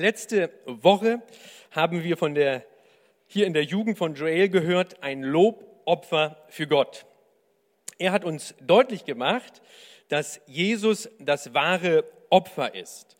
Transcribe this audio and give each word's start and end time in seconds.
Letzte 0.00 0.50
Woche 0.64 1.20
haben 1.72 2.02
wir 2.02 2.16
von 2.16 2.34
der, 2.34 2.64
hier 3.26 3.46
in 3.46 3.52
der 3.52 3.64
Jugend 3.64 3.98
von 3.98 4.14
Joel 4.14 4.48
gehört, 4.48 5.02
ein 5.02 5.22
Lobopfer 5.22 6.42
für 6.48 6.66
Gott. 6.66 7.04
Er 7.98 8.12
hat 8.12 8.24
uns 8.24 8.54
deutlich 8.62 9.04
gemacht, 9.04 9.60
dass 10.08 10.40
Jesus 10.46 11.10
das 11.18 11.52
wahre 11.52 12.04
Opfer 12.30 12.74
ist. 12.74 13.18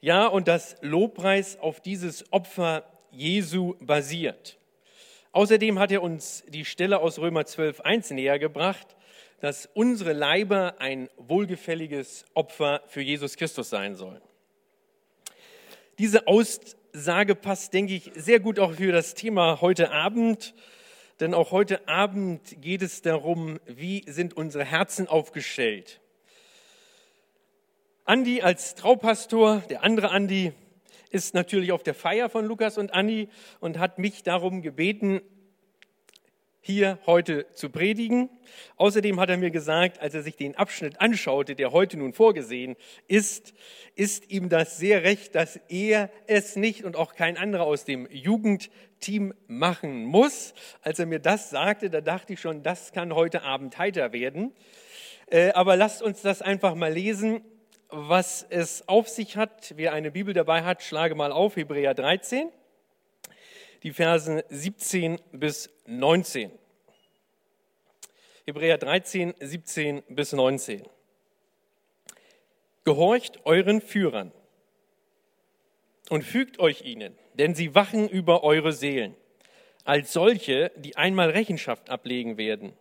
Ja, 0.00 0.26
und 0.28 0.48
dass 0.48 0.76
Lobpreis 0.80 1.58
auf 1.58 1.82
dieses 1.82 2.32
Opfer 2.32 2.84
Jesu 3.10 3.74
basiert. 3.78 4.56
Außerdem 5.32 5.78
hat 5.78 5.92
er 5.92 6.02
uns 6.02 6.42
die 6.48 6.64
Stelle 6.64 7.00
aus 7.00 7.18
Römer 7.18 7.44
12, 7.44 7.82
1 7.82 8.10
näher 8.12 8.38
gebracht, 8.38 8.96
dass 9.40 9.66
unsere 9.74 10.14
Leiber 10.14 10.76
ein 10.78 11.10
wohlgefälliges 11.18 12.24
Opfer 12.32 12.82
für 12.86 13.02
Jesus 13.02 13.36
Christus 13.36 13.68
sein 13.68 13.94
sollen. 13.94 14.22
Diese 15.98 16.28
Aussage 16.28 17.34
passt, 17.34 17.74
denke 17.74 17.94
ich, 17.94 18.12
sehr 18.14 18.38
gut 18.38 18.60
auch 18.60 18.74
für 18.74 18.92
das 18.92 19.14
Thema 19.14 19.60
heute 19.60 19.90
Abend, 19.90 20.54
denn 21.18 21.34
auch 21.34 21.50
heute 21.50 21.88
Abend 21.88 22.62
geht 22.62 22.82
es 22.82 23.02
darum, 23.02 23.58
wie 23.66 24.04
sind 24.06 24.36
unsere 24.36 24.64
Herzen 24.64 25.08
aufgestellt. 25.08 26.00
Andi 28.04 28.42
als 28.42 28.76
Traupastor, 28.76 29.60
der 29.70 29.82
andere 29.82 30.10
Andi, 30.10 30.52
ist 31.10 31.34
natürlich 31.34 31.72
auf 31.72 31.82
der 31.82 31.94
Feier 31.94 32.28
von 32.28 32.44
Lukas 32.44 32.78
und 32.78 32.94
Andi 32.94 33.28
und 33.58 33.80
hat 33.80 33.98
mich 33.98 34.22
darum 34.22 34.62
gebeten, 34.62 35.20
hier 36.60 36.98
heute 37.06 37.46
zu 37.54 37.70
predigen. 37.70 38.28
Außerdem 38.76 39.20
hat 39.20 39.30
er 39.30 39.36
mir 39.36 39.50
gesagt, 39.50 40.00
als 40.00 40.14
er 40.14 40.22
sich 40.22 40.36
den 40.36 40.56
Abschnitt 40.56 41.00
anschaute, 41.00 41.54
der 41.54 41.72
heute 41.72 41.96
nun 41.96 42.12
vorgesehen 42.12 42.76
ist, 43.06 43.54
ist 43.94 44.30
ihm 44.30 44.48
das 44.48 44.78
sehr 44.78 45.02
recht, 45.02 45.34
dass 45.34 45.60
er 45.68 46.10
es 46.26 46.56
nicht 46.56 46.84
und 46.84 46.96
auch 46.96 47.14
kein 47.14 47.36
anderer 47.36 47.64
aus 47.64 47.84
dem 47.84 48.08
Jugendteam 48.10 49.34
machen 49.46 50.04
muss. 50.04 50.54
Als 50.82 50.98
er 50.98 51.06
mir 51.06 51.20
das 51.20 51.50
sagte, 51.50 51.90
da 51.90 52.00
dachte 52.00 52.32
ich 52.32 52.40
schon, 52.40 52.62
das 52.62 52.92
kann 52.92 53.14
heute 53.14 53.42
Abend 53.42 53.78
heiter 53.78 54.12
werden. 54.12 54.52
Äh, 55.30 55.50
aber 55.52 55.76
lasst 55.76 56.02
uns 56.02 56.22
das 56.22 56.42
einfach 56.42 56.74
mal 56.74 56.92
lesen, 56.92 57.42
was 57.90 58.46
es 58.50 58.86
auf 58.88 59.08
sich 59.08 59.36
hat. 59.36 59.74
Wer 59.76 59.92
eine 59.92 60.10
Bibel 60.10 60.34
dabei 60.34 60.64
hat, 60.64 60.82
schlage 60.82 61.14
mal 61.14 61.32
auf, 61.32 61.56
Hebräer 61.56 61.94
13 61.94 62.50
die 63.82 63.92
Versen 63.92 64.42
17 64.48 65.20
bis 65.32 65.70
19. 65.86 66.50
Hebräer 68.46 68.78
13, 68.78 69.34
17 69.38 70.02
bis 70.08 70.32
19. 70.32 70.82
Gehorcht 72.84 73.44
euren 73.44 73.80
Führern 73.80 74.32
und 76.08 76.24
fügt 76.24 76.58
euch 76.58 76.82
ihnen, 76.82 77.16
denn 77.34 77.54
sie 77.54 77.74
wachen 77.74 78.08
über 78.08 78.42
eure 78.44 78.72
Seelen, 78.72 79.14
als 79.84 80.12
solche, 80.12 80.72
die 80.76 80.96
einmal 80.96 81.30
Rechenschaft 81.30 81.90
ablegen 81.90 82.38
werden, 82.38 82.72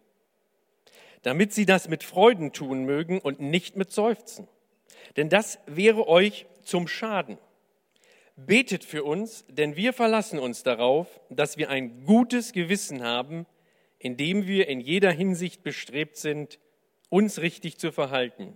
damit 1.23 1.53
sie 1.53 1.65
das 1.65 1.89
mit 1.89 2.03
Freuden 2.03 2.53
tun 2.53 2.85
mögen 2.85 3.19
und 3.19 3.41
nicht 3.41 3.75
mit 3.75 3.91
Seufzen. 3.91 4.47
Denn 5.17 5.29
das 5.29 5.59
wäre 5.65 6.07
euch 6.07 6.45
zum 6.63 6.87
Schaden. 6.87 7.37
Betet 8.37 8.83
für 8.83 9.03
uns, 9.03 9.45
denn 9.49 9.75
wir 9.75 9.93
verlassen 9.93 10.37
uns 10.37 10.61
darauf, 10.61 11.19
dass 11.31 11.57
wir 11.57 11.71
ein 11.71 12.05
gutes 12.05 12.53
Gewissen 12.53 13.03
haben, 13.03 13.47
indem 13.97 14.45
wir 14.45 14.67
in 14.67 14.79
jeder 14.79 15.11
Hinsicht 15.11 15.63
bestrebt 15.63 16.17
sind, 16.17 16.59
uns 17.09 17.41
richtig 17.41 17.79
zu 17.79 17.91
verhalten. 17.91 18.55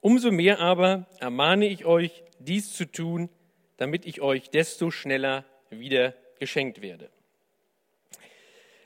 Umso 0.00 0.32
mehr 0.32 0.58
aber 0.58 1.06
ermahne 1.20 1.68
ich 1.68 1.84
euch, 1.84 2.24
dies 2.40 2.72
zu 2.72 2.84
tun, 2.84 3.28
damit 3.76 4.06
ich 4.06 4.20
euch 4.20 4.50
desto 4.50 4.90
schneller 4.90 5.44
wieder 5.70 6.14
geschenkt 6.40 6.82
werde. 6.82 7.08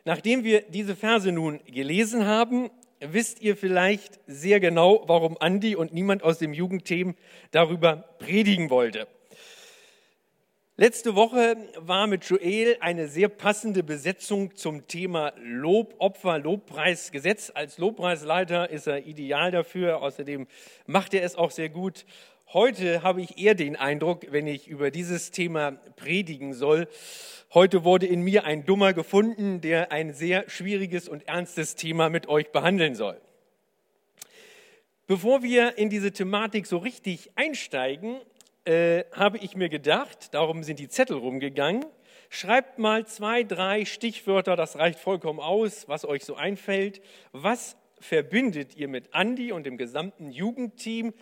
Nachdem 0.05 0.45
wir 0.45 0.63
diese 0.69 0.97
Verse 0.97 1.33
nun 1.33 1.61
gelesen 1.65 2.27
haben, 2.27 2.71
wisst 3.01 3.41
ihr 3.41 3.57
vielleicht 3.57 4.21
sehr 4.27 4.61
genau, 4.61 5.03
warum 5.07 5.39
Andi 5.39 5.77
und 5.77 5.95
niemand 5.95 6.23
aus 6.23 6.39
dem 6.39 6.53
Jugendteam 6.53 7.15
darüber 7.53 7.97
predigen 8.19 8.69
wollte. 8.69 9.07
Letzte 10.81 11.15
Woche 11.15 11.59
war 11.77 12.07
mit 12.07 12.25
Joel 12.25 12.79
eine 12.81 13.07
sehr 13.07 13.29
passende 13.29 13.83
Besetzung 13.83 14.57
zum 14.57 14.87
Thema 14.87 15.35
Lob, 15.37 15.95
Opfer, 15.99 16.39
Lobpreisgesetz. 16.39 17.53
Als 17.55 17.77
Lobpreisleiter 17.77 18.71
ist 18.71 18.87
er 18.87 19.07
ideal 19.07 19.51
dafür. 19.51 20.01
Außerdem 20.01 20.47
macht 20.87 21.13
er 21.13 21.23
es 21.23 21.37
auch 21.37 21.51
sehr 21.51 21.69
gut. 21.69 22.07
Heute 22.55 23.03
habe 23.03 23.21
ich 23.21 23.37
eher 23.37 23.55
den 23.55 23.77
Eindruck, 23.77 24.29
wenn 24.31 24.47
ich 24.47 24.69
über 24.69 24.91
dieses 24.91 25.33
Thema 25.33 25.73
predigen 25.97 26.55
soll, 26.55 26.89
heute 27.53 27.85
wurde 27.85 28.07
in 28.07 28.23
mir 28.23 28.45
ein 28.45 28.65
Dummer 28.65 28.95
gefunden, 28.95 29.61
der 29.61 29.93
ein 29.93 30.15
sehr 30.15 30.49
schwieriges 30.49 31.11
und 31.11 31.29
ernstes 31.29 31.75
Thema 31.75 32.09
mit 32.09 32.27
euch 32.27 32.53
behandeln 32.53 32.95
soll. 32.95 33.21
Bevor 35.07 35.43
wir 35.43 35.77
in 35.77 35.91
diese 35.91 36.13
Thematik 36.13 36.67
so 36.67 36.79
richtig 36.79 37.33
einsteigen, 37.35 38.17
äh, 38.65 39.05
habe 39.13 39.39
ich 39.39 39.57
mir 39.57 39.69
gedacht, 39.69 40.35
darum 40.35 40.63
sind 40.63 40.79
die 40.79 40.89
Zettel 40.89 41.17
rumgegangen, 41.17 41.85
schreibt 42.29 42.79
mal 42.79 43.07
zwei, 43.07 43.43
drei 43.43 43.85
Stichwörter, 43.85 44.57
das 44.57 44.77
reicht 44.77 44.99
vollkommen 44.99 45.41
aus, 45.41 45.89
was 45.89 46.05
euch 46.05 46.25
so 46.25 46.35
einfällt. 46.37 47.01
Was 47.33 47.77
verbindet 48.01 48.77
ihr 48.77 48.89
mit 48.89 49.15
Andi 49.15 49.53
und 49.53 49.65
dem 49.65 49.77
gesamten 49.77 50.31
Jugendteam 50.31 51.13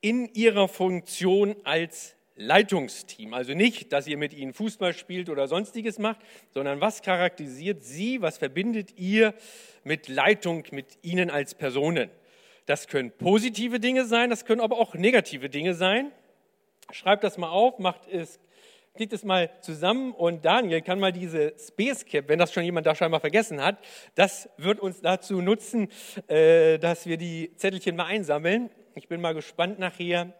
in 0.00 0.32
ihrer 0.34 0.68
Funktion 0.68 1.56
als 1.64 2.16
Leitungsteam. 2.36 3.34
Also 3.34 3.52
nicht, 3.52 3.92
dass 3.92 4.06
ihr 4.06 4.16
mit 4.16 4.32
ihnen 4.32 4.54
Fußball 4.54 4.94
spielt 4.94 5.28
oder 5.28 5.48
sonstiges 5.48 5.98
macht, 5.98 6.20
sondern 6.50 6.80
was 6.80 7.02
charakterisiert 7.02 7.82
sie, 7.82 8.22
was 8.22 8.38
verbindet 8.38 8.96
ihr 8.96 9.34
mit 9.82 10.08
Leitung, 10.08 10.64
mit 10.70 10.98
ihnen 11.02 11.30
als 11.30 11.54
Personen. 11.54 12.10
Das 12.66 12.86
können 12.86 13.10
positive 13.10 13.80
Dinge 13.80 14.04
sein, 14.04 14.30
das 14.30 14.44
können 14.44 14.60
aber 14.60 14.78
auch 14.78 14.94
negative 14.94 15.50
Dinge 15.50 15.74
sein. 15.74 16.12
Schreibt 16.90 17.22
das 17.22 17.36
mal 17.36 17.50
auf, 17.50 17.78
macht 17.78 18.08
es, 18.08 18.40
klickt 18.94 19.12
es 19.12 19.22
mal 19.22 19.50
zusammen 19.60 20.12
und 20.12 20.44
Daniel 20.44 20.80
kann 20.80 20.98
mal 20.98 21.12
diese 21.12 21.52
Space 21.58 22.06
Cap, 22.06 22.28
wenn 22.28 22.38
das 22.38 22.52
schon 22.52 22.64
jemand 22.64 22.86
da 22.86 22.94
scheinbar 22.94 23.20
vergessen 23.20 23.62
hat, 23.62 23.78
das 24.14 24.48
wird 24.56 24.80
uns 24.80 25.02
dazu 25.02 25.42
nutzen, 25.42 25.88
äh, 26.28 26.78
dass 26.78 27.06
wir 27.06 27.18
die 27.18 27.54
Zettelchen 27.56 27.94
mal 27.94 28.06
einsammeln. 28.06 28.70
Ich 28.94 29.06
bin 29.06 29.20
mal 29.20 29.34
gespannt 29.34 29.78
nachher, 29.78 30.32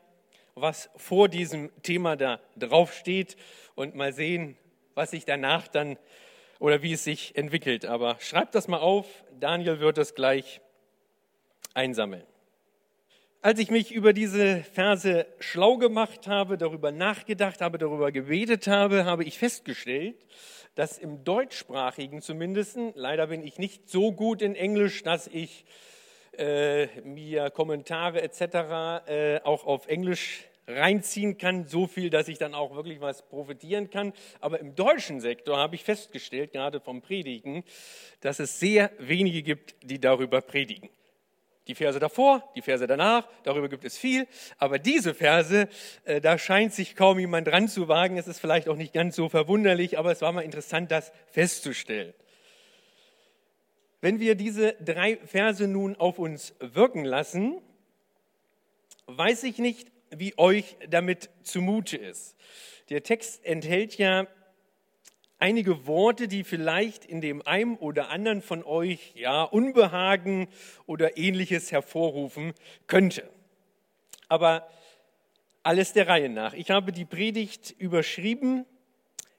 was 0.55 0.91
vor 0.97 1.29
diesem 1.29 1.71
Thema 1.83 2.17
da 2.17 2.41
draufsteht 2.57 3.37
und 3.75 3.95
mal 3.95 4.13
sehen, 4.13 4.57
was 4.95 5.11
sich 5.11 5.25
danach 5.25 5.69
dann 5.69 5.99
oder 6.59 6.83
wie 6.83 6.95
es 6.95 7.05
sich 7.05 7.37
entwickelt. 7.37 7.85
Aber 7.85 8.17
schreibt 8.21 8.55
das 8.55 8.69
mal 8.69 8.79
auf, 8.79 9.07
Daniel 9.39 9.81
wird 9.81 9.99
das 9.99 10.15
gleich 10.15 10.61
einsammeln. 11.75 12.25
Als 13.41 13.61
ich 13.61 13.71
mich 13.71 13.93
über 13.93 14.13
diese 14.13 14.65
Verse 14.65 15.25
schlau 15.39 15.77
gemacht 15.77 16.27
habe, 16.27 16.59
darüber 16.59 16.91
nachgedacht 16.91 17.61
habe, 17.61 17.79
darüber 17.79 18.11
gebetet 18.11 18.67
habe, 18.67 19.05
habe 19.05 19.23
ich 19.23 19.39
festgestellt, 19.39 20.17
dass 20.75 20.99
im 20.99 21.23
deutschsprachigen 21.23 22.21
zumindest, 22.21 22.77
leider 22.97 23.29
bin 23.29 23.45
ich 23.47 23.61
nicht 23.61 23.89
so 23.89 24.11
gut 24.11 24.43
in 24.43 24.57
Englisch, 24.57 25.05
dass 25.05 25.29
ich 25.29 25.65
äh, 26.37 26.89
mir 27.03 27.51
Kommentare 27.51 28.23
etc. 28.23 29.07
Äh, 29.07 29.41
auch 29.45 29.65
auf 29.67 29.87
Englisch 29.87 30.45
reinziehen 30.67 31.39
kann, 31.39 31.65
so 31.69 31.87
viel, 31.87 32.11
dass 32.11 32.27
ich 32.27 32.39
dann 32.39 32.55
auch 32.55 32.75
wirklich 32.75 33.01
was 33.01 33.23
profitieren 33.23 33.89
kann. 33.89 34.15
Aber 34.41 34.59
im 34.59 34.75
deutschen 34.75 35.21
Sektor 35.21 35.59
habe 35.59 35.77
ich 35.77 35.85
festgestellt, 35.85 36.51
gerade 36.51 36.81
vom 36.81 37.03
Predigen, 37.03 37.63
dass 38.21 38.41
es 38.41 38.59
sehr 38.59 38.91
wenige 38.99 39.45
gibt, 39.45 39.77
die 39.85 40.01
darüber 40.01 40.41
predigen. 40.41 40.91
Die 41.69 41.75
Verse 41.75 41.99
davor, 41.99 42.51
die 42.57 42.63
Verse 42.63 42.87
danach, 42.87 43.29
darüber 43.43 43.69
gibt 43.69 43.85
es 43.85 43.99
viel. 43.99 44.27
Aber 44.57 44.79
diese 44.79 45.15
Verse, 45.15 45.69
äh, 46.05 46.21
da 46.21 46.39
scheint 46.39 46.73
sich 46.73 46.97
kaum 46.97 47.19
jemand 47.19 47.47
dran 47.47 47.69
zu 47.69 47.89
wagen. 47.89 48.17
Es 48.17 48.27
ist 48.27 48.41
vielleicht 48.41 48.69
auch 48.69 48.77
nicht 48.77 48.95
ganz 48.95 49.15
so 49.15 49.29
verwunderlich, 49.29 49.99
aber 49.99 50.11
es 50.11 50.23
war 50.23 50.33
mal 50.33 50.41
interessant, 50.41 50.91
das 50.91 51.13
festzustellen. 51.27 52.15
Wenn 54.01 54.19
wir 54.19 54.35
diese 54.35 54.75
drei 54.75 55.19
Verse 55.19 55.69
nun 55.69 55.95
auf 55.97 56.19
uns 56.19 56.55
wirken 56.61 57.05
lassen, 57.05 57.61
weiß 59.07 59.43
ich 59.45 59.59
nicht, 59.59 59.89
wie 60.11 60.39
euch 60.39 60.77
damit 60.89 61.29
zumute 61.43 61.99
ist. 61.99 62.37
Der 62.89 63.03
Text 63.03 63.45
enthält 63.45 63.99
ja 63.99 64.27
einige 65.39 65.87
Worte, 65.87 66.29
die 66.29 66.45
vielleicht 66.45 67.05
in 67.05 67.21
dem 67.21 67.47
einen 67.47 67.77
oder 67.77 68.11
anderen 68.11 68.43
von 68.43 68.65
euch 68.65 69.13
ja 69.15 69.43
Unbehagen 69.43 70.49
oder 70.87 71.17
ähnliches 71.17 71.73
hervorrufen 71.73 72.53
könnte. 72.87 73.29
Aber 74.29 74.69
alles 75.63 75.93
der 75.93 76.09
Reihe 76.09 76.29
nach. 76.29 76.55
Ich 76.55 76.71
habe 76.71 76.93
die 76.93 77.05
Predigt 77.05 77.75
überschrieben, 77.79 78.65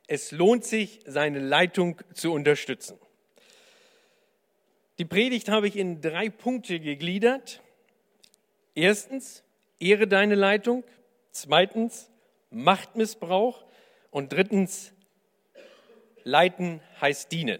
es 0.08 0.32
lohnt 0.32 0.66
sich, 0.66 1.02
seine 1.06 1.40
Leitung 1.40 2.02
zu 2.14 2.34
unterstützen. 2.34 2.98
Die 4.98 5.06
Predigt 5.06 5.50
habe 5.50 5.68
ich 5.68 5.76
in 5.76 6.02
drei 6.02 6.30
Punkte 6.30 6.80
gegliedert. 6.80 7.62
Erstens, 8.74 9.44
ehre 9.80 10.08
deine 10.08 10.36
Leitung. 10.36 10.84
Zweitens, 11.32 12.10
Machtmissbrauch 12.50 13.66
und 14.10 14.34
drittens, 14.34 14.94
leiten 16.24 16.82
heißt 17.02 17.32
dienen. 17.32 17.60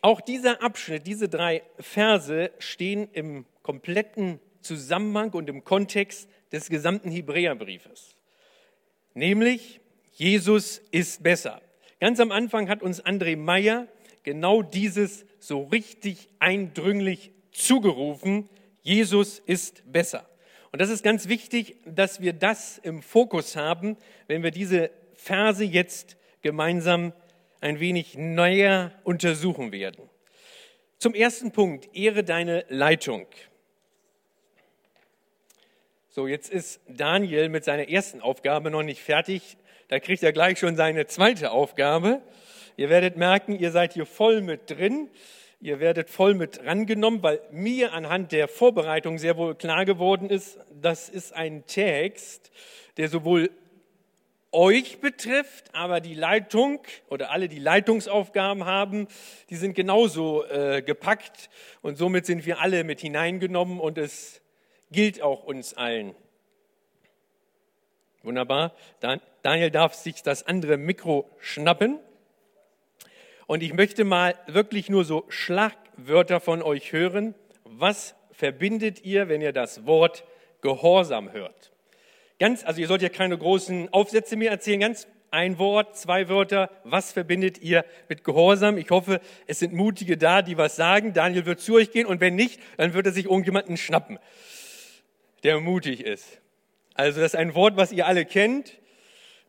Auch 0.00 0.20
dieser 0.20 0.62
Abschnitt, 0.62 1.06
diese 1.06 1.28
drei 1.28 1.62
Verse 1.78 2.50
stehen 2.58 3.08
im 3.12 3.46
kompletten 3.62 4.40
Zusammenhang 4.60 5.30
und 5.30 5.48
im 5.48 5.64
Kontext 5.64 6.28
des 6.52 6.68
gesamten 6.68 7.10
Hebräerbriefes. 7.10 8.16
Nämlich, 9.14 9.80
Jesus 10.14 10.78
ist 10.90 11.22
besser. 11.22 11.60
Ganz 12.00 12.20
am 12.20 12.30
Anfang 12.30 12.68
hat 12.68 12.82
uns 12.82 13.04
André 13.04 13.36
Meyer 13.36 13.88
genau 14.22 14.62
dieses 14.62 15.24
so 15.40 15.64
richtig 15.64 16.28
eindringlich 16.38 17.32
zugerufen. 17.50 18.48
Jesus 18.82 19.40
ist 19.40 19.90
besser. 19.90 20.28
Und 20.70 20.80
das 20.80 20.90
ist 20.90 21.02
ganz 21.02 21.28
wichtig, 21.28 21.76
dass 21.86 22.20
wir 22.20 22.32
das 22.32 22.78
im 22.78 23.02
Fokus 23.02 23.56
haben, 23.56 23.96
wenn 24.26 24.42
wir 24.42 24.50
diese 24.50 24.90
Verse 25.14 25.64
jetzt 25.64 26.16
gemeinsam 26.42 27.12
ein 27.60 27.80
wenig 27.80 28.16
näher 28.16 28.92
untersuchen 29.04 29.72
werden. 29.72 30.08
Zum 30.98 31.14
ersten 31.14 31.52
Punkt, 31.52 31.88
ehre 31.94 32.24
deine 32.24 32.64
Leitung. 32.68 33.26
So, 36.10 36.26
jetzt 36.26 36.50
ist 36.50 36.80
Daniel 36.88 37.48
mit 37.48 37.64
seiner 37.64 37.88
ersten 37.88 38.20
Aufgabe 38.20 38.70
noch 38.70 38.82
nicht 38.82 39.00
fertig. 39.00 39.56
Da 39.88 40.00
kriegt 40.00 40.22
er 40.22 40.32
gleich 40.32 40.58
schon 40.58 40.76
seine 40.76 41.06
zweite 41.06 41.50
Aufgabe. 41.50 42.20
Ihr 42.76 42.90
werdet 42.90 43.16
merken, 43.16 43.58
ihr 43.58 43.70
seid 43.70 43.94
hier 43.94 44.06
voll 44.06 44.40
mit 44.40 44.70
drin. 44.70 45.08
Ihr 45.60 45.80
werdet 45.80 46.08
voll 46.08 46.34
mit 46.34 46.64
rangenommen, 46.64 47.20
weil 47.22 47.40
mir 47.50 47.92
anhand 47.92 48.30
der 48.30 48.46
Vorbereitung 48.46 49.18
sehr 49.18 49.36
wohl 49.36 49.56
klar 49.56 49.84
geworden 49.84 50.30
ist, 50.30 50.58
das 50.80 51.08
ist 51.08 51.32
ein 51.32 51.66
Text, 51.66 52.52
der 52.96 53.08
sowohl 53.08 53.50
euch 54.52 55.00
betrifft, 55.00 55.74
aber 55.74 56.00
die 56.00 56.14
Leitung 56.14 56.80
oder 57.08 57.32
alle, 57.32 57.48
die 57.48 57.58
Leitungsaufgaben 57.58 58.66
haben, 58.66 59.08
die 59.50 59.56
sind 59.56 59.74
genauso 59.74 60.44
äh, 60.44 60.80
gepackt 60.80 61.50
und 61.82 61.98
somit 61.98 62.24
sind 62.24 62.46
wir 62.46 62.60
alle 62.60 62.84
mit 62.84 63.00
hineingenommen 63.00 63.80
und 63.80 63.98
es 63.98 64.40
gilt 64.92 65.22
auch 65.22 65.42
uns 65.42 65.74
allen. 65.74 66.14
Wunderbar. 68.22 68.74
Daniel 69.42 69.70
darf 69.70 69.94
sich 69.94 70.22
das 70.22 70.46
andere 70.46 70.76
Mikro 70.76 71.28
schnappen. 71.38 71.98
Und 73.48 73.62
ich 73.62 73.72
möchte 73.72 74.04
mal 74.04 74.34
wirklich 74.46 74.90
nur 74.90 75.06
so 75.06 75.24
Schlagwörter 75.30 76.38
von 76.38 76.60
euch 76.60 76.92
hören. 76.92 77.34
Was 77.64 78.14
verbindet 78.30 79.06
ihr, 79.06 79.30
wenn 79.30 79.40
ihr 79.40 79.54
das 79.54 79.86
Wort 79.86 80.24
Gehorsam 80.60 81.32
hört? 81.32 81.72
Ganz, 82.38 82.62
also 82.62 82.78
ihr 82.78 82.86
sollt 82.86 83.00
ja 83.00 83.08
keine 83.08 83.38
großen 83.38 83.90
Aufsätze 83.90 84.36
mehr 84.36 84.50
erzählen, 84.50 84.80
ganz 84.80 85.08
ein 85.30 85.58
Wort, 85.58 85.96
zwei 85.96 86.28
Wörter. 86.28 86.70
Was 86.84 87.12
verbindet 87.12 87.56
ihr 87.62 87.86
mit 88.10 88.22
Gehorsam? 88.22 88.76
Ich 88.76 88.90
hoffe, 88.90 89.18
es 89.46 89.60
sind 89.60 89.72
Mutige 89.72 90.18
da, 90.18 90.42
die 90.42 90.58
was 90.58 90.76
sagen. 90.76 91.14
Daniel 91.14 91.46
wird 91.46 91.60
zu 91.60 91.76
euch 91.76 91.90
gehen 91.90 92.04
und 92.04 92.20
wenn 92.20 92.34
nicht, 92.34 92.60
dann 92.76 92.92
wird 92.92 93.06
er 93.06 93.12
sich 93.12 93.24
irgendjemanden 93.24 93.78
schnappen, 93.78 94.18
der 95.42 95.58
mutig 95.60 96.04
ist. 96.04 96.42
Also 96.92 97.22
das 97.22 97.32
ist 97.32 97.40
ein 97.40 97.54
Wort, 97.54 97.78
was 97.78 97.92
ihr 97.92 98.06
alle 98.06 98.26
kennt. 98.26 98.78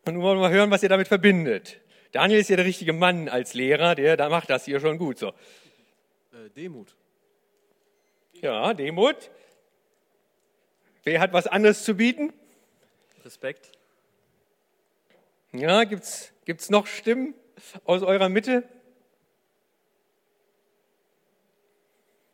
Und 0.06 0.14
wir 0.14 0.22
wollen 0.22 0.40
mal 0.40 0.50
hören, 0.50 0.70
was 0.70 0.82
ihr 0.82 0.88
damit 0.88 1.08
verbindet. 1.08 1.79
Daniel 2.12 2.40
ist 2.40 2.50
ja 2.50 2.56
der 2.56 2.64
richtige 2.64 2.92
Mann 2.92 3.28
als 3.28 3.54
Lehrer, 3.54 3.94
der 3.94 4.16
da 4.16 4.28
macht 4.28 4.50
das 4.50 4.64
hier 4.64 4.80
schon 4.80 4.98
gut 4.98 5.18
so. 5.18 5.28
Äh, 5.28 6.50
Demut. 6.56 6.94
Ja, 8.40 8.74
Demut. 8.74 9.30
Wer 11.04 11.20
hat 11.20 11.32
was 11.32 11.46
anderes 11.46 11.84
zu 11.84 11.94
bieten? 11.94 12.32
Respekt. 13.24 13.72
Ja, 15.52 15.84
gibt 15.84 16.04
es 16.04 16.70
noch 16.70 16.86
Stimmen 16.86 17.34
aus 17.84 18.02
eurer 18.02 18.28
Mitte? 18.28 18.64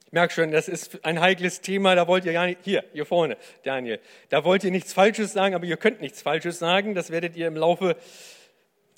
Ich 0.06 0.12
merke 0.12 0.32
schon, 0.32 0.52
das 0.52 0.68
ist 0.68 1.04
ein 1.04 1.20
heikles 1.20 1.60
Thema, 1.60 1.94
da 1.94 2.06
wollt 2.06 2.24
ihr 2.24 2.32
gar 2.32 2.46
nicht, 2.46 2.60
hier, 2.62 2.84
hier 2.92 3.04
vorne, 3.04 3.36
Daniel, 3.64 4.00
da 4.28 4.44
wollt 4.44 4.64
ihr 4.64 4.70
nichts 4.70 4.92
Falsches 4.92 5.32
sagen, 5.32 5.54
aber 5.54 5.64
ihr 5.64 5.76
könnt 5.76 6.00
nichts 6.00 6.22
Falsches 6.22 6.58
sagen, 6.58 6.94
das 6.94 7.10
werdet 7.10 7.36
ihr 7.36 7.48
im 7.48 7.56
Laufe 7.56 7.96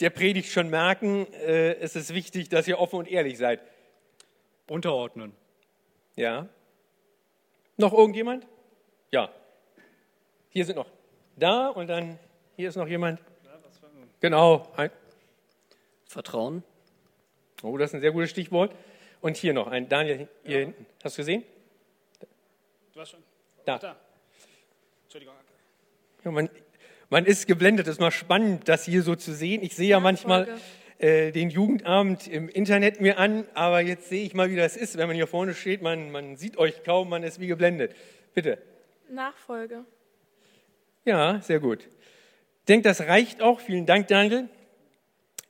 der 0.00 0.10
Predigt 0.10 0.50
schon 0.50 0.70
merken. 0.70 1.32
Äh, 1.32 1.74
es 1.74 1.96
ist 1.96 2.14
wichtig, 2.14 2.48
dass 2.48 2.68
ihr 2.68 2.78
offen 2.78 2.96
und 3.00 3.08
ehrlich 3.08 3.38
seid. 3.38 3.60
Unterordnen. 4.68 5.32
Ja. 6.16 6.48
Noch 7.76 7.92
irgendjemand? 7.92 8.46
Ja. 9.10 9.32
Hier 10.50 10.64
sind 10.64 10.76
noch 10.76 10.90
da 11.36 11.68
und 11.68 11.86
dann 11.86 12.18
hier 12.56 12.68
ist 12.68 12.76
noch 12.76 12.88
jemand. 12.88 13.20
Genau. 14.20 14.66
Ein 14.76 14.90
Vertrauen. 16.06 16.64
Oh, 17.62 17.76
das 17.76 17.90
ist 17.90 17.94
ein 17.94 18.00
sehr 18.00 18.12
gutes 18.12 18.30
Stichwort. 18.30 18.74
Und 19.20 19.36
hier 19.36 19.52
noch 19.52 19.68
ein 19.68 19.88
Daniel 19.88 20.28
hier 20.44 20.58
ja. 20.58 20.64
hinten. 20.66 20.86
Hast 21.02 21.16
du 21.16 21.20
gesehen? 21.20 21.44
Du 22.92 23.00
hast 23.00 23.10
schon. 23.10 23.22
Da. 23.64 23.78
da. 23.78 23.96
Entschuldigung. 25.04 25.34
Ja, 26.24 26.30
man, 26.30 26.50
man 27.10 27.24
ist 27.24 27.46
geblendet. 27.46 27.86
Es 27.86 27.94
ist 27.94 28.00
mal 28.00 28.10
spannend, 28.10 28.68
das 28.68 28.84
hier 28.84 29.02
so 29.02 29.14
zu 29.16 29.32
sehen. 29.32 29.62
Ich 29.62 29.74
sehe 29.74 29.88
ja, 29.88 29.96
ja 29.96 30.00
manchmal 30.00 30.48
äh, 30.98 31.32
den 31.32 31.50
Jugendabend 31.50 32.26
im 32.26 32.48
Internet 32.48 33.00
mir 33.00 33.18
an, 33.18 33.44
aber 33.54 33.80
jetzt 33.80 34.08
sehe 34.08 34.24
ich 34.24 34.34
mal, 34.34 34.50
wie 34.50 34.56
das 34.56 34.76
ist, 34.76 34.96
wenn 34.96 35.06
man 35.06 35.16
hier 35.16 35.26
vorne 35.26 35.54
steht. 35.54 35.82
Man, 35.82 36.10
man 36.10 36.36
sieht 36.36 36.56
euch 36.56 36.82
kaum, 36.84 37.08
man 37.08 37.22
ist 37.22 37.40
wie 37.40 37.46
geblendet. 37.46 37.94
Bitte. 38.34 38.58
Nachfolge. 39.10 39.84
Ja, 41.04 41.40
sehr 41.40 41.60
gut. 41.60 41.88
Denkt, 42.68 42.84
das 42.84 43.00
reicht 43.02 43.40
auch. 43.40 43.60
Vielen 43.60 43.86
Dank, 43.86 44.08
Daniel. 44.08 44.48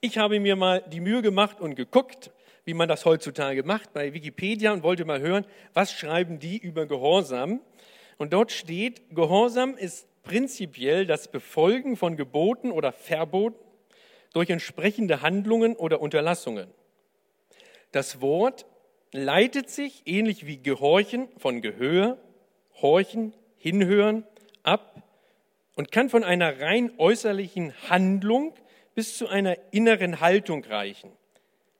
Ich 0.00 0.18
habe 0.18 0.38
mir 0.38 0.54
mal 0.54 0.84
die 0.92 1.00
Mühe 1.00 1.22
gemacht 1.22 1.60
und 1.60 1.74
geguckt, 1.74 2.30
wie 2.64 2.74
man 2.74 2.88
das 2.88 3.04
heutzutage 3.04 3.64
macht 3.64 3.92
bei 3.92 4.12
Wikipedia 4.12 4.72
und 4.72 4.82
wollte 4.82 5.04
mal 5.04 5.20
hören, 5.20 5.44
was 5.72 5.92
schreiben 5.92 6.38
die 6.38 6.58
über 6.58 6.86
Gehorsam. 6.86 7.60
Und 8.18 8.32
dort 8.32 8.52
steht, 8.52 9.02
Gehorsam 9.10 9.76
ist 9.76 10.07
prinzipiell 10.28 11.06
das 11.06 11.28
Befolgen 11.28 11.96
von 11.96 12.16
Geboten 12.16 12.70
oder 12.70 12.92
Verboten 12.92 13.56
durch 14.34 14.50
entsprechende 14.50 15.22
Handlungen 15.22 15.74
oder 15.74 16.00
Unterlassungen. 16.02 16.68
Das 17.92 18.20
Wort 18.20 18.66
leitet 19.10 19.70
sich 19.70 20.02
ähnlich 20.04 20.46
wie 20.46 20.58
Gehorchen 20.58 21.28
von 21.38 21.62
Gehör, 21.62 22.18
Horchen, 22.74 23.32
Hinhören 23.56 24.24
ab 24.62 25.02
und 25.74 25.90
kann 25.90 26.10
von 26.10 26.22
einer 26.24 26.60
rein 26.60 26.92
äußerlichen 26.98 27.72
Handlung 27.88 28.54
bis 28.94 29.16
zu 29.16 29.28
einer 29.28 29.56
inneren 29.70 30.20
Haltung 30.20 30.62
reichen. 30.64 31.10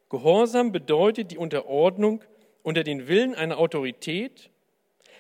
Gehorsam 0.09 0.73
bedeutet 0.73 1.33
die 1.33 1.37
Unterordnung 1.37 2.25
unter 2.63 2.83
den 2.83 3.09
Willen 3.09 3.35
einer 3.35 3.59
Autorität, 3.59 4.51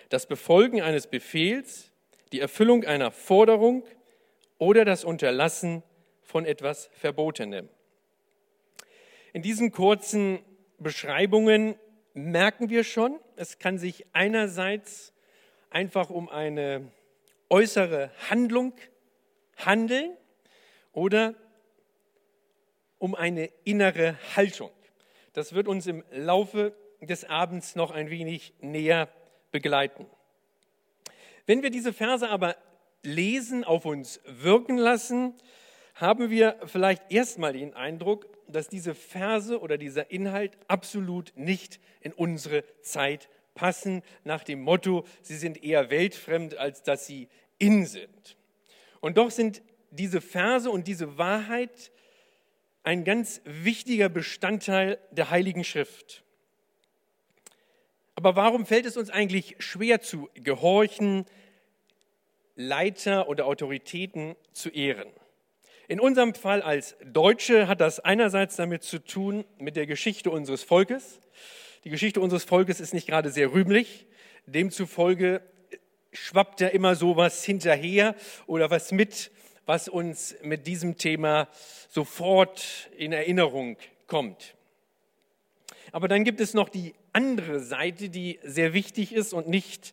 das 0.09 0.27
Befolgen 0.27 0.81
eines 0.81 1.07
Befehls, 1.07 1.88
die 2.33 2.41
Erfüllung 2.41 2.85
einer 2.85 3.11
Forderung 3.11 3.85
oder 4.59 4.85
das 4.85 5.05
Unterlassen 5.05 5.83
von 6.23 6.45
etwas 6.45 6.91
Verbotenem. 6.93 7.69
In 9.33 9.43
diesen 9.43 9.73
kurzen 9.73 10.41
Beschreibungen 10.79 11.77
merken 12.15 12.71
wir 12.71 12.85
schon, 12.85 13.19
es 13.37 13.59
kann 13.59 13.79
sich 13.79 14.07
einerseits 14.13 15.13
einfach 15.71 16.11
um 16.11 16.29
eine 16.29 16.91
äußere 17.51 18.11
Handlung 18.29 18.75
handeln 19.57 20.17
oder 20.93 21.35
um 22.99 23.15
eine 23.15 23.51
innere 23.65 24.17
Haltung. 24.35 24.71
Das 25.33 25.53
wird 25.53 25.69
uns 25.69 25.87
im 25.87 26.05
Laufe 26.11 26.75
des 27.01 27.25
Abends 27.25 27.77
noch 27.77 27.91
ein 27.91 28.11
wenig 28.11 28.55
näher 28.61 29.09
begleiten. 29.53 30.07
Wenn 31.49 31.63
wir 31.63 31.71
diese 31.71 31.95
Verse 31.95 32.29
aber 32.29 32.57
lesen, 33.03 33.65
auf 33.65 33.87
uns 33.87 34.21
wirken 34.27 34.77
lassen, 34.77 35.33
haben 35.95 36.29
wir 36.29 36.61
vielleicht 36.67 37.11
erstmal 37.11 37.55
den 37.55 37.73
Eindruck, 37.73 38.27
dass 38.49 38.69
diese 38.69 38.95
Verse 38.95 39.59
oder 39.59 39.79
dieser 39.79 40.11
Inhalt 40.11 40.59
absolut 40.69 41.33
nicht 41.37 41.81
in 42.03 42.13
unsere 42.13 42.65
Zeit 42.83 43.31
passen 43.55 44.03
nach 44.25 44.45
dem 44.45 44.61
Motto, 44.61 45.07
sie 45.23 45.39
sind 45.39 45.65
eher 45.65 45.89
weltfremd, 45.89 46.59
als 46.59 46.83
dass 46.83 47.07
sie 47.07 47.29
in 47.57 47.87
sind. 47.87 48.37
Und 49.01 49.17
doch 49.17 49.31
sind 49.31 49.63
diese 49.91 50.21
Verse 50.21 50.71
und 50.71 50.87
diese 50.87 51.17
Wahrheit 51.17 51.93
ein 52.83 53.05
ganz 53.05 53.41
wichtiger 53.45 54.11
Bestandteil 54.11 54.99
der 55.13 55.31
Heiligen 55.31 55.65
Schrift. 55.65 56.25
Aber 58.19 58.35
warum 58.35 58.67
fällt 58.67 58.85
es 58.85 58.97
uns 58.97 59.11
eigentlich 59.11 59.55
schwer 59.61 60.01
zu 60.01 60.29
gehorchen, 60.35 61.25
Leiter 62.57 63.29
oder 63.29 63.47
Autoritäten 63.47 64.35
zu 64.53 64.71
ehren? 64.71 65.07
In 65.87 66.01
unserem 66.01 66.35
Fall 66.35 66.61
als 66.61 66.97
Deutsche 67.05 67.69
hat 67.69 67.81
das 67.81 68.01
einerseits 68.01 68.57
damit 68.57 68.83
zu 68.83 68.99
tun 68.99 69.45
mit 69.59 69.77
der 69.77 69.87
Geschichte 69.87 70.33
unseres 70.33 70.65
Volkes. 70.65 71.21
Die 71.85 71.91
Geschichte 71.91 72.21
unseres 72.21 72.43
Volkes 72.43 72.81
ist 72.81 72.93
nicht 72.93 73.07
gerade 73.07 73.31
sehr 73.31 73.53
rühmlich. 73.53 74.09
Demzufolge 74.47 75.41
schwappt 76.13 76.61
da 76.61 76.67
immer 76.67 76.97
so 76.97 77.17
was 77.17 77.45
hinterher 77.45 78.17
oder 78.49 78.69
was 78.69 78.91
mit, 78.91 79.31
was 79.65 79.89
uns 79.89 80.35
mit 80.43 80.67
diesem 80.67 80.99
Thema 80.99 81.47
sofort 81.89 82.91
in 82.97 83.13
Erinnerung 83.13 83.77
kommt. 84.09 84.57
Aber 85.93 86.09
dann 86.09 86.25
gibt 86.25 86.41
es 86.41 86.53
noch 86.53 86.69
die 86.69 86.95
andere 87.19 87.59
Seite, 87.59 88.11
die 88.11 88.39
sehr 88.45 88.75
wichtig 88.75 89.13
ist 89.13 89.33
und 89.33 89.49
nicht 89.49 89.93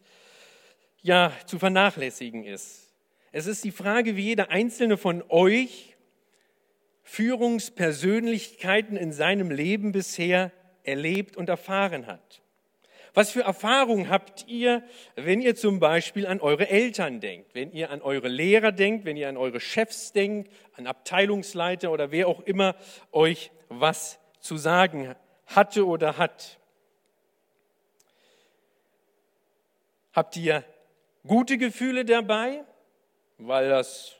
ja, 1.02 1.32
zu 1.48 1.58
vernachlässigen 1.58 2.44
ist. 2.44 2.92
Es 3.32 3.48
ist 3.48 3.64
die 3.64 3.72
Frage, 3.72 4.16
wie 4.16 4.26
jeder 4.26 4.52
einzelne 4.52 4.96
von 4.96 5.24
euch 5.30 5.96
Führungspersönlichkeiten 7.02 8.96
in 8.96 9.12
seinem 9.12 9.50
Leben 9.50 9.92
bisher 9.92 10.52
erlebt 10.84 11.36
und 11.36 11.50
erfahren 11.50 12.06
hat. 12.06 12.44
Was 13.16 13.32
für 13.32 13.42
Erfahrungen 13.42 14.10
habt 14.10 14.48
ihr, 14.48 14.84
wenn 15.16 15.42
ihr 15.42 15.56
zum 15.56 15.80
Beispiel 15.80 16.28
an 16.28 16.42
eure 16.42 16.70
Eltern 16.70 17.22
denkt, 17.22 17.56
wenn 17.56 17.72
ihr 17.72 17.90
an 17.90 18.04
eure 18.04 18.28
Lehrer 18.28 18.72
denkt, 18.72 19.04
wenn 19.06 19.18
ihr 19.18 19.30
an 19.30 19.38
eure 19.38 19.60
Chefs 19.60 20.12
denkt, 20.12 20.52
an 20.74 20.86
Abteilungsleiter 20.86 21.92
oder 21.92 22.12
wer 22.12 22.28
auch 22.28 22.42
immer 22.42 22.76
euch 23.12 23.50
was 23.70 24.20
zu 24.42 24.58
sagen 24.58 25.16
hatte 25.48 25.88
oder 25.88 26.20
hat? 26.20 26.60
Habt 30.16 30.38
ihr 30.38 30.64
gute 31.28 31.58
Gefühle 31.58 32.06
dabei, 32.06 32.64
weil 33.38 33.68
das 33.68 34.16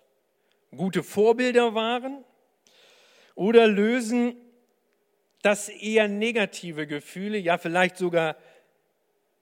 gute 0.76 1.04
Vorbilder 1.04 1.74
waren? 1.74 2.26
Oder 3.34 3.66
lösen 3.66 4.36
das 5.42 5.70
eher 5.70 6.10
negative 6.10 6.86
Gefühle, 6.86 7.38
ja 7.38 7.58
vielleicht 7.58 7.96
sogar 7.96 8.36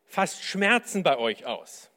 fast 0.06 0.44
Schmerzen 0.44 1.02
bei 1.02 1.18
euch 1.18 1.48
aus? 1.48 1.90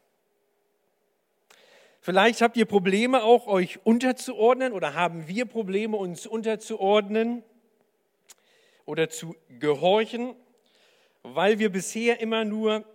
Vielleicht 2.00 2.40
habt 2.40 2.56
ihr 2.56 2.64
Probleme 2.64 3.24
auch, 3.24 3.46
euch 3.48 3.84
unterzuordnen 3.84 4.72
oder 4.72 4.94
haben 4.94 5.28
wir 5.28 5.44
Probleme, 5.44 5.98
uns 5.98 6.26
unterzuordnen 6.26 7.42
oder 8.86 9.10
zu 9.10 9.36
gehorchen, 9.58 10.34
weil 11.24 11.58
wir 11.58 11.70
bisher 11.70 12.20
immer 12.20 12.46
nur 12.46 12.86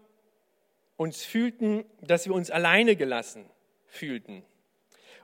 uns 1.02 1.24
fühlten, 1.24 1.84
dass 2.02 2.28
wir 2.28 2.36
uns 2.36 2.52
alleine 2.52 2.96
gelassen 2.96 3.44
fühlten 3.88 4.44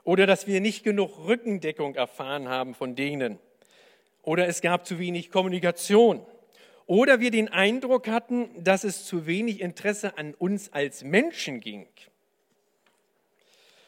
oder 0.02 0.26
dass 0.26 0.48
wir 0.48 0.60
nicht 0.60 0.82
genug 0.82 1.18
Rückendeckung 1.18 1.94
erfahren 1.94 2.48
haben 2.48 2.74
von 2.74 2.96
denen 2.96 3.38
oder 4.22 4.48
es 4.48 4.60
gab 4.60 4.86
zu 4.86 4.98
wenig 4.98 5.30
Kommunikation 5.30 6.20
oder 6.86 7.20
wir 7.20 7.30
den 7.30 7.48
Eindruck 7.48 8.08
hatten, 8.08 8.50
dass 8.64 8.82
es 8.82 9.04
zu 9.04 9.26
wenig 9.26 9.60
Interesse 9.60 10.18
an 10.18 10.34
uns 10.34 10.72
als 10.72 11.04
Menschen 11.04 11.60
ging. 11.60 11.86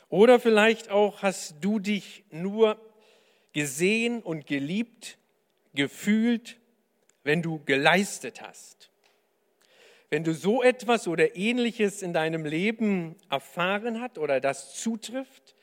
Oder 0.08 0.38
vielleicht 0.38 0.90
auch 0.90 1.22
hast 1.22 1.56
du 1.60 1.80
dich 1.80 2.22
nur 2.30 2.80
gesehen 3.52 4.22
und 4.22 4.46
geliebt, 4.46 5.18
gefühlt, 5.74 6.60
wenn 7.24 7.42
du 7.42 7.60
geleistet 7.64 8.42
hast. 8.42 8.89
Wenn 10.10 10.24
du 10.24 10.34
so 10.34 10.62
etwas 10.62 11.06
oder 11.06 11.36
ähnliches 11.36 12.02
in 12.02 12.12
deinem 12.12 12.44
Leben 12.44 13.14
erfahren 13.30 14.00
hast 14.00 14.18
oder 14.18 14.40
das 14.40 14.74
zutrifft, 14.74 15.54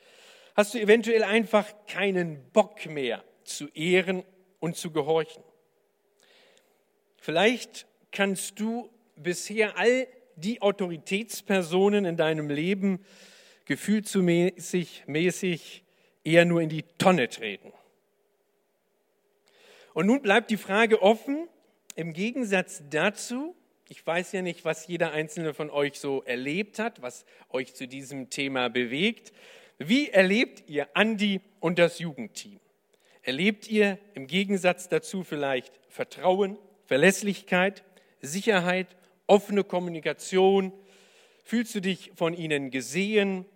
hast 0.56 0.72
du 0.72 0.80
eventuell 0.80 1.22
einfach 1.22 1.66
keinen 1.86 2.42
Bock 2.52 2.86
mehr 2.86 3.22
zu 3.44 3.68
ehren 3.74 4.24
und 4.58 4.76
zu 4.76 4.90
gehorchen. 4.90 5.44
Vielleicht 7.18 7.86
kannst 8.10 8.58
du 8.58 8.90
bisher 9.16 9.76
all 9.76 10.06
die 10.36 10.62
Autoritätspersonen 10.62 12.06
in 12.06 12.16
deinem 12.16 12.48
Leben 12.48 13.04
gefühlsmäßig 13.66 15.04
mäßig 15.06 15.84
eher 16.24 16.46
nur 16.46 16.62
in 16.62 16.70
die 16.70 16.84
Tonne 16.96 17.28
treten. 17.28 17.72
Und 19.92 20.06
nun 20.06 20.22
bleibt 20.22 20.50
die 20.50 20.56
Frage 20.56 21.02
offen, 21.02 21.48
im 21.96 22.12
Gegensatz 22.14 22.82
dazu, 22.88 23.54
ich 23.88 24.06
weiß 24.06 24.32
ja 24.32 24.42
nicht, 24.42 24.64
was 24.64 24.86
jeder 24.86 25.12
einzelne 25.12 25.54
von 25.54 25.70
euch 25.70 25.98
so 25.98 26.22
erlebt 26.24 26.78
hat, 26.78 27.00
was 27.00 27.24
euch 27.48 27.74
zu 27.74 27.88
diesem 27.88 28.28
Thema 28.28 28.68
bewegt. 28.68 29.32
Wie 29.78 30.10
erlebt 30.10 30.68
ihr 30.68 30.88
Andi 30.94 31.40
und 31.60 31.78
das 31.78 31.98
Jugendteam? 31.98 32.60
Erlebt 33.22 33.68
ihr 33.68 33.98
im 34.14 34.26
Gegensatz 34.26 34.88
dazu 34.88 35.24
vielleicht 35.24 35.72
Vertrauen, 35.88 36.58
Verlässlichkeit, 36.84 37.82
Sicherheit, 38.20 38.88
offene 39.26 39.64
Kommunikation? 39.64 40.72
Fühlst 41.44 41.74
du 41.74 41.80
dich 41.80 42.12
von 42.14 42.34
ihnen 42.34 42.70
gesehen? 42.70 43.46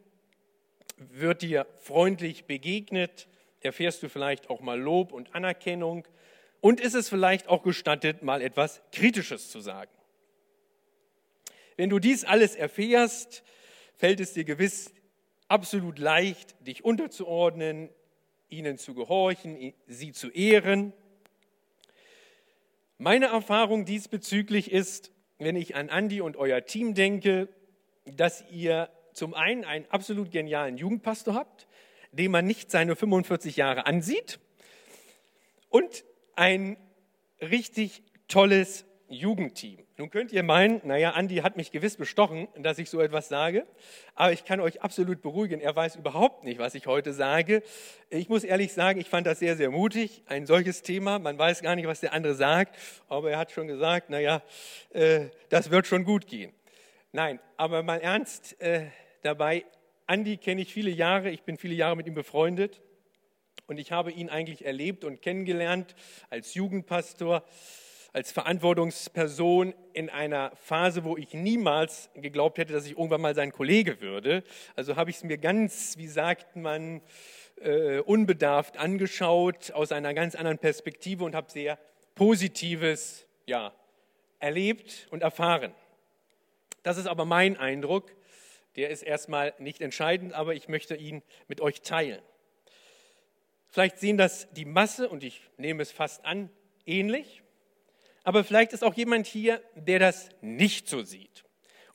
Wird 0.96 1.42
dir 1.42 1.66
freundlich 1.78 2.46
begegnet? 2.46 3.28
Erfährst 3.60 4.02
du 4.02 4.08
vielleicht 4.08 4.48
auch 4.48 4.60
mal 4.60 4.80
Lob 4.80 5.12
und 5.12 5.34
Anerkennung? 5.34 6.06
Und 6.60 6.80
ist 6.80 6.94
es 6.94 7.08
vielleicht 7.10 7.48
auch 7.48 7.62
gestattet, 7.62 8.22
mal 8.22 8.40
etwas 8.40 8.80
Kritisches 8.92 9.50
zu 9.50 9.60
sagen? 9.60 9.90
Wenn 11.82 11.90
du 11.90 11.98
dies 11.98 12.24
alles 12.24 12.54
erfährst, 12.54 13.42
fällt 13.96 14.20
es 14.20 14.34
dir 14.34 14.44
gewiss 14.44 14.92
absolut 15.48 15.98
leicht, 15.98 16.54
dich 16.64 16.84
unterzuordnen, 16.84 17.88
ihnen 18.48 18.78
zu 18.78 18.94
gehorchen, 18.94 19.74
sie 19.88 20.12
zu 20.12 20.30
ehren. 20.30 20.92
Meine 22.98 23.26
Erfahrung 23.26 23.84
diesbezüglich 23.84 24.70
ist, 24.70 25.10
wenn 25.38 25.56
ich 25.56 25.74
an 25.74 25.90
Andi 25.90 26.20
und 26.20 26.36
euer 26.36 26.64
Team 26.64 26.94
denke, 26.94 27.48
dass 28.04 28.44
ihr 28.48 28.88
zum 29.12 29.34
einen 29.34 29.64
einen 29.64 29.86
absolut 29.90 30.30
genialen 30.30 30.76
Jugendpastor 30.76 31.34
habt, 31.34 31.66
dem 32.12 32.30
man 32.30 32.46
nicht 32.46 32.70
seine 32.70 32.94
45 32.94 33.56
Jahre 33.56 33.86
ansieht, 33.86 34.38
und 35.68 36.04
ein 36.36 36.76
richtig 37.40 38.04
tolles 38.28 38.84
Jugendteam. 39.12 39.78
Nun 39.96 40.10
könnt 40.10 40.32
ihr 40.32 40.42
meinen, 40.42 40.80
naja, 40.84 41.10
Andi 41.10 41.36
hat 41.36 41.56
mich 41.56 41.70
gewiss 41.70 41.96
bestochen, 41.96 42.48
dass 42.56 42.78
ich 42.78 42.90
so 42.90 43.00
etwas 43.00 43.28
sage, 43.28 43.66
aber 44.14 44.32
ich 44.32 44.44
kann 44.44 44.60
euch 44.60 44.82
absolut 44.82 45.22
beruhigen, 45.22 45.60
er 45.60 45.74
weiß 45.76 45.96
überhaupt 45.96 46.44
nicht, 46.44 46.58
was 46.58 46.74
ich 46.74 46.86
heute 46.86 47.12
sage. 47.12 47.62
Ich 48.10 48.28
muss 48.28 48.44
ehrlich 48.44 48.72
sagen, 48.72 49.00
ich 49.00 49.08
fand 49.08 49.26
das 49.26 49.38
sehr, 49.38 49.56
sehr 49.56 49.70
mutig, 49.70 50.22
ein 50.26 50.46
solches 50.46 50.82
Thema. 50.82 51.18
Man 51.18 51.38
weiß 51.38 51.62
gar 51.62 51.76
nicht, 51.76 51.86
was 51.86 52.00
der 52.00 52.12
andere 52.12 52.34
sagt, 52.34 52.76
aber 53.08 53.30
er 53.30 53.38
hat 53.38 53.52
schon 53.52 53.68
gesagt, 53.68 54.10
naja, 54.10 54.42
äh, 54.90 55.26
das 55.48 55.70
wird 55.70 55.86
schon 55.86 56.04
gut 56.04 56.26
gehen. 56.26 56.52
Nein, 57.12 57.38
aber 57.56 57.82
mal 57.82 58.00
ernst 58.00 58.60
äh, 58.60 58.86
dabei, 59.22 59.64
Andi 60.06 60.36
kenne 60.38 60.62
ich 60.62 60.72
viele 60.72 60.90
Jahre, 60.90 61.30
ich 61.30 61.42
bin 61.42 61.58
viele 61.58 61.74
Jahre 61.74 61.96
mit 61.96 62.06
ihm 62.06 62.14
befreundet 62.14 62.80
und 63.66 63.78
ich 63.78 63.92
habe 63.92 64.10
ihn 64.10 64.28
eigentlich 64.28 64.64
erlebt 64.64 65.04
und 65.04 65.22
kennengelernt 65.22 65.94
als 66.30 66.54
Jugendpastor 66.54 67.44
als 68.12 68.30
Verantwortungsperson 68.30 69.74
in 69.94 70.10
einer 70.10 70.52
Phase, 70.56 71.04
wo 71.04 71.16
ich 71.16 71.32
niemals 71.32 72.10
geglaubt 72.14 72.58
hätte, 72.58 72.72
dass 72.72 72.84
ich 72.84 72.92
irgendwann 72.92 73.22
mal 73.22 73.34
sein 73.34 73.52
Kollege 73.52 74.00
würde. 74.00 74.44
Also 74.76 74.96
habe 74.96 75.10
ich 75.10 75.16
es 75.16 75.24
mir 75.24 75.38
ganz, 75.38 75.96
wie 75.96 76.08
sagt 76.08 76.56
man, 76.56 77.00
äh, 77.60 78.00
unbedarft 78.00 78.76
angeschaut, 78.76 79.72
aus 79.72 79.92
einer 79.92 80.12
ganz 80.12 80.34
anderen 80.34 80.58
Perspektive 80.58 81.24
und 81.24 81.34
habe 81.34 81.50
sehr 81.50 81.78
Positives 82.14 83.26
ja, 83.46 83.72
erlebt 84.40 85.08
und 85.10 85.22
erfahren. 85.22 85.72
Das 86.82 86.98
ist 86.98 87.06
aber 87.06 87.24
mein 87.24 87.56
Eindruck. 87.56 88.12
Der 88.76 88.90
ist 88.90 89.02
erstmal 89.02 89.54
nicht 89.58 89.80
entscheidend, 89.80 90.32
aber 90.32 90.54
ich 90.54 90.68
möchte 90.68 90.96
ihn 90.96 91.22
mit 91.46 91.60
euch 91.60 91.82
teilen. 91.82 92.20
Vielleicht 93.68 93.98
sehen 93.98 94.18
das 94.18 94.48
die 94.52 94.64
Masse, 94.64 95.08
und 95.08 95.24
ich 95.24 95.42
nehme 95.56 95.82
es 95.82 95.92
fast 95.92 96.24
an, 96.26 96.50
ähnlich. 96.84 97.41
Aber 98.24 98.44
vielleicht 98.44 98.72
ist 98.72 98.84
auch 98.84 98.94
jemand 98.94 99.26
hier, 99.26 99.62
der 99.74 99.98
das 99.98 100.30
nicht 100.40 100.88
so 100.88 101.02
sieht 101.02 101.44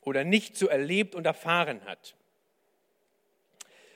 oder 0.02 0.24
nicht 0.24 0.56
so 0.56 0.68
erlebt 0.68 1.14
und 1.14 1.26
erfahren 1.26 1.84
hat. 1.84 2.14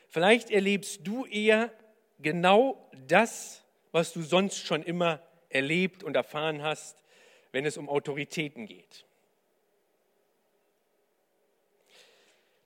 Vielleicht 0.08 0.50
erlebst 0.50 1.06
du 1.06 1.24
eher 1.26 1.72
genau 2.18 2.90
das, 3.06 3.64
was 3.92 4.12
du 4.12 4.22
sonst 4.22 4.58
schon 4.58 4.82
immer 4.82 5.22
erlebt 5.48 6.02
und 6.02 6.16
erfahren 6.16 6.62
hast, 6.62 7.02
wenn 7.50 7.66
es 7.66 7.76
um 7.76 7.88
Autoritäten 7.88 8.66
geht. 8.66 9.04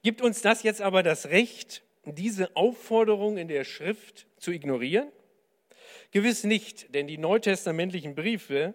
Gibt 0.03 0.23
uns 0.23 0.41
das 0.41 0.63
jetzt 0.63 0.81
aber 0.81 1.03
das 1.03 1.27
Recht, 1.27 1.83
diese 2.05 2.55
Aufforderung 2.55 3.39
in 3.39 3.49
der 3.49 3.65
Schrift 3.65 4.27
zu 4.39 4.53
ignorieren? 4.53 5.11
Gewiss 6.13 6.45
nicht, 6.45 6.95
denn 6.95 7.09
die 7.09 7.19
neutestamentlichen 7.19 8.15
Briefe 8.15 8.75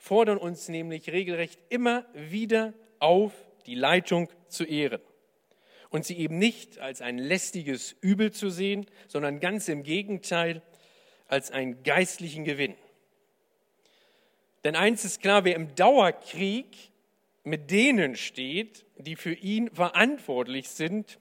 fordern 0.00 0.38
uns 0.38 0.68
nämlich 0.68 1.12
regelrecht 1.12 1.60
immer 1.68 2.06
wieder 2.14 2.72
auf, 2.98 3.32
die 3.66 3.74
Leitung 3.74 4.30
zu 4.48 4.64
ehren 4.64 5.00
und 5.90 6.06
sie 6.06 6.16
eben 6.18 6.38
nicht 6.38 6.78
als 6.78 7.02
ein 7.02 7.18
lästiges 7.18 7.94
Übel 8.00 8.32
zu 8.32 8.48
sehen, 8.48 8.86
sondern 9.08 9.40
ganz 9.40 9.68
im 9.68 9.82
Gegenteil 9.82 10.62
als 11.28 11.50
einen 11.50 11.82
geistlichen 11.82 12.44
Gewinn. 12.44 12.74
Denn 14.64 14.74
eins 14.74 15.04
ist 15.04 15.20
klar, 15.20 15.44
wer 15.44 15.54
im 15.54 15.74
Dauerkrieg 15.74 16.66
mit 17.44 17.70
denen 17.70 18.16
steht, 18.16 18.86
die 18.96 19.16
für 19.16 19.34
ihn 19.34 19.70
verantwortlich 19.70 20.70
sind, 20.70 21.18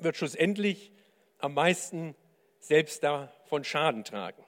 wird 0.00 0.16
schlussendlich 0.16 0.90
am 1.38 1.54
meisten 1.54 2.16
selbst 2.58 3.04
davon 3.04 3.62
Schaden 3.62 4.04
tragen. 4.04 4.42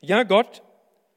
Ja, 0.00 0.22
Gott 0.22 0.62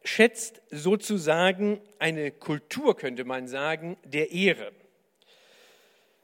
schätzt 0.04 0.62
sozusagen 0.70 1.82
eine 2.00 2.32
Kultur, 2.32 2.96
könnte 2.96 3.26
man 3.26 3.48
sagen, 3.48 3.98
der 4.04 4.32
Ehre. 4.32 4.72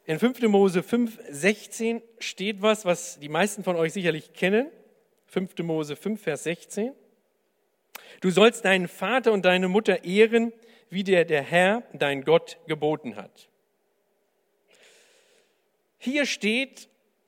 In 0.06 0.20
5. 0.20 0.42
Mose 0.44 0.84
5, 0.84 1.20
16 1.30 2.02
steht 2.20 2.62
was, 2.62 2.86
was 2.86 3.20
die 3.20 3.30
meisten 3.30 3.64
von 3.64 3.76
euch 3.76 3.94
sicherlich 3.94 4.34
kennen. 4.34 4.68
5. 5.28 5.58
Mose 5.60 5.96
5, 5.96 6.22
Vers 6.22 6.44
16. 6.44 6.94
Du 8.22 8.30
sollst 8.30 8.66
deinen 8.66 8.88
Vater 8.88 9.32
und 9.32 9.46
deine 9.46 9.68
Mutter 9.68 10.04
ehren, 10.04 10.54
wie 10.90 11.04
der 11.04 11.26
der 11.26 11.42
Herr, 11.42 11.84
dein 11.94 12.24
Gott, 12.24 12.58
geboten 12.68 13.16
hat. 13.16 13.50
Hier 15.98 16.26
steht 16.26 16.88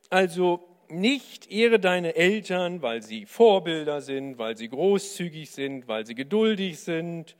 also 0.09 0.76
nicht 0.89 1.51
ehre 1.51 1.79
deine 1.79 2.15
Eltern, 2.15 2.81
weil 2.81 3.01
sie 3.01 3.25
Vorbilder 3.25 4.01
sind, 4.01 4.37
weil 4.37 4.57
sie 4.57 4.69
großzügig 4.69 5.51
sind, 5.51 5.87
weil 5.87 6.05
sie 6.05 6.15
geduldig 6.15 6.79
sind, 6.79 7.35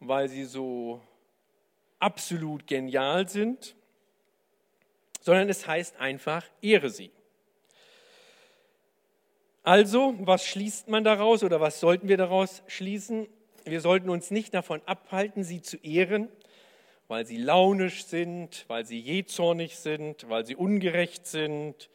weil 0.00 0.28
sie 0.28 0.44
so 0.44 1.00
absolut 1.98 2.66
genial 2.66 3.28
sind, 3.28 3.74
sondern 5.20 5.48
es 5.48 5.66
heißt 5.66 6.00
einfach, 6.00 6.44
ehre 6.62 6.90
sie. 6.90 7.10
Also, 9.62 10.14
was 10.20 10.46
schließt 10.46 10.88
man 10.88 11.04
daraus 11.04 11.44
oder 11.44 11.60
was 11.60 11.80
sollten 11.80 12.08
wir 12.08 12.16
daraus 12.16 12.62
schließen? 12.66 13.28
Wir 13.64 13.82
sollten 13.82 14.08
uns 14.08 14.30
nicht 14.30 14.54
davon 14.54 14.80
abhalten, 14.86 15.44
sie 15.44 15.60
zu 15.60 15.76
ehren, 15.78 16.28
weil 17.08 17.26
sie 17.26 17.36
launisch 17.36 18.04
sind, 18.06 18.64
weil 18.68 18.86
sie 18.86 18.98
jähzornig 18.98 19.76
sind, 19.76 20.28
weil 20.30 20.46
sie 20.46 20.56
ungerecht 20.56 21.26
sind, 21.26 21.90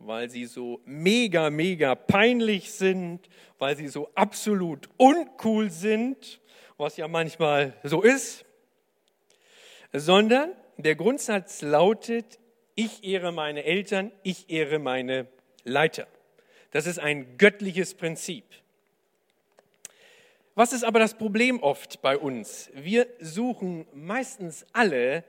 weil 0.00 0.30
sie 0.30 0.46
so 0.46 0.80
mega, 0.84 1.50
mega 1.50 1.94
peinlich 1.94 2.72
sind, 2.72 3.28
weil 3.58 3.76
sie 3.76 3.88
so 3.88 4.10
absolut 4.14 4.88
uncool 4.96 5.70
sind, 5.70 6.40
was 6.78 6.96
ja 6.96 7.06
manchmal 7.06 7.74
so 7.82 8.02
ist, 8.02 8.44
sondern 9.92 10.52
der 10.78 10.96
Grundsatz 10.96 11.60
lautet, 11.60 12.38
ich 12.74 13.04
ehre 13.04 13.30
meine 13.30 13.64
Eltern, 13.64 14.10
ich 14.22 14.48
ehre 14.48 14.78
meine 14.78 15.26
Leiter. 15.64 16.06
Das 16.70 16.86
ist 16.86 16.98
ein 16.98 17.36
göttliches 17.36 17.94
Prinzip. 17.94 18.44
Was 20.54 20.72
ist 20.72 20.84
aber 20.84 20.98
das 20.98 21.14
Problem 21.14 21.62
oft 21.62 22.00
bei 22.00 22.16
uns? 22.16 22.70
Wir 22.74 23.06
suchen 23.20 23.86
meistens 23.92 24.64
alle 24.72 25.24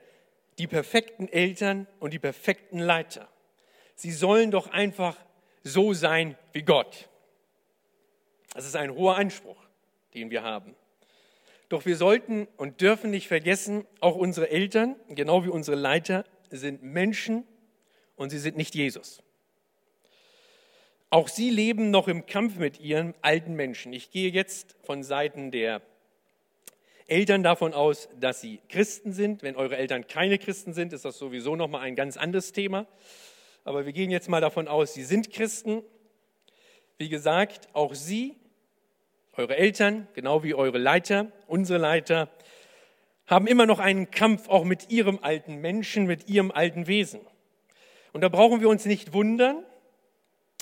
die 0.58 0.66
perfekten 0.66 1.28
Eltern 1.28 1.86
und 2.00 2.12
die 2.12 2.18
perfekten 2.18 2.78
Leiter. 2.78 3.28
Sie 3.94 4.12
sollen 4.12 4.50
doch 4.50 4.70
einfach 4.70 5.16
so 5.62 5.92
sein 5.92 6.36
wie 6.52 6.62
Gott. 6.62 7.08
Das 8.54 8.66
ist 8.66 8.76
ein 8.76 8.94
hoher 8.94 9.16
Anspruch, 9.16 9.56
den 10.14 10.30
wir 10.30 10.42
haben. 10.42 10.74
Doch 11.68 11.86
wir 11.86 11.96
sollten 11.96 12.48
und 12.56 12.80
dürfen 12.80 13.10
nicht 13.10 13.28
vergessen, 13.28 13.86
auch 14.00 14.16
unsere 14.16 14.50
Eltern, 14.50 14.96
genau 15.08 15.44
wie 15.44 15.48
unsere 15.48 15.76
Leiter, 15.76 16.24
sind 16.50 16.82
Menschen 16.82 17.44
und 18.16 18.30
sie 18.30 18.38
sind 18.38 18.56
nicht 18.56 18.74
Jesus. 18.74 19.22
Auch 21.08 21.28
sie 21.28 21.50
leben 21.50 21.90
noch 21.90 22.08
im 22.08 22.26
Kampf 22.26 22.56
mit 22.56 22.80
ihren 22.80 23.14
alten 23.22 23.54
Menschen. 23.54 23.92
Ich 23.92 24.10
gehe 24.10 24.30
jetzt 24.30 24.76
von 24.82 25.02
Seiten 25.02 25.50
der 25.50 25.82
Eltern 27.06 27.42
davon 27.42 27.74
aus, 27.74 28.08
dass 28.18 28.40
sie 28.40 28.60
Christen 28.68 29.12
sind. 29.12 29.42
Wenn 29.42 29.56
eure 29.56 29.76
Eltern 29.76 30.06
keine 30.06 30.38
Christen 30.38 30.72
sind, 30.72 30.92
ist 30.92 31.04
das 31.04 31.18
sowieso 31.18 31.56
noch 31.56 31.68
mal 31.68 31.80
ein 31.80 31.96
ganz 31.96 32.16
anderes 32.16 32.52
Thema. 32.52 32.86
Aber 33.64 33.86
wir 33.86 33.92
gehen 33.92 34.10
jetzt 34.10 34.28
mal 34.28 34.40
davon 34.40 34.68
aus, 34.68 34.94
sie 34.94 35.04
sind 35.04 35.30
Christen. 35.30 35.82
Wie 36.98 37.08
gesagt, 37.08 37.68
auch 37.72 37.94
sie, 37.94 38.36
eure 39.34 39.56
Eltern, 39.56 40.08
genau 40.14 40.42
wie 40.42 40.54
eure 40.54 40.78
Leiter, 40.78 41.30
unsere 41.46 41.78
Leiter, 41.78 42.28
haben 43.26 43.46
immer 43.46 43.66
noch 43.66 43.78
einen 43.78 44.10
Kampf 44.10 44.48
auch 44.48 44.64
mit 44.64 44.90
ihrem 44.90 45.18
alten 45.22 45.56
Menschen, 45.56 46.06
mit 46.06 46.28
ihrem 46.28 46.50
alten 46.50 46.86
Wesen. 46.86 47.20
Und 48.12 48.20
da 48.20 48.28
brauchen 48.28 48.60
wir 48.60 48.68
uns 48.68 48.84
nicht 48.84 49.12
wundern, 49.12 49.64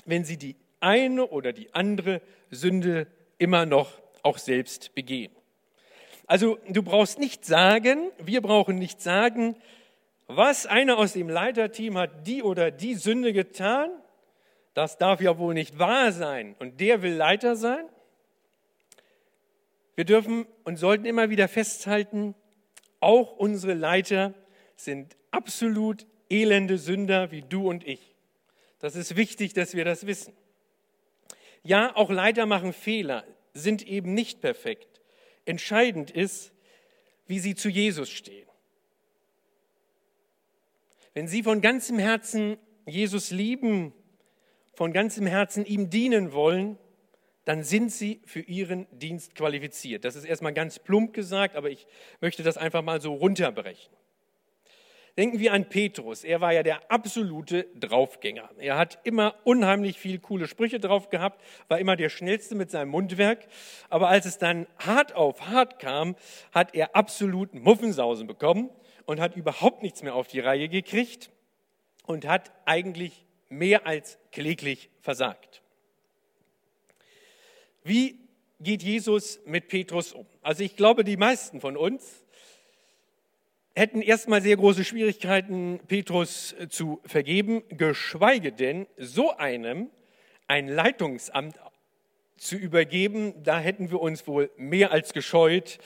wenn 0.05 0.25
sie 0.25 0.37
die 0.37 0.57
eine 0.79 1.27
oder 1.27 1.53
die 1.53 1.75
andere 1.75 2.21
Sünde 2.51 3.07
immer 3.39 3.67
noch 3.67 4.01
auch 4.23 4.39
selbst 4.39 4.95
begehen. 4.95 5.33
Also 6.27 6.59
du 6.69 6.83
brauchst 6.83 7.19
nicht 7.19 7.45
sagen, 7.45 8.11
wir 8.19 8.41
brauchen 8.41 8.79
nicht 8.79 9.03
sagen, 9.03 9.57
was 10.37 10.67
einer 10.67 10.99
aus 10.99 11.13
dem 11.13 11.29
Leiterteam 11.29 11.99
hat 11.99 12.27
die 12.27 12.43
oder 12.43 12.71
die 12.71 12.95
Sünde 12.95 13.33
getan, 13.33 13.91
das 14.75 14.99
darf 14.99 15.21
ja 15.21 15.39
wohl 15.39 15.55
nicht 15.55 15.79
wahr 15.79 16.13
sein 16.13 16.55
und 16.59 16.81
der 16.81 17.03
will 17.03 17.15
Leiter 17.15 17.57
sein. 17.57 17.85
Wir 19.97 20.05
dürfen 20.05 20.47
und 20.65 20.77
sollten 20.77 21.05
immer 21.05 21.31
wieder 21.31 21.49
festhalten, 21.49 22.35
auch 23.01 23.37
unsere 23.37 23.75
Leiter 23.75 24.35
sind 24.77 25.17
absolut 25.31 26.07
elende 26.29 26.79
Sünder 26.79 27.31
wie 27.31 27.43
du 27.43 27.69
und 27.69 27.87
ich. 27.87 28.15
Das 28.79 28.97
ist 28.97 29.17
wichtig, 29.17 29.53
dass 29.53 29.75
wir 29.75 29.85
das 29.85 30.07
wissen. 30.07 30.33
Ja, 31.63 31.95
auch 31.97 32.09
Leiter 32.09 32.47
machen 32.47 32.73
Fehler, 32.73 33.25
sind 33.53 33.87
eben 33.87 34.15
nicht 34.15 34.41
perfekt. 34.41 35.01
Entscheidend 35.45 36.11
ist, 36.11 36.53
wie 37.27 37.39
sie 37.39 37.55
zu 37.55 37.69
Jesus 37.69 38.09
stehen. 38.09 38.49
Wenn 41.15 41.27
sie 41.27 41.43
von 41.43 41.61
ganzem 41.61 41.99
Herzen 41.99 42.57
Jesus 42.87 43.31
lieben, 43.31 43.93
von 44.75 44.93
ganzem 44.93 45.27
Herzen 45.27 45.65
ihm 45.65 45.91
dienen 45.91 46.33
wollen, 46.33 46.79
dann 47.45 47.65
sind 47.65 47.91
sie 47.91 48.21
für 48.27 48.41
ihren 48.41 48.87
Dienst 48.93 49.35
qualifiziert. 49.35 50.05
Das 50.05 50.15
ist 50.15 50.25
erstmal 50.25 50.53
ganz 50.53 50.79
plump 50.79 51.13
gesagt, 51.13 51.57
aber 51.57 51.71
ich 51.71 51.87
möchte 52.21 52.43
das 52.43 52.57
einfach 52.57 52.83
mal 52.83 53.01
so 53.01 53.15
runterbrechen. 53.15 53.93
Denken 55.17 55.41
wir 55.41 55.53
an 55.53 55.69
Petrus. 55.69 56.23
Er 56.23 56.41
war 56.41 56.53
ja 56.53 56.63
der 56.63 56.91
absolute 56.93 57.67
Draufgänger. 57.75 58.49
Er 58.59 58.79
hat 58.79 59.01
immer 59.03 59.35
unheimlich 59.43 59.99
viel 59.99 60.21
coole 60.21 60.47
Sprüche 60.47 60.79
drauf 60.79 61.11
gehabt, 61.11 61.43
war 61.67 61.81
immer 61.81 61.97
der 61.97 62.09
Schnellste 62.09 62.55
mit 62.55 62.71
seinem 62.71 62.91
Mundwerk. 62.91 63.49
Aber 63.89 64.09
als 64.09 64.27
es 64.27 64.39
dann 64.39 64.67
hart 64.79 65.15
auf 65.17 65.49
hart 65.49 65.81
kam, 65.81 66.15
hat 66.53 66.75
er 66.75 66.95
absolut 66.95 67.53
Muffensausen 67.55 68.29
bekommen 68.29 68.71
und 69.07 69.21
hat 69.21 69.37
überhaupt 69.37 69.83
nichts 69.83 70.03
mehr 70.03 70.15
auf 70.15 70.29
die 70.29 70.41
Reihe 70.41 70.69
gekriegt 70.69 71.31
und 72.07 72.27
hat 72.27 72.51
eigentlich 72.65 73.25
mehr 73.49 73.87
als 73.87 74.19
kläglich 74.33 74.91
versagt. 75.01 75.63
Wie 77.83 78.19
geht 78.61 78.83
Jesus 78.83 79.41
mit 79.47 79.69
Petrus 79.69 80.13
um? 80.13 80.27
Also 80.43 80.63
ich 80.63 80.77
glaube, 80.77 81.05
die 81.05 81.17
meisten 81.17 81.61
von 81.61 81.77
uns 81.77 82.25
hätten 83.75 84.03
erstmal 84.03 84.43
sehr 84.43 84.57
große 84.57 84.85
Schwierigkeiten, 84.85 85.81
Petrus 85.87 86.53
äh, 86.53 86.69
zu 86.69 87.01
vergeben, 87.05 87.63
geschweige 87.69 88.53
denn 88.53 88.87
so 88.97 89.37
einem 89.37 89.91
ein 90.47 90.69
Leitungsamt 90.69 91.57
zu 92.37 92.57
übergeben, 92.57 93.35
da 93.43 93.61
hätten 93.61 93.91
wir 93.91 94.01
uns 94.01 94.27
wohl 94.27 94.51
mehr 94.57 94.91
als 94.93 95.13
gescheut, 95.13 95.79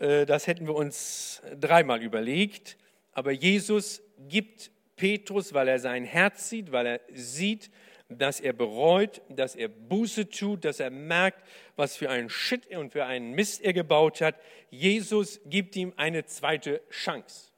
das 0.00 0.46
hätten 0.46 0.66
wir 0.66 0.74
uns 0.74 1.42
dreimal 1.60 2.02
überlegt. 2.02 2.78
Aber 3.12 3.32
Jesus 3.32 4.02
gibt 4.28 4.70
Petrus, 4.96 5.52
weil 5.52 5.68
er 5.68 5.78
sein 5.78 6.04
Herz 6.04 6.48
sieht, 6.48 6.72
weil 6.72 6.86
er 6.86 7.00
sieht, 7.12 7.70
dass 8.08 8.40
er 8.40 8.52
bereut, 8.52 9.22
dass 9.28 9.54
er 9.54 9.68
Buße 9.68 10.30
tut, 10.30 10.64
dass 10.64 10.80
er 10.80 10.90
merkt, 10.90 11.46
was 11.76 11.96
für 11.96 12.10
einen 12.10 12.28
Shit 12.28 12.66
und 12.74 12.92
für 12.92 13.04
einen 13.04 13.32
Mist 13.32 13.62
er 13.62 13.72
gebaut 13.72 14.20
hat. 14.20 14.34
Jesus 14.70 15.40
gibt 15.46 15.76
ihm 15.76 15.92
eine 15.96 16.24
zweite 16.24 16.80
Chance. 16.90 17.50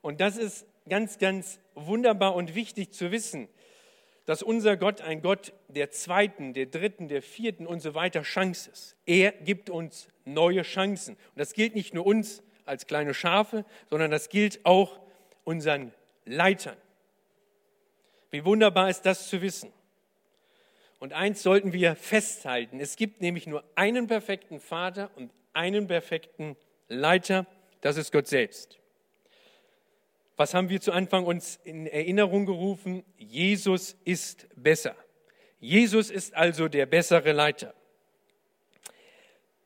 Und 0.00 0.20
das 0.20 0.36
ist 0.36 0.66
ganz, 0.88 1.18
ganz 1.18 1.60
wunderbar 1.74 2.34
und 2.34 2.54
wichtig 2.54 2.92
zu 2.92 3.10
wissen, 3.10 3.48
dass 4.28 4.42
unser 4.42 4.76
Gott 4.76 5.00
ein 5.00 5.22
Gott 5.22 5.54
der 5.68 5.90
zweiten, 5.90 6.52
der 6.52 6.66
dritten, 6.66 7.08
der 7.08 7.22
vierten 7.22 7.66
und 7.66 7.80
so 7.80 7.94
weiter 7.94 8.20
Chance 8.20 8.70
ist. 8.70 8.94
Er 9.06 9.32
gibt 9.32 9.70
uns 9.70 10.06
neue 10.26 10.60
Chancen. 10.60 11.14
Und 11.14 11.38
das 11.38 11.54
gilt 11.54 11.74
nicht 11.74 11.94
nur 11.94 12.04
uns 12.04 12.42
als 12.66 12.86
kleine 12.86 13.14
Schafe, 13.14 13.64
sondern 13.88 14.10
das 14.10 14.28
gilt 14.28 14.60
auch 14.66 15.00
unseren 15.44 15.94
Leitern. 16.26 16.76
Wie 18.30 18.44
wunderbar 18.44 18.90
ist 18.90 19.06
das 19.06 19.28
zu 19.28 19.40
wissen. 19.40 19.72
Und 20.98 21.14
eins 21.14 21.42
sollten 21.42 21.72
wir 21.72 21.96
festhalten, 21.96 22.80
es 22.80 22.96
gibt 22.96 23.22
nämlich 23.22 23.46
nur 23.46 23.64
einen 23.76 24.08
perfekten 24.08 24.60
Vater 24.60 25.10
und 25.16 25.30
einen 25.54 25.86
perfekten 25.86 26.54
Leiter, 26.88 27.46
das 27.80 27.96
ist 27.96 28.12
Gott 28.12 28.26
selbst. 28.26 28.78
Was 30.38 30.54
haben 30.54 30.68
wir 30.68 30.80
zu 30.80 30.92
Anfang 30.92 31.26
uns 31.26 31.58
in 31.64 31.88
Erinnerung 31.88 32.46
gerufen? 32.46 33.02
Jesus 33.16 33.96
ist 34.04 34.46
besser. 34.54 34.94
Jesus 35.58 36.10
ist 36.10 36.32
also 36.36 36.68
der 36.68 36.86
bessere 36.86 37.32
Leiter. 37.32 37.74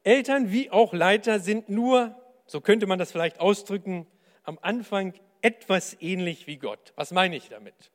Eltern 0.02 0.50
wie 0.50 0.70
auch 0.70 0.94
Leiter 0.94 1.40
sind 1.40 1.68
nur, 1.68 2.16
so 2.46 2.62
könnte 2.62 2.86
man 2.86 2.98
das 2.98 3.12
vielleicht 3.12 3.38
ausdrücken, 3.38 4.06
am 4.44 4.58
Anfang 4.62 5.12
etwas 5.42 5.94
ähnlich 6.00 6.46
wie 6.46 6.56
Gott. 6.56 6.94
Was 6.96 7.10
meine 7.10 7.36
ich 7.36 7.50
damit? 7.50 7.90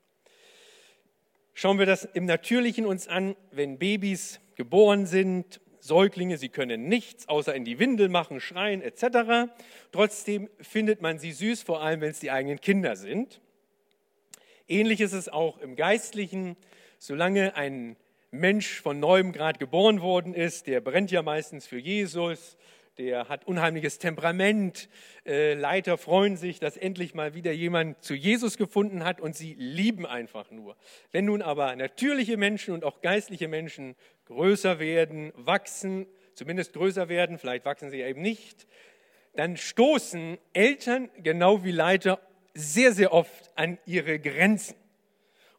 Schauen 1.56 1.80
wir 1.80 1.88
das 1.88 2.06
im 2.06 2.26
Natürlichen 2.26 2.86
uns 2.86 3.08
an, 3.08 3.36
wenn 3.50 3.80
Babys 3.80 4.40
geboren 4.54 5.08
sind, 5.08 5.62
Säuglinge, 5.88 6.38
sie 6.38 6.50
können 6.50 6.88
nichts 6.88 7.28
außer 7.28 7.56
in 7.56 7.66
die 7.66 7.80
Windel 7.80 8.10
machen, 8.10 8.40
schreien 8.40 8.82
etc. 8.82 9.52
Trotzdem 9.92 10.50
findet 10.60 11.02
man 11.02 11.18
sie 11.18 11.32
süß, 11.32 11.64
vor 11.64 11.82
allem 11.82 12.02
wenn 12.02 12.12
es 12.12 12.20
die 12.20 12.30
eigenen 12.30 12.62
Kinder 12.62 12.96
sind. 12.96 13.42
Ähnlich 14.68 15.02
ist 15.02 15.14
es 15.14 15.30
auch 15.30 15.58
im 15.60 15.76
Geistlichen. 15.76 16.58
Solange 17.00 17.56
ein 17.56 17.96
Mensch 18.32 18.82
von 18.82 19.00
neuem 19.00 19.32
Grad 19.32 19.60
geboren 19.60 20.02
worden 20.02 20.34
ist, 20.34 20.68
der 20.68 20.82
brennt 20.82 21.10
ja 21.10 21.22
meistens 21.22 21.66
für 21.66 21.78
Jesus, 21.78 22.58
der 22.98 23.30
hat 23.30 23.46
unheimliches 23.46 24.00
Temperament. 24.00 24.90
Äh, 25.26 25.54
Leiter 25.54 25.98
freuen 25.98 26.36
sich, 26.36 26.60
dass 26.60 26.78
endlich 26.78 27.14
mal 27.14 27.34
wieder 27.34 27.52
jemand 27.52 28.04
zu 28.04 28.16
Jesus 28.16 28.58
gefunden 28.58 29.04
hat 29.04 29.22
und 29.22 29.36
sie 29.36 29.54
lieben 29.54 30.06
einfach 30.06 30.50
nur. 30.52 30.76
Wenn 31.12 31.26
nun 31.26 31.42
aber 31.42 31.76
natürliche 31.76 32.38
Menschen 32.38 32.74
und 32.74 32.84
auch 32.84 33.02
geistliche 33.02 33.48
Menschen 33.48 33.96
größer 34.26 34.80
werden, 34.80 35.32
wachsen, 35.36 36.08
zumindest 36.34 36.74
größer 36.74 37.10
werden, 37.10 37.38
vielleicht 37.38 37.66
wachsen 37.66 37.92
sie 37.92 38.02
eben 38.02 38.22
nicht, 38.22 38.68
dann 39.36 39.58
stoßen 39.58 40.38
Eltern 40.54 41.10
genau 41.18 41.64
wie 41.64 41.72
Leiter 41.72 42.20
sehr, 42.54 42.92
sehr 42.92 43.14
oft 43.14 43.52
an 43.56 43.78
ihre 43.86 44.20
Grenzen 44.20 44.76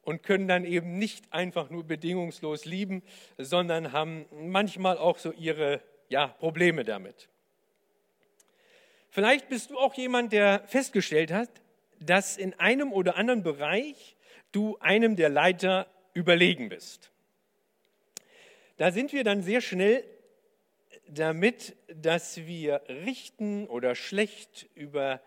und 0.02 0.24
können 0.24 0.48
dann 0.48 0.64
eben 0.64 0.98
nicht 0.98 1.32
einfach 1.32 1.70
nur 1.70 1.84
bedingungslos 1.84 2.64
lieben, 2.64 3.02
sondern 3.36 3.92
haben 3.92 4.24
manchmal 4.32 4.98
auch 4.98 5.18
so 5.18 5.32
ihre 5.32 5.80
ja, 6.08 6.28
Probleme 6.28 6.84
damit. 6.84 7.28
Vielleicht 9.10 9.48
bist 9.48 9.70
du 9.70 9.78
auch 9.78 9.94
jemand, 9.94 10.32
der 10.32 10.62
festgestellt 10.66 11.32
hat, 11.32 11.50
dass 12.00 12.36
in 12.36 12.54
einem 12.58 12.92
oder 12.92 13.16
anderen 13.16 13.42
Bereich 13.42 14.16
du 14.52 14.78
einem 14.80 15.16
der 15.16 15.28
Leiter 15.28 15.86
überlegen 16.14 16.68
bist. 16.68 17.10
Da 18.76 18.92
sind 18.92 19.12
wir 19.12 19.24
dann 19.24 19.42
sehr 19.42 19.60
schnell 19.60 20.04
damit, 21.08 21.76
dass 21.88 22.36
wir 22.46 22.82
richten 22.88 23.66
oder 23.66 23.94
schlecht 23.94 24.68
über 24.74 25.20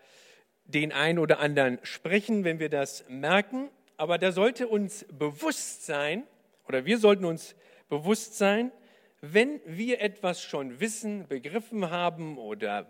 den 0.64 0.92
einen 0.92 1.18
oder 1.18 1.40
anderen 1.40 1.78
sprechen, 1.82 2.44
wenn 2.44 2.60
wir 2.60 2.68
das 2.68 3.04
merken. 3.08 3.68
Aber 3.96 4.16
da 4.18 4.32
sollte 4.32 4.68
uns 4.68 5.04
bewusst 5.12 5.84
sein, 5.84 6.24
oder 6.66 6.84
wir 6.84 6.98
sollten 6.98 7.24
uns 7.24 7.54
bewusst 7.88 8.38
sein, 8.38 8.72
wenn 9.22 9.60
wir 9.64 10.00
etwas 10.00 10.42
schon 10.42 10.80
wissen, 10.80 11.28
begriffen 11.28 11.90
haben 11.90 12.38
oder, 12.38 12.86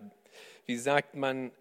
wie 0.65 0.79
sagt 0.79 1.15
man, 1.15 1.53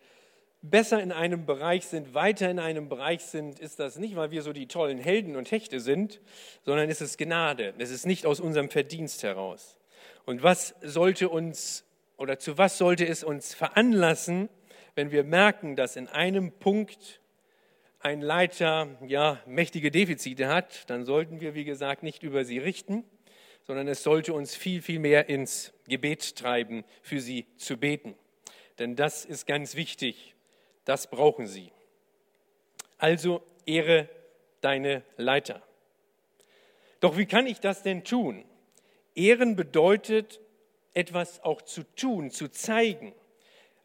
besser 0.62 1.04
in 1.04 1.12
einem 1.12 1.46
Bereich 1.46 1.86
sind, 1.86 2.14
weiter 2.14 2.50
in 2.50 2.58
einem 2.58 2.88
Bereich 2.88 3.22
sind, 3.22 3.60
ist 3.60 3.80
das 3.80 3.98
nicht, 3.98 4.16
weil 4.16 4.32
wir 4.32 4.42
so 4.42 4.54
die 4.54 4.68
tollen 4.68 4.98
Helden 4.98 5.36
und 5.36 5.52
Hechte 5.52 5.82
sind, 5.82 6.22
sondern 6.64 6.90
es 6.90 7.02
ist 7.02 7.18
Gnade. 7.18 7.74
Es 7.80 7.92
ist 7.92 8.06
nicht 8.06 8.26
aus 8.26 8.40
unserem 8.40 8.70
Verdienst 8.70 9.24
heraus. 9.24 9.78
Und 10.26 10.42
was 10.42 10.74
sollte 10.82 11.28
uns 11.30 11.84
oder 12.18 12.40
zu 12.40 12.58
was 12.58 12.78
sollte 12.78 13.06
es 13.06 13.24
uns 13.24 13.54
veranlassen, 13.54 14.48
wenn 14.96 15.12
wir 15.12 15.24
merken, 15.24 15.76
dass 15.76 15.96
in 15.96 16.08
einem 16.08 16.52
Punkt 16.52 17.20
ein 18.00 18.22
Leiter 18.22 18.88
ja 19.06 19.42
mächtige 19.46 19.92
Defizite 19.92 20.48
hat, 20.48 20.90
dann 20.90 21.04
sollten 21.04 21.42
wir, 21.42 21.56
wie 21.56 21.66
gesagt, 21.66 22.04
nicht 22.04 22.24
über 22.24 22.46
sie 22.46 22.60
richten, 22.60 23.04
sondern 23.64 23.88
es 23.88 24.04
sollte 24.04 24.34
uns 24.34 24.56
viel, 24.56 24.82
viel 24.82 25.00
mehr 25.00 25.30
ins 25.30 25.74
Gebet 25.88 26.36
treiben, 26.36 26.84
für 27.02 27.20
sie 27.20 27.46
zu 27.58 27.78
beten. 27.78 28.16
Denn 28.80 28.96
das 28.96 29.26
ist 29.26 29.46
ganz 29.46 29.76
wichtig. 29.76 30.36
Das 30.86 31.10
brauchen 31.10 31.48
sie. 31.48 31.72
Also 32.98 33.44
ehre 33.66 34.10
deine 34.62 35.04
Leiter. 35.18 35.62
Doch 37.00 37.18
wie 37.18 37.26
kann 37.26 37.48
ich 37.48 37.60
das 37.60 37.84
denn 37.84 38.04
tun? 38.04 38.46
Ehren 39.16 39.56
bedeutet, 39.56 40.40
etwas 40.94 41.44
auch 41.44 41.62
zu 41.62 41.84
tun, 41.96 42.32
zu 42.32 42.50
zeigen. 42.50 43.14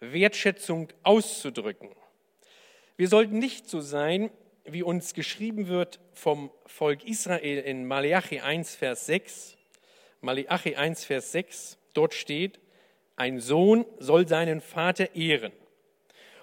Wertschätzung 0.01 0.89
auszudrücken. 1.03 1.91
Wir 2.97 3.09
sollten 3.09 3.39
nicht 3.39 3.69
so 3.69 3.81
sein, 3.81 4.31
wie 4.65 4.83
uns 4.83 5.15
geschrieben 5.15 5.69
wird 5.69 6.01
vom 6.13 6.51
Volk 6.67 7.05
Israel 7.05 7.59
in 7.59 7.87
Malachi 7.87 8.41
1, 8.41 8.75
Vers 8.75 9.07
6. 9.07 9.57
Malachi 10.21 10.77
1, 10.77 11.05
Vers 11.05 11.33
6, 11.33 11.79
dort 11.95 12.15
steht, 12.15 12.61
ein 13.17 13.41
Sohn 13.41 13.87
soll 13.99 14.29
seinen 14.29 14.61
Vater 14.61 15.15
ehren 15.15 15.53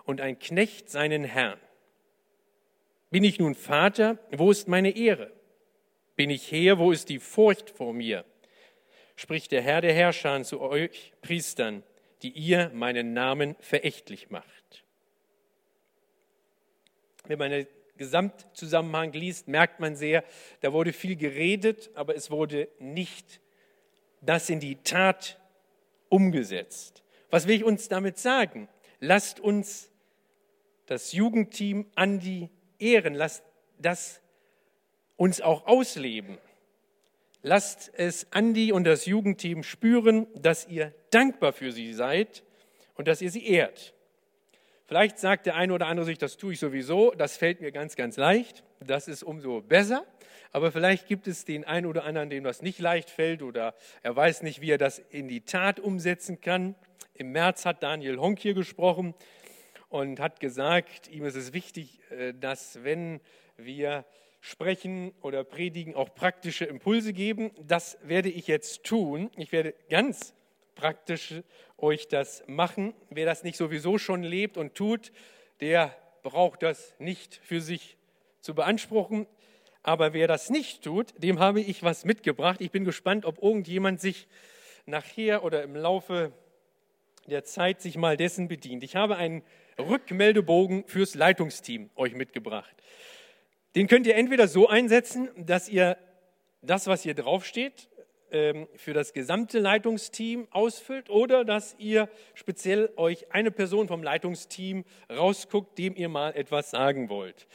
und 0.05 0.21
ein 0.21 0.39
Knecht 0.39 0.89
seinen 0.89 1.23
Herrn. 1.23 1.59
Bin 3.09 3.23
ich 3.23 3.39
nun 3.39 3.53
Vater, 3.53 4.17
wo 4.31 4.49
ist 4.49 4.67
meine 4.67 4.95
Ehre? 4.95 5.31
Bin 6.15 6.29
ich 6.29 6.51
Herr, 6.51 6.79
wo 6.79 6.91
ist 6.91 7.09
die 7.09 7.19
Furcht 7.19 7.69
vor 7.69 7.93
mir? 7.93 8.25
Spricht 9.15 9.51
der 9.51 9.61
Herr 9.61 9.81
der 9.81 9.93
Herrscher 9.93 10.41
zu 10.43 10.61
euch 10.61 11.13
Priestern, 11.21 11.83
die 12.23 12.31
ihr 12.31 12.71
meinen 12.73 13.13
Namen 13.13 13.55
verächtlich 13.59 14.31
macht. 14.31 14.83
Wenn 17.25 17.37
man 17.37 17.51
den 17.51 17.67
Gesamtzusammenhang 17.97 19.11
liest, 19.13 19.47
merkt 19.47 19.79
man 19.79 19.95
sehr, 19.95 20.23
da 20.61 20.73
wurde 20.73 20.93
viel 20.93 21.15
geredet, 21.15 21.91
aber 21.93 22.15
es 22.15 22.31
wurde 22.31 22.67
nicht 22.79 23.39
das 24.25 24.49
in 24.49 24.59
die 24.59 24.75
Tat 24.77 25.39
umgesetzt. 26.09 27.03
Was 27.29 27.47
will 27.47 27.55
ich 27.55 27.63
uns 27.63 27.87
damit 27.89 28.17
sagen? 28.17 28.67
Lasst 28.99 29.39
uns 29.39 29.89
das 30.85 31.13
Jugendteam 31.13 31.85
an 31.95 32.19
die 32.19 32.49
ehren, 32.79 33.13
lasst 33.13 33.43
das 33.79 34.21
uns 35.17 35.41
auch 35.41 35.65
ausleben. 35.67 36.37
Lasst 37.41 37.91
es 37.95 38.27
Andi 38.31 38.71
und 38.71 38.85
das 38.85 39.05
Jugendteam 39.05 39.63
spüren, 39.63 40.27
dass 40.33 40.67
ihr 40.67 40.93
dankbar 41.09 41.51
für 41.51 41.71
sie 41.71 41.93
seid 41.93 42.43
und 42.95 43.07
dass 43.07 43.21
ihr 43.21 43.31
sie 43.31 43.45
ehrt. 43.45 43.93
Vielleicht 44.85 45.17
sagt 45.17 45.45
der 45.45 45.55
eine 45.55 45.73
oder 45.73 45.87
andere 45.87 46.05
sich, 46.05 46.17
das 46.17 46.37
tue 46.37 46.53
ich 46.53 46.59
sowieso, 46.59 47.11
das 47.11 47.35
fällt 47.35 47.61
mir 47.61 47.71
ganz, 47.71 47.95
ganz 47.95 48.15
leicht, 48.15 48.63
das 48.79 49.07
ist 49.07 49.23
umso 49.23 49.61
besser. 49.61 50.05
Aber 50.53 50.71
vielleicht 50.71 51.07
gibt 51.07 51.27
es 51.27 51.45
den 51.45 51.65
einen 51.65 51.87
oder 51.87 52.03
anderen, 52.03 52.29
dem 52.29 52.43
das 52.43 52.61
nicht 52.61 52.77
leicht 52.77 53.09
fällt 53.09 53.41
oder 53.41 53.73
er 54.03 54.15
weiß 54.15 54.43
nicht, 54.43 54.61
wie 54.61 54.69
er 54.69 54.77
das 54.77 54.99
in 54.99 55.27
die 55.27 55.41
Tat 55.41 55.79
umsetzen 55.79 56.41
kann. 56.41 56.75
Im 57.15 57.31
März 57.31 57.65
hat 57.65 57.81
Daniel 57.81 58.19
Honk 58.19 58.37
hier 58.37 58.53
gesprochen 58.53 59.15
und 59.89 60.19
hat 60.19 60.39
gesagt, 60.39 61.07
ihm 61.07 61.25
ist 61.25 61.35
es 61.35 61.53
wichtig, 61.53 61.99
äh, 62.11 62.33
dass 62.39 62.83
wenn 62.83 63.19
wir 63.57 64.05
sprechen 64.41 65.11
oder 65.21 65.43
predigen, 65.43 65.95
auch 65.95 66.13
praktische 66.13 66.65
Impulse 66.65 67.13
geben. 67.13 67.49
Das 67.65 67.97
werde 68.03 68.29
ich 68.29 68.45
jetzt 68.45 68.83
tun. 68.83 69.31
Ich 69.35 69.51
werde 69.51 69.73
ganz 69.89 70.35
praktisch 70.75 71.41
euch 71.77 72.09
das 72.09 72.43
machen. 72.45 72.93
Wer 73.09 73.25
das 73.25 73.43
nicht 73.43 73.57
sowieso 73.57 73.97
schon 73.97 74.21
lebt 74.21 74.57
und 74.57 74.75
tut, 74.75 75.11
der 75.61 75.95
braucht 76.21 76.61
das 76.61 76.93
nicht 76.99 77.39
für 77.43 77.59
sich 77.59 77.97
zu 78.39 78.53
beanspruchen. 78.53 79.25
Aber 79.83 80.13
wer 80.13 80.27
das 80.27 80.49
nicht 80.49 80.81
tut, 80.83 81.13
dem 81.21 81.39
habe 81.39 81.59
ich 81.59 81.83
was 81.83 82.05
mitgebracht. 82.05 82.61
Ich 82.61 82.71
bin 82.71 82.85
gespannt, 82.85 83.25
ob 83.25 83.43
irgendjemand 83.43 83.99
sich 83.99 84.27
nachher 84.85 85.43
oder 85.43 85.61
im 85.63 85.75
Laufe 85.75 86.31
der 87.27 87.43
Zeit 87.43 87.81
sich 87.81 87.97
mal 87.97 88.17
dessen 88.17 88.47
bedient. 88.47 88.83
Ich 88.83 88.95
habe 88.95 89.17
einen 89.17 89.43
Rückmeldebogen 89.77 90.85
fürs 90.87 91.15
Leitungsteam 91.15 91.89
euch 91.95 92.15
mitgebracht. 92.15 92.73
Den 93.75 93.87
könnt 93.87 94.07
ihr 94.07 94.15
entweder 94.15 94.47
so 94.47 94.67
einsetzen, 94.67 95.29
dass 95.35 95.67
ihr 95.67 95.97
das, 96.61 96.87
was 96.87 97.03
hier 97.03 97.13
draufsteht, 97.13 97.89
ähm, 98.31 98.67
für 98.75 98.93
das 98.93 99.13
gesamte 99.13 99.59
Leitungsteam 99.59 100.47
ausfüllt 100.51 101.09
oder 101.09 101.43
dass 101.43 101.75
ihr 101.77 102.09
speziell 102.35 102.91
euch 102.95 103.31
eine 103.33 103.51
Person 103.51 103.87
vom 103.87 104.01
Leitungsteam 104.03 104.85
rausguckt, 105.09 105.77
dem 105.77 105.95
ihr 105.95 106.09
mal 106.09 106.35
etwas 106.35 106.71
sagen 106.71 107.09
wollt. 107.09 107.47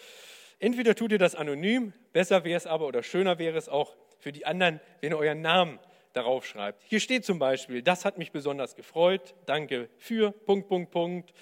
Entweder 0.60 0.96
tut 0.96 1.12
ihr 1.12 1.18
das 1.18 1.36
anonym, 1.36 1.92
besser 2.12 2.42
wäre 2.42 2.56
es 2.56 2.66
aber 2.66 2.86
oder 2.88 3.04
schöner 3.04 3.38
wäre 3.38 3.56
es 3.56 3.68
auch 3.68 3.96
für 4.18 4.32
die 4.32 4.44
anderen, 4.44 4.80
wenn 5.00 5.12
ihr 5.12 5.18
euren 5.18 5.40
Namen 5.40 5.78
darauf 6.14 6.44
schreibt. 6.44 6.82
Hier 6.82 6.98
steht 6.98 7.24
zum 7.24 7.38
Beispiel, 7.38 7.80
das 7.80 8.04
hat 8.04 8.18
mich 8.18 8.32
besonders 8.32 8.74
gefreut, 8.74 9.34
danke 9.46 9.88
für, 9.98 10.32
Punkt, 10.32 10.68
Punkt, 10.68 10.90
Punkt. 10.90 11.32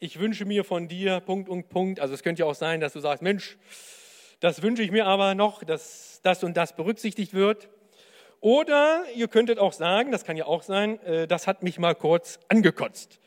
Ich 0.00 0.20
wünsche 0.20 0.44
mir 0.44 0.64
von 0.64 0.86
dir, 0.86 1.20
Punkt 1.20 1.48
und 1.48 1.70
Punkt. 1.70 1.98
Also 1.98 2.12
es 2.12 2.22
könnte 2.22 2.40
ja 2.40 2.46
auch 2.46 2.54
sein, 2.54 2.80
dass 2.80 2.92
du 2.92 3.00
sagst, 3.00 3.22
Mensch, 3.22 3.56
das 4.40 4.60
wünsche 4.60 4.82
ich 4.82 4.90
mir 4.90 5.06
aber 5.06 5.34
noch, 5.34 5.64
dass 5.64 6.20
das 6.22 6.44
und 6.44 6.56
das 6.56 6.76
berücksichtigt 6.76 7.32
wird. 7.32 7.70
Oder 8.40 9.04
ihr 9.16 9.28
könntet 9.28 9.58
auch 9.58 9.72
sagen, 9.72 10.12
das 10.12 10.24
kann 10.24 10.36
ja 10.36 10.44
auch 10.44 10.62
sein, 10.62 11.00
äh, 11.04 11.26
das 11.26 11.46
hat 11.46 11.62
mich 11.62 11.78
mal 11.78 11.94
kurz 11.94 12.38
angekotzt. 12.48 13.18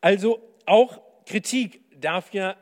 Also 0.00 0.40
auch 0.66 1.00
Kritik 1.24 1.80
darf 1.98 2.34
ja 2.34 2.56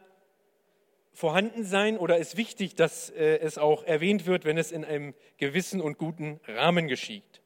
vorhanden 1.16 1.64
sein 1.64 1.96
oder 1.96 2.18
ist 2.18 2.36
wichtig, 2.36 2.74
dass 2.74 3.08
äh, 3.08 3.38
es 3.38 3.56
auch 3.56 3.84
erwähnt 3.84 4.26
wird, 4.26 4.44
wenn 4.44 4.58
es 4.58 4.70
in 4.70 4.84
einem 4.84 5.14
gewissen 5.38 5.80
und 5.80 5.96
guten 5.96 6.40
Rahmen 6.46 6.88
geschieht. 6.88 7.40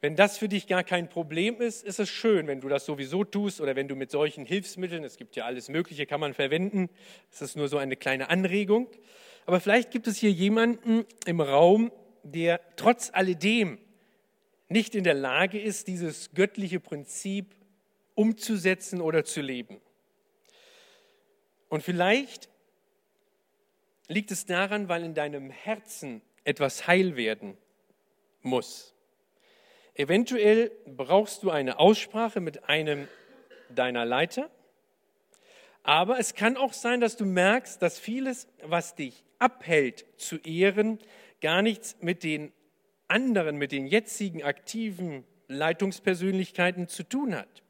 Wenn 0.00 0.14
das 0.14 0.38
für 0.38 0.48
dich 0.48 0.68
gar 0.68 0.84
kein 0.84 1.08
Problem 1.08 1.60
ist, 1.60 1.82
ist 1.82 1.98
es 1.98 2.08
schön, 2.08 2.46
wenn 2.46 2.60
du 2.60 2.68
das 2.68 2.86
sowieso 2.86 3.24
tust 3.24 3.60
oder 3.60 3.74
wenn 3.74 3.88
du 3.88 3.96
mit 3.96 4.12
solchen 4.12 4.46
Hilfsmitteln, 4.46 5.02
es 5.02 5.16
gibt 5.16 5.34
ja 5.34 5.44
alles 5.44 5.68
Mögliche, 5.68 6.06
kann 6.06 6.20
man 6.20 6.32
verwenden. 6.32 6.88
Es 7.32 7.42
ist 7.42 7.56
nur 7.56 7.66
so 7.66 7.76
eine 7.76 7.96
kleine 7.96 8.30
Anregung. 8.30 8.88
Aber 9.46 9.58
vielleicht 9.58 9.90
gibt 9.90 10.06
es 10.06 10.16
hier 10.18 10.30
jemanden 10.30 11.04
im 11.26 11.40
Raum, 11.40 11.90
der 12.22 12.60
trotz 12.76 13.10
alledem 13.12 13.78
nicht 14.68 14.94
in 14.94 15.02
der 15.02 15.14
Lage 15.14 15.60
ist, 15.60 15.88
dieses 15.88 16.32
göttliche 16.34 16.78
Prinzip 16.78 17.57
umzusetzen 18.18 19.00
oder 19.00 19.24
zu 19.24 19.40
leben. 19.40 19.80
Und 21.68 21.84
vielleicht 21.84 22.48
liegt 24.08 24.32
es 24.32 24.44
daran, 24.44 24.88
weil 24.88 25.04
in 25.04 25.14
deinem 25.14 25.50
Herzen 25.50 26.20
etwas 26.42 26.88
heil 26.88 27.16
werden 27.16 27.56
muss. 28.42 28.92
Eventuell 29.94 30.72
brauchst 30.84 31.44
du 31.44 31.50
eine 31.50 31.78
Aussprache 31.78 32.40
mit 32.40 32.68
einem 32.68 33.06
deiner 33.68 34.04
Leiter, 34.04 34.50
aber 35.84 36.18
es 36.18 36.34
kann 36.34 36.56
auch 36.56 36.72
sein, 36.72 37.00
dass 37.00 37.16
du 37.16 37.24
merkst, 37.24 37.80
dass 37.80 38.00
vieles, 38.00 38.48
was 38.64 38.96
dich 38.96 39.22
abhält 39.38 40.06
zu 40.16 40.38
ehren, 40.38 40.98
gar 41.40 41.62
nichts 41.62 41.96
mit 42.00 42.24
den 42.24 42.52
anderen, 43.06 43.58
mit 43.58 43.70
den 43.70 43.86
jetzigen 43.86 44.42
aktiven 44.42 45.24
Leitungspersönlichkeiten 45.46 46.88
zu 46.88 47.04
tun 47.04 47.36
hat. 47.36 47.62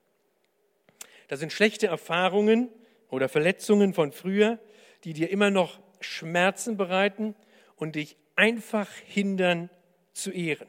Das 1.29 1.41
sind 1.41 1.53
schlechte 1.53 1.87
Erfahrungen 1.87 2.69
oder 3.11 3.29
Verletzungen 3.29 3.95
von 3.95 4.13
früher, 4.13 4.59
die 5.05 5.13
dir 5.13 5.31
immer 5.31 5.51
noch 5.51 5.79
Schmerzen 6.01 6.77
bereiten 6.77 7.35
und 7.77 7.95
dich 7.95 8.17
einfach 8.35 8.89
hindern 9.07 9.71
zu 10.13 10.31
ehren. 10.31 10.69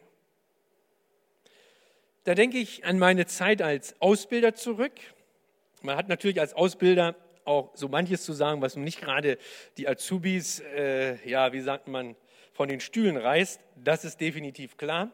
Da 2.26 2.36
denke 2.36 2.58
ich 2.58 2.86
an 2.86 3.00
meine 3.00 3.26
Zeit 3.26 3.62
als 3.62 4.00
Ausbilder 4.02 4.54
zurück. 4.54 4.94
Man 5.82 5.96
hat 5.96 6.10
natürlich 6.10 6.40
als 6.40 6.54
Ausbilder 6.54 7.16
auch 7.46 7.72
so 7.74 7.88
manches 7.88 8.24
zu 8.24 8.34
sagen, 8.34 8.62
was 8.62 8.76
nicht 8.76 9.02
gerade 9.02 9.38
die 9.78 9.88
Azubis, 9.88 10.60
äh, 10.76 11.28
ja, 11.28 11.54
wie 11.54 11.62
sagt 11.62 11.88
man, 11.88 12.16
von 12.54 12.68
den 12.68 12.82
Stühlen 12.82 13.18
reißt. 13.18 13.62
Das 13.76 14.04
ist 14.04 14.20
definitiv 14.20 14.78
klar. 14.78 15.12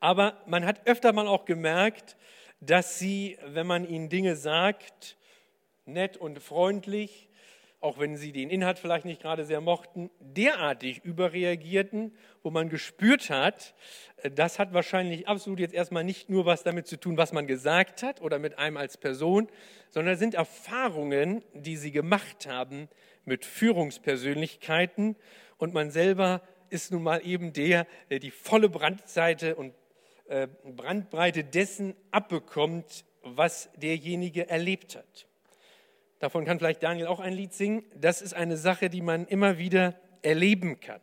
Aber 0.00 0.42
man 0.46 0.64
hat 0.64 0.86
öfter 0.86 1.12
mal 1.12 1.28
auch 1.28 1.44
gemerkt, 1.44 2.16
dass 2.60 2.98
sie, 2.98 3.38
wenn 3.46 3.66
man 3.66 3.88
ihnen 3.88 4.08
Dinge 4.08 4.36
sagt, 4.36 5.16
nett 5.86 6.16
und 6.16 6.40
freundlich, 6.40 7.28
auch 7.84 7.98
wenn 7.98 8.16
sie 8.16 8.32
den 8.32 8.48
Inhalt 8.48 8.78
vielleicht 8.78 9.04
nicht 9.04 9.20
gerade 9.20 9.44
sehr 9.44 9.60
mochten, 9.60 10.10
derartig 10.18 11.04
überreagierten, 11.04 12.16
wo 12.42 12.50
man 12.50 12.70
gespürt 12.70 13.28
hat, 13.28 13.74
äh, 14.22 14.30
das 14.30 14.58
hat 14.58 14.72
wahrscheinlich 14.72 15.28
absolut 15.28 15.60
jetzt 15.60 15.74
erstmal 15.74 16.02
nicht 16.02 16.30
nur 16.30 16.46
was 16.46 16.62
damit 16.62 16.86
zu 16.86 16.98
tun, 16.98 17.18
was 17.18 17.34
man 17.34 17.46
gesagt 17.46 18.02
hat 18.02 18.22
oder 18.22 18.38
mit 18.38 18.58
einem 18.58 18.78
als 18.78 18.96
Person, 18.96 19.48
sondern 19.90 20.16
sind 20.16 20.32
Erfahrungen, 20.32 21.44
die 21.52 21.76
sie 21.76 21.92
gemacht 21.92 22.46
haben 22.46 22.88
mit 23.26 23.44
Führungspersönlichkeiten. 23.44 25.16
Und 25.58 25.74
man 25.74 25.90
selber 25.90 26.40
ist 26.70 26.90
nun 26.90 27.02
mal 27.02 27.20
eben 27.22 27.52
der, 27.52 27.86
der 28.08 28.18
die 28.18 28.30
volle 28.30 28.70
Brandseite 28.70 29.56
und 29.56 29.74
Brandbreite 30.28 31.44
dessen 31.44 31.94
abbekommt, 32.10 33.04
was 33.22 33.70
derjenige 33.76 34.48
erlebt 34.48 34.96
hat. 34.96 35.26
Davon 36.18 36.44
kann 36.44 36.58
vielleicht 36.58 36.82
Daniel 36.82 37.06
auch 37.06 37.20
ein 37.20 37.34
Lied 37.34 37.52
singen. 37.52 37.84
Das 37.94 38.22
ist 38.22 38.34
eine 38.34 38.56
Sache, 38.56 38.88
die 38.88 39.02
man 39.02 39.26
immer 39.26 39.58
wieder 39.58 39.94
erleben 40.22 40.80
kann. 40.80 41.00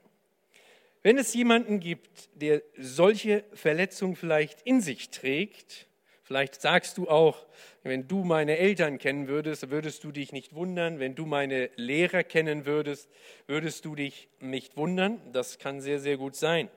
Wenn 1.03 1.17
es 1.17 1.33
jemanden 1.33 1.79
gibt, 1.79 2.29
der 2.35 2.61
solche 2.77 3.43
Verletzungen 3.53 4.15
vielleicht 4.15 4.61
in 4.63 4.81
sich 4.81 5.09
trägt, 5.09 5.87
vielleicht 6.23 6.61
sagst 6.61 6.97
du 6.97 7.09
auch, 7.09 7.45
wenn 7.83 8.07
du 8.07 8.23
meine 8.23 8.57
Eltern 8.57 8.99
kennen 8.99 9.27
würdest, 9.27 9.71
würdest 9.71 10.03
du 10.03 10.11
dich 10.11 10.31
nicht 10.31 10.53
wundern. 10.53 10.99
Wenn 10.99 11.15
du 11.15 11.25
meine 11.25 11.71
Lehrer 11.75 12.23
kennen 12.23 12.65
würdest, 12.67 13.09
würdest 13.47 13.85
du 13.85 13.95
dich 13.95 14.29
nicht 14.39 14.77
wundern. 14.77 15.19
Das 15.31 15.57
kann 15.57 15.81
sehr, 15.81 15.99
sehr 15.99 16.17
gut 16.17 16.35
sein. 16.35 16.69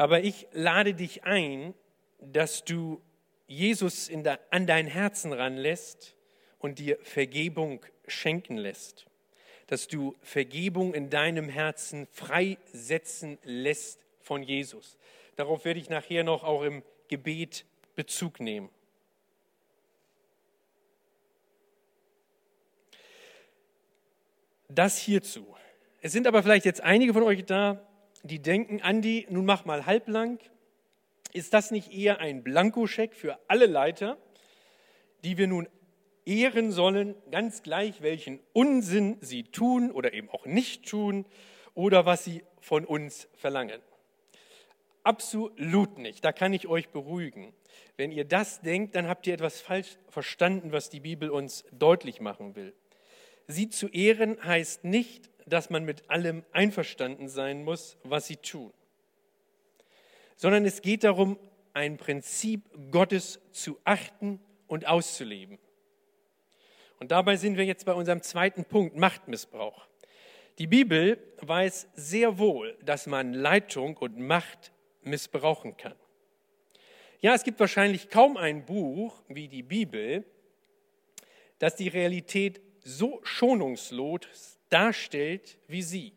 Aber 0.00 0.24
ich 0.24 0.46
lade 0.52 0.94
dich 0.94 1.24
ein, 1.24 1.74
dass 2.20 2.64
du 2.64 3.02
Jesus 3.46 4.06
der, 4.06 4.40
an 4.48 4.66
dein 4.66 4.86
Herzen 4.86 5.34
ranlässt 5.34 6.16
und 6.58 6.78
dir 6.78 6.96
Vergebung 7.02 7.84
schenken 8.06 8.56
lässt. 8.56 9.04
Dass 9.66 9.88
du 9.88 10.16
Vergebung 10.22 10.94
in 10.94 11.10
deinem 11.10 11.50
Herzen 11.50 12.06
freisetzen 12.12 13.36
lässt 13.42 14.06
von 14.22 14.42
Jesus. 14.42 14.96
Darauf 15.36 15.66
werde 15.66 15.80
ich 15.80 15.90
nachher 15.90 16.24
noch 16.24 16.44
auch 16.44 16.62
im 16.62 16.82
Gebet 17.08 17.66
Bezug 17.94 18.40
nehmen. 18.40 18.70
Das 24.70 24.96
hierzu. 24.96 25.54
Es 26.00 26.12
sind 26.12 26.26
aber 26.26 26.42
vielleicht 26.42 26.64
jetzt 26.64 26.80
einige 26.80 27.12
von 27.12 27.22
euch 27.22 27.44
da, 27.44 27.86
die 28.22 28.40
denken, 28.40 28.80
Andi, 28.80 29.26
nun 29.30 29.44
mach 29.44 29.64
mal 29.64 29.86
halblang, 29.86 30.38
ist 31.32 31.54
das 31.54 31.70
nicht 31.70 31.92
eher 31.92 32.20
ein 32.20 32.42
Blankoscheck 32.42 33.14
für 33.14 33.38
alle 33.48 33.66
Leiter, 33.66 34.18
die 35.24 35.38
wir 35.38 35.46
nun 35.46 35.68
ehren 36.26 36.72
sollen, 36.72 37.14
ganz 37.30 37.62
gleich, 37.62 38.02
welchen 38.02 38.40
Unsinn 38.52 39.16
sie 39.20 39.44
tun 39.44 39.90
oder 39.90 40.12
eben 40.12 40.28
auch 40.28 40.46
nicht 40.46 40.88
tun 40.88 41.24
oder 41.74 42.06
was 42.06 42.24
sie 42.24 42.42
von 42.60 42.84
uns 42.84 43.28
verlangen? 43.34 43.80
Absolut 45.02 45.98
nicht. 45.98 46.24
Da 46.24 46.32
kann 46.32 46.52
ich 46.52 46.68
euch 46.68 46.90
beruhigen. 46.90 47.54
Wenn 47.96 48.12
ihr 48.12 48.24
das 48.24 48.60
denkt, 48.60 48.94
dann 48.94 49.08
habt 49.08 49.26
ihr 49.26 49.34
etwas 49.34 49.60
falsch 49.60 49.98
verstanden, 50.08 50.72
was 50.72 50.90
die 50.90 51.00
Bibel 51.00 51.30
uns 51.30 51.64
deutlich 51.72 52.20
machen 52.20 52.54
will. 52.54 52.74
Sie 53.46 53.68
zu 53.68 53.88
ehren 53.88 54.42
heißt 54.44 54.84
nicht, 54.84 55.30
dass 55.46 55.70
man 55.70 55.84
mit 55.84 56.08
allem 56.10 56.44
einverstanden 56.52 57.28
sein 57.28 57.64
muss, 57.64 57.96
was 58.04 58.26
sie 58.26 58.36
tun 58.36 58.72
sondern 60.40 60.64
es 60.64 60.80
geht 60.80 61.04
darum, 61.04 61.38
ein 61.74 61.98
Prinzip 61.98 62.62
Gottes 62.90 63.42
zu 63.52 63.78
achten 63.84 64.40
und 64.68 64.88
auszuleben. 64.88 65.58
Und 66.98 67.10
dabei 67.10 67.36
sind 67.36 67.58
wir 67.58 67.66
jetzt 67.66 67.84
bei 67.84 67.92
unserem 67.92 68.22
zweiten 68.22 68.64
Punkt, 68.64 68.96
Machtmissbrauch. 68.96 69.86
Die 70.58 70.66
Bibel 70.66 71.18
weiß 71.42 71.88
sehr 71.92 72.38
wohl, 72.38 72.78
dass 72.82 73.06
man 73.06 73.34
Leitung 73.34 73.98
und 73.98 74.18
Macht 74.18 74.72
missbrauchen 75.02 75.76
kann. 75.76 75.94
Ja, 77.20 77.34
es 77.34 77.44
gibt 77.44 77.60
wahrscheinlich 77.60 78.08
kaum 78.08 78.38
ein 78.38 78.64
Buch 78.64 79.22
wie 79.28 79.46
die 79.46 79.62
Bibel, 79.62 80.24
das 81.58 81.76
die 81.76 81.88
Realität 81.88 82.62
so 82.82 83.20
schonungslos 83.24 84.58
darstellt 84.70 85.58
wie 85.68 85.82
sie. 85.82 86.12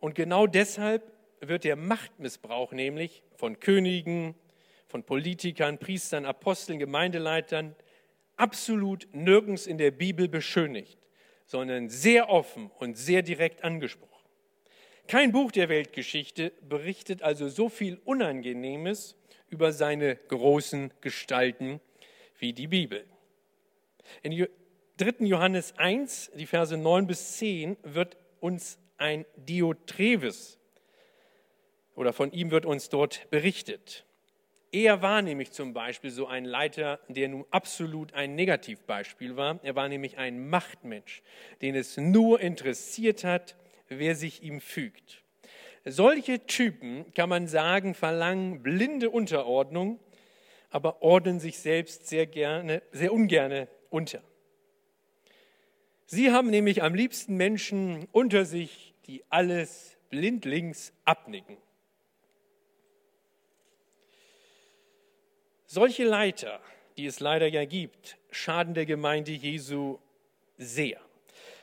Und 0.00 0.14
genau 0.14 0.46
deshalb 0.46 1.10
wird 1.40 1.64
der 1.64 1.76
Machtmissbrauch 1.76 2.72
nämlich 2.72 3.22
von 3.36 3.58
Königen, 3.60 4.34
von 4.88 5.04
Politikern, 5.04 5.78
Priestern, 5.78 6.26
Aposteln, 6.26 6.78
Gemeindeleitern 6.78 7.74
absolut 8.36 9.08
nirgends 9.12 9.66
in 9.66 9.78
der 9.78 9.90
Bibel 9.90 10.28
beschönigt, 10.28 10.98
sondern 11.46 11.88
sehr 11.88 12.28
offen 12.28 12.70
und 12.78 12.96
sehr 12.98 13.22
direkt 13.22 13.64
angesprochen. 13.64 14.12
Kein 15.08 15.32
Buch 15.32 15.52
der 15.52 15.68
Weltgeschichte 15.68 16.52
berichtet 16.68 17.22
also 17.22 17.48
so 17.48 17.68
viel 17.68 18.00
Unangenehmes 18.04 19.16
über 19.48 19.72
seine 19.72 20.16
großen 20.16 20.92
Gestalten 21.00 21.80
wie 22.38 22.52
die 22.52 22.68
Bibel. 22.68 23.04
In 24.22 24.46
3. 25.02 25.26
Johannes 25.26 25.74
1, 25.78 26.30
die 26.36 26.46
Verse 26.46 26.76
9 26.76 27.08
bis 27.08 27.36
10, 27.38 27.76
wird 27.82 28.16
uns 28.38 28.78
ein 28.98 29.24
Diotrephes 29.34 30.60
oder 31.96 32.12
von 32.12 32.30
ihm 32.30 32.52
wird 32.52 32.66
uns 32.66 32.88
dort 32.88 33.28
berichtet. 33.28 34.06
Er 34.70 35.02
war 35.02 35.20
nämlich 35.20 35.50
zum 35.50 35.74
Beispiel 35.74 36.10
so 36.10 36.28
ein 36.28 36.44
Leiter, 36.44 37.00
der 37.08 37.28
nun 37.28 37.44
absolut 37.50 38.14
ein 38.14 38.36
Negativbeispiel 38.36 39.36
war. 39.36 39.58
Er 39.64 39.74
war 39.74 39.88
nämlich 39.88 40.18
ein 40.18 40.48
Machtmensch, 40.48 41.22
den 41.62 41.74
es 41.74 41.96
nur 41.96 42.40
interessiert 42.40 43.24
hat, 43.24 43.56
wer 43.88 44.14
sich 44.14 44.44
ihm 44.44 44.60
fügt. 44.60 45.24
Solche 45.84 46.46
Typen, 46.46 47.12
kann 47.14 47.28
man 47.28 47.48
sagen, 47.48 47.94
verlangen 47.94 48.62
blinde 48.62 49.10
Unterordnung, 49.10 49.98
aber 50.70 51.02
ordnen 51.02 51.40
sich 51.40 51.58
selbst 51.58 52.06
sehr 52.06 52.26
gerne, 52.26 52.82
sehr 52.92 53.12
ungerne 53.12 53.66
unter. 53.90 54.22
Sie 56.14 56.30
haben 56.30 56.50
nämlich 56.50 56.82
am 56.82 56.94
liebsten 56.94 57.38
Menschen 57.38 58.06
unter 58.12 58.44
sich, 58.44 58.92
die 59.06 59.24
alles 59.30 59.96
blindlings 60.10 60.92
abnicken. 61.06 61.56
Solche 65.64 66.04
Leiter, 66.04 66.60
die 66.98 67.06
es 67.06 67.20
leider 67.20 67.46
ja 67.46 67.64
gibt, 67.64 68.18
schaden 68.30 68.74
der 68.74 68.84
Gemeinde 68.84 69.32
Jesu 69.32 70.00
sehr. 70.58 71.00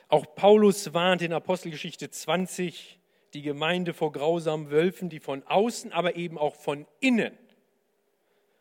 Auch 0.08 0.34
Paulus 0.34 0.92
warnt 0.92 1.22
in 1.22 1.32
Apostelgeschichte 1.32 2.10
20, 2.10 2.98
die 3.34 3.42
Gemeinde 3.42 3.94
vor 3.94 4.10
grausamen 4.10 4.72
Wölfen, 4.72 5.10
die 5.10 5.20
von 5.20 5.44
außen, 5.46 5.92
aber 5.92 6.16
eben 6.16 6.36
auch 6.36 6.56
von 6.56 6.88
innen 6.98 7.38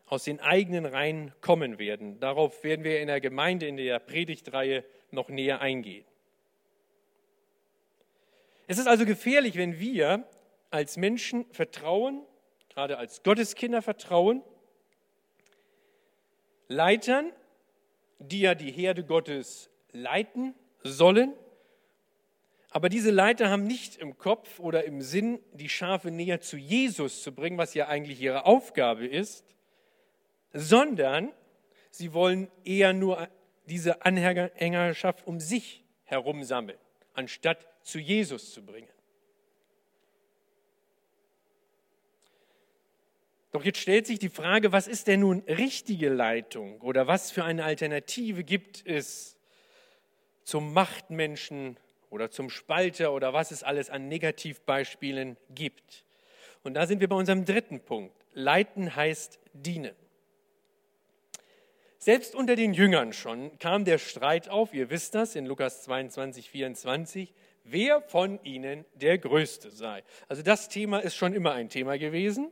aus 0.06 0.26
den 0.26 0.40
eigenen 0.40 0.86
Reihen 0.86 1.34
kommen 1.42 1.80
werden. 1.80 2.20
Darauf 2.20 2.64
werden 2.64 2.84
wir 2.84 3.02
in 3.02 3.08
der 3.08 3.22
Gemeinde 3.22 3.66
in 3.66 3.78
der 3.78 3.98
Predigtreihe 3.98 4.84
noch 5.14 5.30
näher 5.30 5.62
eingehen. 5.62 6.06
Es 8.68 8.78
ist 8.78 8.88
also 8.88 9.06
gefährlich, 9.06 9.56
wenn 9.56 9.80
wir 9.80 10.28
als 10.70 10.98
Menschen 10.98 11.46
vertrauen, 11.52 12.24
gerade 12.70 12.98
als 12.98 13.24
Gotteskinder 13.24 13.82
vertrauen, 13.82 14.44
Leitern, 16.68 17.32
die 18.20 18.42
ja 18.42 18.54
die 18.54 18.72
Herde 18.72 19.04
Gottes 19.04 19.72
leiten 19.92 20.54
sollen, 20.84 21.34
aber 22.72 22.90
diese 22.90 23.10
Leiter 23.10 23.50
haben 23.50 23.64
nicht 23.64 23.96
im 23.98 24.18
Kopf 24.18 24.60
oder 24.60 24.84
im 24.84 25.02
Sinn, 25.02 25.40
die 25.54 25.70
Schafe 25.70 26.12
näher 26.12 26.40
zu 26.40 26.58
Jesus 26.58 27.24
zu 27.24 27.34
bringen, 27.34 27.58
was 27.58 27.74
ja 27.74 27.88
eigentlich 27.88 28.22
ihre 28.22 28.46
Aufgabe 28.46 29.08
ist, 29.08 29.44
sondern 30.54 31.32
sie 31.90 32.14
wollen 32.14 32.52
eher 32.64 32.94
nur 32.94 33.28
diese 33.70 34.06
Anhängerschaft 34.06 35.26
um 35.28 35.40
sich 35.40 35.84
herum 36.04 36.44
sammeln, 36.44 36.78
anstatt 37.14 37.68
zu 37.84 38.00
Jesus 38.00 38.54
zu 38.54 38.66
bringen. 38.66 38.90
Doch 43.52 43.64
jetzt 43.64 43.80
stellt 43.80 44.06
sich 44.06 44.20
die 44.20 44.30
Frage, 44.30 44.72
was 44.72 44.88
ist 44.88 45.08
denn 45.08 45.22
nun 45.22 45.40
richtige 45.48 46.10
Leitung 46.10 46.82
oder 46.82 47.08
was 47.08 47.32
für 47.32 47.44
eine 47.44 47.64
Alternative 47.64 48.44
gibt 48.44 48.86
es 48.86 49.38
zum 50.44 50.74
Machtmenschen 50.74 51.78
oder 52.10 52.30
zum 52.30 52.50
Spalter 52.50 53.12
oder 53.12 53.34
was 53.34 53.52
es 53.52 53.64
alles 53.64 53.90
an 53.90 54.08
Negativbeispielen 54.08 55.38
gibt. 55.50 56.04
Und 56.64 56.76
da 56.76 56.86
sind 56.86 57.00
wir 57.00 57.08
bei 57.08 57.16
unserem 57.16 57.46
dritten 57.46 57.80
Punkt. 57.80 58.16
Leiten 58.34 58.96
heißt 58.96 59.40
dienen. 59.54 59.96
Selbst 62.02 62.34
unter 62.34 62.56
den 62.56 62.74
Jüngern 62.74 63.12
schon 63.12 63.60
kam 63.60 63.84
der 63.84 63.98
Streit 63.98 64.48
auf, 64.48 64.74
ihr 64.74 64.90
wisst 64.90 65.16
das, 65.16 65.36
in 65.36 65.46
Lukas 65.46 65.84
22, 65.84 66.50
24, 66.50 67.34
wer 67.66 68.02
von 68.02 68.42
ihnen 68.46 68.86
der 68.94 69.18
Größte 69.18 69.70
sei. 69.70 70.06
Also 70.30 70.42
das 70.42 70.70
Thema 70.70 71.00
ist 71.00 71.16
schon 71.16 71.34
immer 71.34 71.52
ein 71.52 71.68
Thema 71.68 71.98
gewesen. 71.98 72.52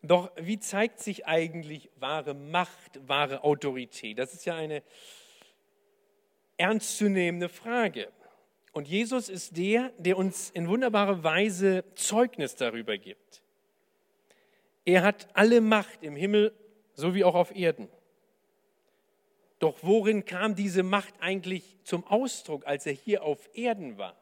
Doch 0.00 0.30
wie 0.36 0.58
zeigt 0.58 1.00
sich 1.00 1.26
eigentlich 1.26 1.90
wahre 1.96 2.32
Macht, 2.32 3.06
wahre 3.06 3.44
Autorität? 3.44 4.18
Das 4.18 4.32
ist 4.32 4.46
ja 4.46 4.56
eine 4.56 4.82
ernstzunehmende 6.56 7.50
Frage. 7.50 8.08
Und 8.72 8.88
Jesus 8.88 9.28
ist 9.28 9.58
der, 9.58 9.92
der 9.98 10.16
uns 10.16 10.48
in 10.48 10.66
wunderbarer 10.66 11.22
Weise 11.22 11.84
Zeugnis 11.94 12.54
darüber 12.54 12.96
gibt. 12.96 13.42
Er 14.86 15.02
hat 15.02 15.28
alle 15.34 15.60
Macht 15.60 16.02
im 16.02 16.16
Himmel 16.16 16.54
sowie 16.94 17.24
auch 17.24 17.34
auf 17.34 17.54
Erden. 17.54 17.90
Doch 19.58 19.78
worin 19.82 20.24
kam 20.24 20.54
diese 20.54 20.82
Macht 20.82 21.14
eigentlich 21.20 21.76
zum 21.82 22.06
Ausdruck, 22.06 22.66
als 22.66 22.86
er 22.86 22.92
hier 22.92 23.24
auf 23.24 23.48
Erden 23.54 23.98
war? 23.98 24.16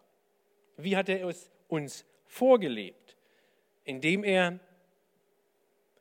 Wie 0.77 0.97
hat 0.97 1.09
er 1.09 1.27
es 1.29 1.51
uns 1.69 2.05
vorgelebt? 2.27 3.17
Indem 3.85 4.25
er 4.25 4.59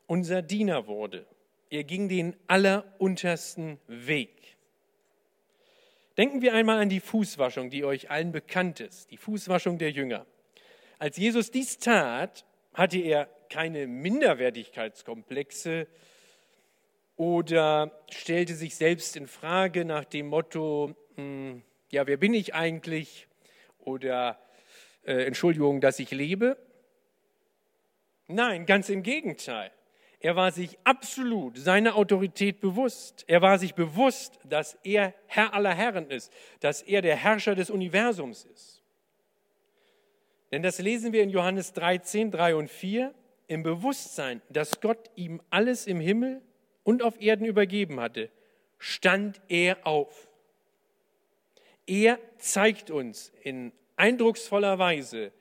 unser 0.07 0.41
Diener 0.41 0.87
wurde. 0.87 1.25
Er 1.69 1.83
ging 1.83 2.07
den 2.07 2.35
alleruntersten 2.47 3.79
Weg. 3.87 4.55
Denken 6.17 6.41
wir 6.41 6.53
einmal 6.53 6.79
an 6.79 6.89
die 6.89 7.01
Fußwaschung, 7.01 7.69
die 7.69 7.83
euch 7.83 8.09
allen 8.09 8.31
bekannt 8.31 8.79
ist, 8.79 9.11
die 9.11 9.17
Fußwaschung 9.17 9.77
der 9.77 9.91
Jünger. 9.91 10.25
Als 10.97 11.17
Jesus 11.17 11.51
dies 11.51 11.77
tat, 11.77 12.45
hatte 12.73 12.99
er 12.99 13.27
keine 13.49 13.87
Minderwertigkeitskomplexe 13.87 15.87
oder 17.17 17.91
stellte 18.09 18.55
sich 18.55 18.75
selbst 18.75 19.15
in 19.15 19.27
Frage 19.27 19.85
nach 19.85 20.05
dem 20.05 20.27
Motto, 20.27 20.95
hm, 21.15 21.61
ja, 21.91 22.07
wer 22.07 22.17
bin 22.17 22.33
ich 22.33 22.53
eigentlich? 22.53 23.27
Oder 23.79 24.39
äh, 25.05 25.25
Entschuldigung, 25.25 25.81
dass 25.81 25.99
ich 25.99 26.11
lebe. 26.11 26.57
Nein, 28.27 28.65
ganz 28.65 28.89
im 28.89 29.03
Gegenteil. 29.03 29.71
Er 30.19 30.35
war 30.35 30.51
sich 30.51 30.79
absolut 30.83 31.57
seiner 31.57 31.95
Autorität 31.95 32.59
bewusst. 32.59 33.23
Er 33.27 33.41
war 33.41 33.59
sich 33.59 33.75
bewusst, 33.75 34.39
dass 34.43 34.77
er 34.83 35.13
Herr 35.27 35.53
aller 35.53 35.73
Herren 35.73 36.09
ist, 36.09 36.33
dass 36.61 36.81
er 36.81 37.01
der 37.01 37.15
Herrscher 37.15 37.53
des 37.53 37.69
Universums 37.69 38.45
ist. 38.45 38.81
Denn 40.51 40.63
das 40.63 40.79
lesen 40.79 41.13
wir 41.13 41.21
in 41.21 41.29
Johannes 41.29 41.73
13, 41.73 42.31
3 42.31 42.55
und 42.55 42.69
4, 42.71 43.13
im 43.47 43.61
Bewusstsein, 43.61 44.41
dass 44.49 44.81
Gott 44.81 45.11
ihm 45.15 45.41
alles 45.51 45.85
im 45.85 45.99
Himmel 45.99 46.41
und 46.85 47.03
auf 47.03 47.19
Erden 47.19 47.45
übergeben 47.45 47.99
hatte, 47.99 48.29
stand 48.77 49.41
er 49.49 49.85
auf. 49.85 50.29
Er 51.85 52.19
zeigt 52.37 52.89
uns 52.89 53.33
in 53.41 53.73
eindrucksvoller 53.97 54.79
Weise, 54.79 55.33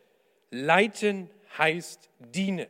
leiten 0.51 1.31
heißt 1.57 2.11
dienen. 2.19 2.67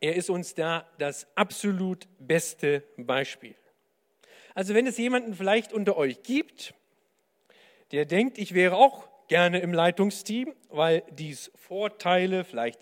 Er 0.00 0.14
ist 0.14 0.30
uns 0.30 0.54
da 0.54 0.86
das 0.98 1.26
absolut 1.34 2.06
beste 2.20 2.84
Beispiel. 2.96 3.56
Also 4.54 4.74
wenn 4.74 4.86
es 4.86 4.98
jemanden 4.98 5.34
vielleicht 5.34 5.72
unter 5.72 5.96
euch 5.96 6.22
gibt, 6.22 6.74
der 7.92 8.04
denkt, 8.04 8.38
ich 8.38 8.54
wäre 8.54 8.76
auch 8.76 9.08
gerne 9.28 9.60
im 9.60 9.72
Leitungsteam, 9.72 10.54
weil 10.68 11.02
dies 11.10 11.50
Vorteile, 11.54 12.44
vielleicht 12.44 12.80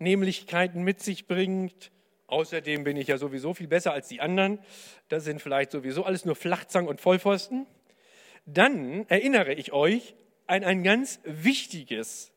Annehmlichkeiten 0.00 0.82
mit 0.82 1.02
sich 1.02 1.26
bringt. 1.26 1.92
Außerdem 2.26 2.84
bin 2.84 2.96
ich 2.96 3.08
ja 3.08 3.18
sowieso 3.18 3.52
viel 3.52 3.68
besser 3.68 3.92
als 3.92 4.08
die 4.08 4.20
anderen. 4.20 4.58
Das 5.08 5.24
sind 5.24 5.42
vielleicht 5.42 5.70
sowieso 5.70 6.04
alles 6.04 6.24
nur 6.24 6.36
Flachzang 6.36 6.86
und 6.86 7.00
Vollpfosten. 7.00 7.66
Dann 8.46 9.06
erinnere 9.08 9.52
ich 9.52 9.72
euch 9.72 10.14
an 10.46 10.64
ein 10.64 10.82
ganz 10.82 11.20
wichtiges, 11.24 12.32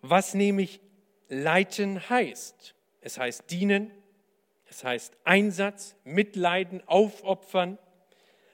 was 0.00 0.32
nämlich 0.32 0.80
Leiten 1.28 2.08
heißt. 2.08 2.74
Es 3.02 3.18
heißt 3.18 3.50
dienen, 3.50 3.90
es 4.64 4.84
heißt 4.84 5.14
Einsatz, 5.24 5.94
Mitleiden, 6.04 6.82
Aufopfern, 6.86 7.78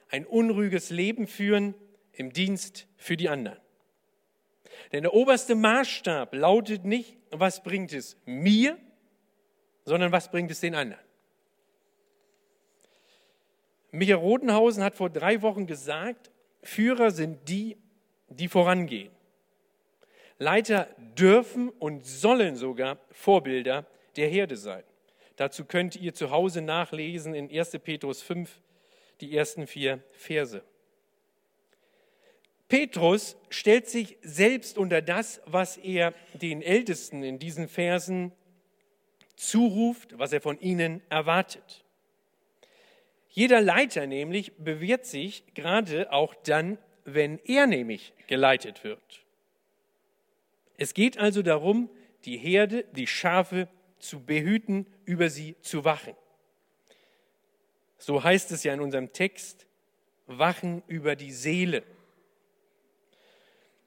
ein 0.08 0.26
unruhiges 0.26 0.90
Leben 0.90 1.28
führen 1.28 1.74
im 2.12 2.32
Dienst 2.32 2.88
für 2.96 3.16
die 3.16 3.28
anderen. 3.28 3.63
Denn 4.92 5.02
der 5.02 5.14
oberste 5.14 5.54
Maßstab 5.54 6.34
lautet 6.34 6.84
nicht, 6.84 7.16
was 7.30 7.62
bringt 7.62 7.92
es 7.92 8.16
mir, 8.24 8.78
sondern 9.84 10.12
was 10.12 10.30
bringt 10.30 10.50
es 10.50 10.60
den 10.60 10.74
anderen. 10.74 11.02
Michael 13.90 14.18
Rodenhausen 14.18 14.82
hat 14.82 14.94
vor 14.94 15.10
drei 15.10 15.42
Wochen 15.42 15.66
gesagt, 15.66 16.30
Führer 16.62 17.10
sind 17.10 17.48
die, 17.48 17.76
die 18.28 18.48
vorangehen. 18.48 19.12
Leiter 20.38 20.88
dürfen 20.98 21.68
und 21.68 22.04
sollen 22.04 22.56
sogar 22.56 22.98
Vorbilder 23.10 23.86
der 24.16 24.28
Herde 24.28 24.56
sein. 24.56 24.82
Dazu 25.36 25.64
könnt 25.64 25.96
ihr 25.96 26.14
zu 26.14 26.30
Hause 26.30 26.60
nachlesen 26.60 27.34
in 27.34 27.50
1. 27.50 27.78
Petrus 27.82 28.22
5, 28.22 28.60
die 29.20 29.36
ersten 29.36 29.66
vier 29.66 30.02
Verse. 30.12 30.62
Petrus 32.74 33.36
stellt 33.50 33.88
sich 33.88 34.16
selbst 34.22 34.78
unter 34.78 35.00
das, 35.00 35.40
was 35.46 35.76
er 35.76 36.12
den 36.32 36.60
Ältesten 36.60 37.22
in 37.22 37.38
diesen 37.38 37.68
Versen 37.68 38.32
zuruft, 39.36 40.18
was 40.18 40.32
er 40.32 40.40
von 40.40 40.58
ihnen 40.58 41.00
erwartet. 41.08 41.84
Jeder 43.28 43.60
Leiter 43.60 44.08
nämlich 44.08 44.56
bewährt 44.56 45.06
sich 45.06 45.44
gerade 45.54 46.12
auch 46.12 46.34
dann, 46.34 46.78
wenn 47.04 47.38
er 47.44 47.68
nämlich 47.68 48.12
geleitet 48.26 48.82
wird. 48.82 49.24
Es 50.76 50.94
geht 50.94 51.16
also 51.16 51.42
darum, 51.42 51.88
die 52.24 52.38
Herde, 52.38 52.86
die 52.96 53.06
Schafe 53.06 53.68
zu 54.00 54.18
behüten, 54.18 54.84
über 55.04 55.30
sie 55.30 55.54
zu 55.60 55.84
wachen. 55.84 56.14
So 57.98 58.24
heißt 58.24 58.50
es 58.50 58.64
ja 58.64 58.74
in 58.74 58.80
unserem 58.80 59.12
Text, 59.12 59.64
wachen 60.26 60.82
über 60.88 61.14
die 61.14 61.30
Seele. 61.30 61.84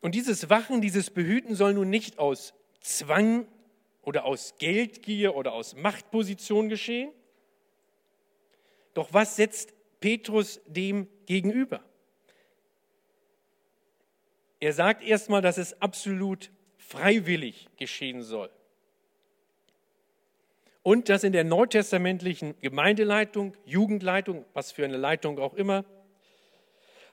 Und 0.02 0.16
dieses 0.16 0.50
Wachen, 0.50 0.82
dieses 0.82 1.10
Behüten 1.10 1.56
soll 1.56 1.74
nun 1.74 1.90
nicht 1.90 2.20
aus 2.20 2.54
Zwang 2.82 3.48
oder 4.02 4.26
aus 4.26 4.56
Geldgier 4.58 5.36
oder 5.36 5.54
aus 5.54 5.76
Machtposition 5.76 6.70
geschehen. 6.70 7.12
Doch 8.94 9.12
was 9.12 9.36
setzt 9.36 9.74
Petrus 10.00 10.62
dem 10.66 11.08
gegenüber? 11.26 11.84
Er 14.60 14.74
sagt 14.74 15.04
erstmal, 15.04 15.42
dass 15.42 15.58
es 15.58 15.82
absolut 15.82 16.52
freiwillig 16.78 17.68
geschehen 17.78 18.22
soll. 18.22 18.50
Und 20.84 21.10
dass 21.10 21.24
in 21.24 21.34
der 21.34 21.44
neutestamentlichen 21.44 22.56
Gemeindeleitung, 22.62 23.56
Jugendleitung, 23.66 24.46
was 24.54 24.72
für 24.72 24.86
eine 24.86 24.98
Leitung 24.98 25.38
auch 25.38 25.54
immer, 25.54 25.84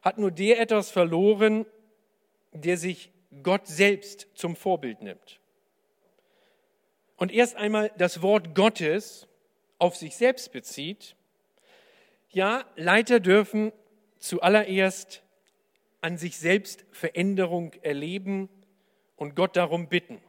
hat 0.01 0.17
nur 0.17 0.31
der 0.31 0.61
etwas 0.61 0.91
verloren, 0.91 1.67
der 2.55 2.77
sich 2.77 3.11
Gott 3.43 3.67
selbst 3.67 4.29
zum 4.35 4.57
Vorbild 4.57 5.03
nimmt. 5.03 5.41
Und 7.17 7.33
erst 7.33 7.57
einmal 7.57 7.93
das 7.99 8.23
Wort 8.23 8.55
Gottes 8.55 9.27
auf 9.79 9.97
sich 9.97 10.17
selbst 10.17 10.53
bezieht. 10.53 11.17
Ja, 12.31 12.65
Leiter 12.77 13.21
dürfen 13.21 13.73
zuallererst 14.19 15.23
an 16.01 16.17
sich 16.17 16.37
selbst 16.37 16.85
Veränderung 16.91 17.73
erleben 17.83 18.49
und 19.17 19.37
Gott 19.37 19.57
darum 19.57 19.89
bitten. 19.89 20.21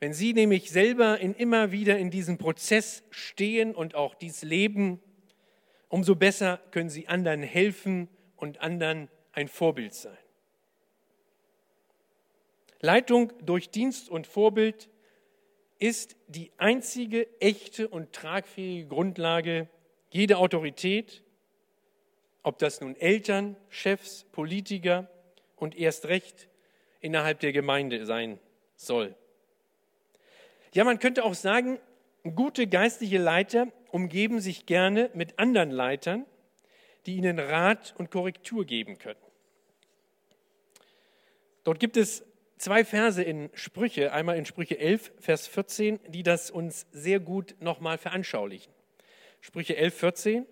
Wenn 0.00 0.14
Sie 0.14 0.32
nämlich 0.32 0.70
selber 0.70 1.18
in, 1.18 1.34
immer 1.34 1.72
wieder 1.72 1.98
in 1.98 2.10
diesem 2.10 2.38
Prozess 2.38 3.02
stehen 3.10 3.74
und 3.74 3.94
auch 3.94 4.14
dies 4.14 4.42
leben, 4.42 5.00
umso 5.88 6.14
besser 6.14 6.60
können 6.70 6.88
Sie 6.88 7.08
anderen 7.08 7.42
helfen 7.42 8.08
und 8.36 8.60
anderen 8.60 9.08
ein 9.32 9.48
Vorbild 9.48 9.94
sein. 9.94 10.16
Leitung 12.80 13.32
durch 13.42 13.70
Dienst 13.70 14.08
und 14.08 14.26
Vorbild 14.26 14.88
ist 15.78 16.16
die 16.26 16.50
einzige 16.58 17.28
echte 17.40 17.88
und 17.88 18.12
tragfähige 18.12 18.88
Grundlage 18.88 19.68
jeder 20.10 20.38
Autorität, 20.38 21.22
ob 22.42 22.58
das 22.58 22.80
nun 22.80 22.96
Eltern, 22.96 23.56
Chefs, 23.68 24.24
Politiker 24.32 25.10
und 25.56 25.76
erst 25.76 26.06
recht 26.06 26.48
innerhalb 27.00 27.40
der 27.40 27.52
Gemeinde 27.52 28.06
sein 28.06 28.38
soll. 28.76 29.14
Ja, 30.72 30.84
man 30.84 30.98
könnte 30.98 31.24
auch 31.24 31.34
sagen, 31.34 31.78
gute 32.34 32.66
geistliche 32.66 33.18
Leiter 33.18 33.68
umgeben 33.90 34.40
sich 34.40 34.66
gerne 34.66 35.10
mit 35.14 35.38
anderen 35.38 35.70
Leitern, 35.70 36.26
die 37.06 37.16
ihnen 37.16 37.38
Rat 37.38 37.94
und 37.98 38.10
Korrektur 38.10 38.64
geben 38.64 38.98
können. 38.98 39.20
Dort 41.64 41.80
gibt 41.80 41.96
es 41.96 42.24
zwei 42.58 42.84
Verse 42.84 43.22
in 43.22 43.50
Sprüche, 43.54 44.12
einmal 44.12 44.36
in 44.36 44.44
Sprüche 44.44 44.78
11, 44.78 45.12
Vers 45.18 45.46
14, 45.46 46.00
die 46.08 46.22
das 46.22 46.50
uns 46.50 46.86
sehr 46.92 47.20
gut 47.20 47.54
nochmal 47.60 47.98
veranschaulichen. 47.98 48.72
Sprüche 49.40 49.76
11, 49.76 49.94
14, 49.94 50.46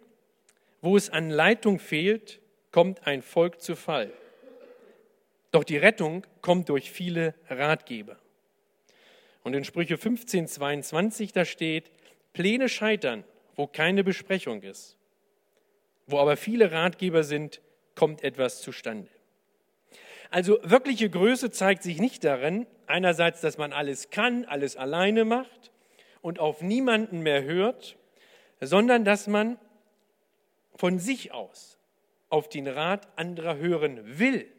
wo 0.81 0.97
es 0.97 1.11
an 1.11 1.31
Leitung 1.31 1.79
fehlt, 1.79 2.41
kommt 2.71 3.07
ein 3.07 3.23
Volk 3.23 3.61
zu 3.61 3.77
Fall. 3.77 4.13
Doch 5.51 5.65
die 5.65 5.77
Rettung 5.77 6.27
kommt 6.43 6.69
durch 6.69 6.91
viele 6.91 7.35
Ratgeber. 7.49 8.19
Und 9.43 9.55
in 9.55 9.65
Sprüche 9.65 9.97
15, 9.97 10.49
22, 10.49 11.33
da 11.33 11.45
steht, 11.45 11.91
Pläne 12.33 12.69
scheitern, 12.69 13.25
wo 13.55 13.67
keine 13.67 14.05
Besprechung 14.05 14.63
ist. 14.63 14.97
Wo 16.07 16.19
aber 16.19 16.37
viele 16.37 16.73
Ratgeber 16.73 17.23
sind, 17.25 17.61
kommt 17.95 18.23
etwas 18.23 18.61
zustande. 18.61 19.09
Also 20.31 20.59
wirkliche 20.63 21.09
Größe 21.09 21.51
zeigt 21.51 21.83
sich 21.83 22.01
nicht 22.01 22.25
darin, 22.25 22.67
einerseits, 22.87 23.41
dass 23.41 23.59
man 23.59 23.73
alles 23.73 24.11
kann, 24.11 24.45
alles 24.45 24.77
alleine 24.77 25.25
macht 25.25 25.71
und 26.21 26.39
auf 26.39 26.63
niemanden 26.63 27.21
mehr 27.21 27.43
hört, 27.45 27.97
sondern 28.61 29.05
dass 29.05 29.27
man 29.27 29.59
von 30.75 30.99
sich 30.99 31.33
aus 31.33 31.79
auf 32.29 32.49
den 32.49 32.67
Rat 32.67 33.09
anderer 33.17 33.57
hören 33.57 34.19
will. 34.19 34.51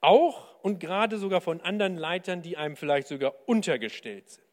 Auch 0.00 0.48
und 0.62 0.80
gerade 0.80 1.18
sogar 1.18 1.40
von 1.40 1.60
anderen 1.60 1.96
Leitern, 1.96 2.42
die 2.42 2.56
einem 2.56 2.76
vielleicht 2.76 3.08
sogar 3.08 3.34
untergestellt 3.46 4.28
sind. 4.28 4.44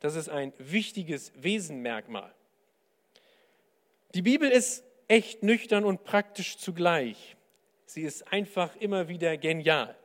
Das 0.00 0.14
ist 0.14 0.28
ein 0.28 0.52
wichtiges 0.58 1.32
Wesenmerkmal. 1.36 2.32
Die 4.14 4.22
Bibel 4.22 4.48
ist 4.48 4.84
echt 5.08 5.42
nüchtern 5.42 5.84
und 5.84 6.04
praktisch 6.04 6.58
zugleich. 6.58 7.35
Sie 7.86 8.02
ist 8.02 8.32
einfach 8.32 8.74
immer 8.76 9.08
wieder 9.08 9.36
genial. 9.36 9.96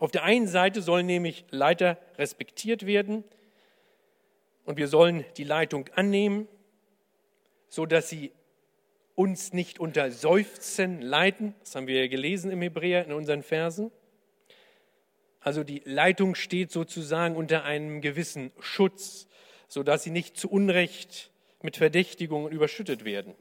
Auf 0.00 0.10
der 0.10 0.24
einen 0.24 0.48
Seite 0.48 0.82
sollen 0.82 1.06
nämlich 1.06 1.44
Leiter 1.50 1.98
respektiert 2.18 2.84
werden 2.84 3.24
und 4.64 4.76
wir 4.76 4.88
sollen 4.88 5.24
die 5.36 5.44
Leitung 5.44 5.88
annehmen, 5.94 6.48
so 7.68 7.86
dass 7.86 8.08
sie 8.08 8.32
uns 9.14 9.52
nicht 9.52 9.78
unter 9.78 10.10
Seufzen 10.10 11.00
leiten. 11.00 11.54
Das 11.60 11.76
haben 11.76 11.86
wir 11.86 12.00
ja 12.00 12.08
gelesen 12.08 12.50
im 12.50 12.60
Hebräer 12.60 13.04
in 13.04 13.12
unseren 13.12 13.44
Versen. 13.44 13.92
Also 15.38 15.62
die 15.62 15.82
Leitung 15.84 16.34
steht 16.34 16.72
sozusagen 16.72 17.36
unter 17.36 17.64
einem 17.64 18.00
gewissen 18.00 18.50
Schutz, 18.58 19.28
sodass 19.68 20.02
sie 20.02 20.10
nicht 20.10 20.36
zu 20.36 20.50
Unrecht 20.50 21.30
mit 21.62 21.76
Verdächtigungen 21.76 22.50
überschüttet 22.50 23.04
werden. 23.04 23.34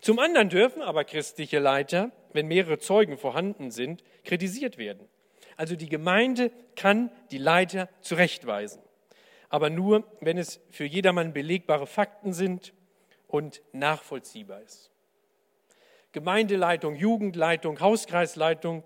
Zum 0.00 0.18
anderen 0.18 0.48
dürfen 0.48 0.82
aber 0.82 1.04
christliche 1.04 1.58
Leiter, 1.58 2.10
wenn 2.32 2.46
mehrere 2.46 2.78
Zeugen 2.78 3.18
vorhanden 3.18 3.70
sind, 3.70 4.02
kritisiert 4.24 4.78
werden. 4.78 5.08
Also 5.56 5.76
die 5.76 5.88
Gemeinde 5.88 6.50
kann 6.74 7.10
die 7.30 7.38
Leiter 7.38 7.90
zurechtweisen, 8.00 8.80
aber 9.50 9.68
nur, 9.68 10.04
wenn 10.20 10.38
es 10.38 10.60
für 10.70 10.84
jedermann 10.86 11.34
belegbare 11.34 11.86
Fakten 11.86 12.32
sind 12.32 12.72
und 13.26 13.60
nachvollziehbar 13.72 14.62
ist. 14.62 14.90
Gemeindeleitung, 16.12 16.96
Jugendleitung, 16.96 17.78
Hauskreisleitung, 17.78 18.84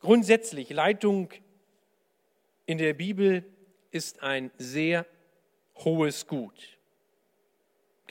grundsätzlich 0.00 0.70
Leitung 0.70 1.30
in 2.66 2.78
der 2.78 2.94
Bibel 2.94 3.44
ist 3.92 4.22
ein 4.22 4.50
sehr 4.58 5.06
hohes 5.76 6.26
Gut. 6.26 6.78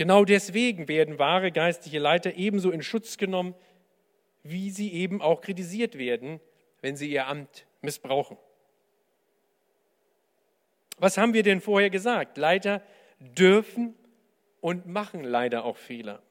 Genau 0.01 0.25
deswegen 0.25 0.87
werden 0.87 1.19
wahre 1.19 1.51
geistliche 1.51 1.99
Leiter 1.99 2.33
ebenso 2.33 2.71
in 2.71 2.81
Schutz 2.81 3.17
genommen, 3.17 3.53
wie 4.41 4.71
sie 4.71 4.91
eben 4.93 5.21
auch 5.21 5.41
kritisiert 5.41 5.95
werden, 5.95 6.39
wenn 6.81 6.95
sie 6.95 7.11
ihr 7.11 7.27
Amt 7.27 7.67
missbrauchen. 7.83 8.35
Was 10.97 11.19
haben 11.19 11.35
wir 11.35 11.43
denn 11.43 11.61
vorher 11.61 11.91
gesagt? 11.91 12.39
Leiter 12.39 12.81
dürfen 13.19 13.93
und 14.59 14.87
machen 14.87 15.23
leider 15.23 15.65
auch 15.65 15.77
Fehler. 15.77 16.23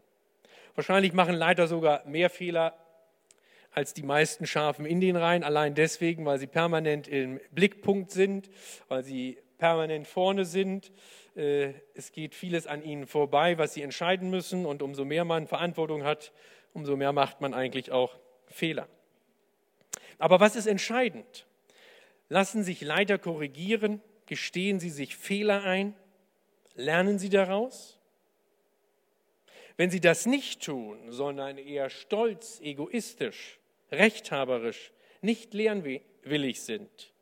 Wahrscheinlich 0.75 1.13
machen 1.13 1.37
Leiter 1.37 1.69
sogar 1.69 2.05
mehr 2.07 2.29
Fehler 2.29 2.75
als 3.71 3.95
die 3.95 4.03
meisten 4.03 4.49
Schafen 4.49 4.85
in 4.85 5.01
den 5.01 5.15
Reihen, 5.15 5.45
allein 5.45 5.77
deswegen, 5.77 6.27
weil 6.27 6.41
sie 6.41 6.49
permanent 6.49 7.07
im 7.07 7.39
Blickpunkt 7.53 8.11
sind, 8.11 8.51
weil 8.89 9.05
sie 9.05 9.39
permanent 9.61 10.09
vorne 10.09 10.45
sind. 10.45 10.91
Äh, 11.37 11.75
es 11.95 12.11
geht 12.11 12.35
vieles 12.35 12.67
an 12.67 12.83
ihnen 12.83 13.07
vorbei, 13.07 13.57
was 13.59 13.75
sie 13.75 13.83
entscheiden 13.83 14.31
müssen. 14.31 14.67
Und 14.67 14.83
umso 14.83 15.05
mehr 15.05 15.25
man 15.25 15.47
Verantwortung 15.47 16.03
hat, 16.03 16.33
umso 16.73 16.97
mehr 16.97 17.13
macht 17.13 17.41
man 17.41 17.55
eigentlich 17.55 17.93
auch 17.93 18.19
Fehler. 18.49 18.89
Aber 20.19 20.41
was 20.41 20.57
ist 20.57 20.67
entscheidend? 20.67 21.47
Lassen 22.29 22.65
sich 22.65 22.81
Leiter 22.81 23.19
korrigieren? 23.19 24.03
Gestehen 24.27 24.81
sie 24.81 24.91
sich 24.91 25.17
Fehler 25.17 25.63
ein? 25.63 25.95
Lernen 26.75 27.19
sie 27.19 27.31
daraus? 27.31 28.01
Wenn 29.77 29.91
sie 29.91 30.01
das 30.01 30.27
nicht 30.27 30.63
tun, 30.63 31.11
sondern 31.11 31.57
eher 31.57 31.89
stolz, 31.91 32.61
egoistisch, 32.61 33.59
rechthaberisch, 33.91 34.93
nicht 35.23 35.55
lernwillig 35.55 36.61
sind, 36.61 37.13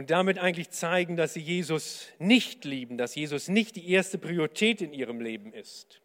und 0.00 0.10
damit 0.10 0.38
eigentlich 0.38 0.70
zeigen, 0.70 1.18
dass 1.18 1.34
sie 1.34 1.42
Jesus 1.42 2.08
nicht 2.18 2.64
lieben, 2.64 2.96
dass 2.96 3.14
Jesus 3.14 3.48
nicht 3.48 3.76
die 3.76 3.90
erste 3.90 4.16
Priorität 4.16 4.80
in 4.80 4.94
ihrem 4.94 5.20
Leben 5.20 5.52
ist, 5.52 6.00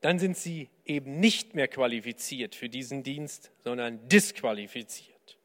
dann 0.00 0.18
sind 0.18 0.36
sie 0.36 0.70
eben 0.84 1.20
nicht 1.20 1.54
mehr 1.54 1.68
qualifiziert 1.68 2.56
für 2.56 2.68
diesen 2.68 3.04
Dienst, 3.04 3.52
sondern 3.60 4.08
disqualifiziert. 4.08 5.38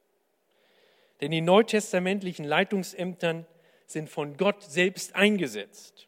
Denn 1.21 1.29
die 1.29 1.41
neutestamentlichen 1.41 2.45
Leitungsämtern 2.45 3.45
sind 3.85 4.09
von 4.09 4.37
Gott 4.37 4.63
selbst 4.63 5.13
eingesetzt, 5.13 6.07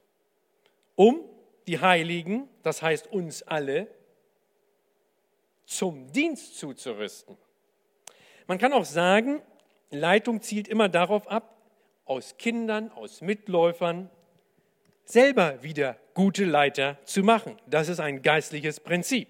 um 0.95 1.19
die 1.67 1.77
Heiligen, 1.77 2.49
das 2.63 2.81
heißt 2.81 3.05
uns 3.05 3.43
alle, 3.43 3.85
zum 5.65 6.11
Dienst 6.11 6.57
zuzurüsten. 6.57 7.37
Man 8.47 8.57
kann 8.57 8.73
auch 8.73 8.85
sagen, 8.85 9.43
Leitung 9.91 10.41
zielt 10.41 10.67
immer 10.67 10.89
darauf 10.89 11.29
ab, 11.29 11.57
aus 12.05 12.37
Kindern, 12.37 12.91
aus 12.91 13.21
Mitläufern 13.21 14.09
selber 15.05 15.61
wieder 15.61 15.97
gute 16.13 16.45
Leiter 16.45 16.97
zu 17.03 17.23
machen. 17.23 17.57
Das 17.67 17.89
ist 17.89 17.99
ein 17.99 18.21
geistliches 18.21 18.79
Prinzip. 18.79 19.27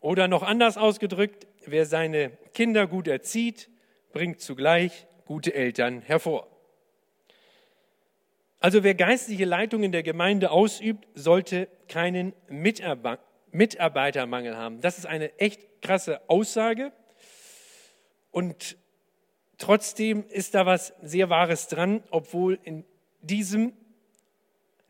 Oder 0.00 0.28
noch 0.28 0.42
anders 0.42 0.76
ausgedrückt, 0.76 1.46
wer 1.66 1.86
seine 1.86 2.30
Kinder 2.54 2.86
gut 2.86 3.06
erzieht, 3.06 3.68
bringt 4.12 4.40
zugleich 4.40 5.06
gute 5.24 5.54
Eltern 5.54 6.02
hervor. 6.02 6.48
Also 8.58 8.82
wer 8.82 8.94
geistliche 8.94 9.44
Leitung 9.44 9.82
in 9.82 9.92
der 9.92 10.02
Gemeinde 10.02 10.50
ausübt, 10.50 11.06
sollte 11.14 11.68
keinen 11.88 12.34
Mitarbeitermangel 12.48 14.56
haben. 14.56 14.80
Das 14.80 14.98
ist 14.98 15.06
eine 15.06 15.38
echt 15.38 15.80
krasse 15.80 16.20
Aussage. 16.28 16.92
Und 18.30 18.76
trotzdem 19.60 20.24
ist 20.28 20.54
da 20.54 20.66
was 20.66 20.92
sehr 21.02 21.30
Wahres 21.30 21.68
dran, 21.68 22.02
obwohl 22.10 22.58
in 22.64 22.84
diesem 23.20 23.72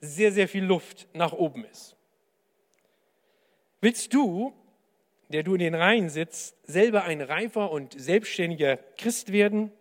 sehr, 0.00 0.32
sehr 0.32 0.48
viel 0.48 0.64
Luft 0.64 1.08
nach 1.12 1.32
oben 1.32 1.64
ist. 1.66 1.96
Willst 3.82 4.14
du, 4.14 4.54
der 5.28 5.42
du 5.42 5.54
in 5.54 5.60
den 5.60 5.74
Reihen 5.74 6.08
sitzt, 6.08 6.56
selber 6.66 7.04
ein 7.04 7.20
reifer 7.20 7.70
und 7.70 7.98
selbstständiger 8.00 8.78
Christ 8.96 9.32
werden? 9.32 9.72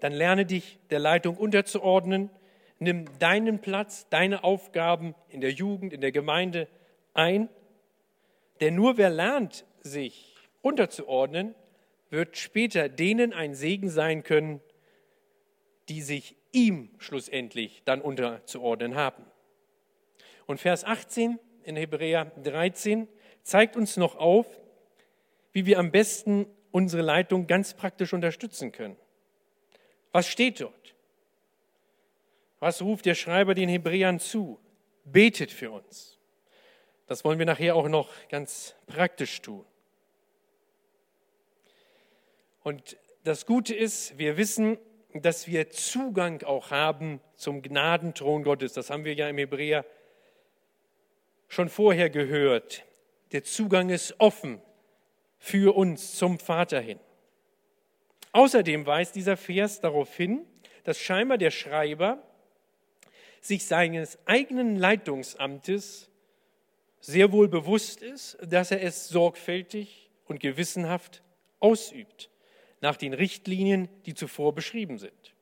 Dann 0.00 0.12
lerne 0.12 0.46
dich 0.46 0.78
der 0.90 0.98
Leitung 1.00 1.36
unterzuordnen. 1.36 2.30
Nimm 2.78 3.06
deinen 3.18 3.60
Platz, 3.60 4.08
deine 4.08 4.44
Aufgaben 4.44 5.14
in 5.28 5.40
der 5.40 5.50
Jugend, 5.50 5.92
in 5.92 6.00
der 6.00 6.12
Gemeinde 6.12 6.68
ein. 7.14 7.48
Denn 8.60 8.74
nur 8.74 8.96
wer 8.96 9.10
lernt, 9.10 9.64
sich 9.80 10.36
unterzuordnen, 10.62 11.54
wird 12.10 12.36
später 12.36 12.88
denen 12.88 13.32
ein 13.32 13.54
Segen 13.54 13.90
sein 13.90 14.22
können, 14.22 14.60
die 15.88 16.02
sich 16.02 16.36
ihm 16.52 16.90
schlussendlich 16.98 17.82
dann 17.84 18.00
unterzuordnen 18.00 18.94
haben. 18.94 19.24
Und 20.46 20.60
Vers 20.60 20.84
18 20.84 21.38
in 21.64 21.76
Hebräer 21.76 22.26
13 22.42 23.08
zeigt 23.42 23.76
uns 23.76 23.96
noch 23.96 24.16
auf, 24.16 24.46
wie 25.52 25.66
wir 25.66 25.78
am 25.78 25.90
besten 25.90 26.46
unsere 26.70 27.02
Leitung 27.02 27.46
ganz 27.46 27.74
praktisch 27.74 28.12
unterstützen 28.12 28.72
können. 28.72 28.96
Was 30.12 30.26
steht 30.26 30.60
dort? 30.60 30.94
Was 32.60 32.82
ruft 32.82 33.06
der 33.06 33.14
Schreiber 33.14 33.54
den 33.54 33.68
Hebräern 33.68 34.20
zu? 34.20 34.58
Betet 35.04 35.52
für 35.52 35.70
uns. 35.70 36.18
Das 37.06 37.24
wollen 37.24 37.38
wir 37.38 37.46
nachher 37.46 37.76
auch 37.76 37.88
noch 37.88 38.10
ganz 38.28 38.74
praktisch 38.86 39.40
tun. 39.40 39.64
Und 42.62 42.96
das 43.24 43.46
Gute 43.46 43.74
ist, 43.74 44.18
wir 44.18 44.36
wissen, 44.36 44.78
dass 45.14 45.46
wir 45.46 45.70
Zugang 45.70 46.42
auch 46.42 46.70
haben 46.70 47.20
zum 47.34 47.62
Gnadenthron 47.62 48.42
Gottes. 48.42 48.72
Das 48.72 48.90
haben 48.90 49.04
wir 49.04 49.14
ja 49.14 49.28
im 49.28 49.38
Hebräer 49.38 49.84
schon 51.48 51.68
vorher 51.68 52.10
gehört. 52.10 52.84
Der 53.32 53.44
Zugang 53.44 53.90
ist 53.90 54.14
offen 54.18 54.60
für 55.38 55.76
uns 55.76 56.16
zum 56.16 56.38
Vater 56.38 56.80
hin. 56.80 57.00
Außerdem 58.32 58.86
weist 58.86 59.14
dieser 59.14 59.36
Vers 59.36 59.80
darauf 59.80 60.14
hin, 60.14 60.44
dass 60.84 60.98
scheinbar 60.98 61.38
der 61.38 61.50
Schreiber 61.50 62.22
sich 63.40 63.66
seines 63.66 64.18
eigenen 64.26 64.76
Leitungsamtes 64.76 66.10
sehr 67.00 67.32
wohl 67.32 67.48
bewusst 67.48 68.02
ist, 68.02 68.36
dass 68.42 68.70
er 68.70 68.82
es 68.82 69.08
sorgfältig 69.08 70.10
und 70.26 70.40
gewissenhaft 70.40 71.22
ausübt, 71.60 72.30
nach 72.80 72.96
den 72.96 73.14
Richtlinien, 73.14 73.88
die 74.06 74.14
zuvor 74.14 74.54
beschrieben 74.54 74.98
sind. 74.98 75.34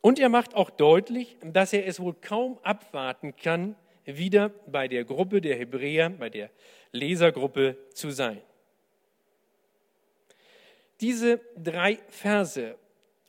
Und 0.00 0.18
er 0.18 0.28
macht 0.28 0.54
auch 0.54 0.70
deutlich, 0.70 1.36
dass 1.42 1.72
er 1.72 1.86
es 1.86 2.00
wohl 2.00 2.14
kaum 2.14 2.58
abwarten 2.62 3.36
kann, 3.36 3.76
wieder 4.04 4.48
bei 4.48 4.88
der 4.88 5.04
Gruppe 5.04 5.40
der 5.40 5.56
Hebräer, 5.56 6.10
bei 6.10 6.30
der 6.30 6.50
Lesergruppe 6.92 7.76
zu 7.92 8.10
sein. 8.10 8.40
Diese 11.00 11.40
drei 11.56 11.98
Verse 12.08 12.76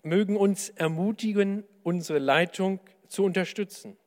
mögen 0.03 0.37
uns 0.37 0.69
ermutigen, 0.69 1.63
unsere 1.83 2.19
Leitung 2.19 2.79
zu 3.07 3.23
unterstützen, 3.23 3.97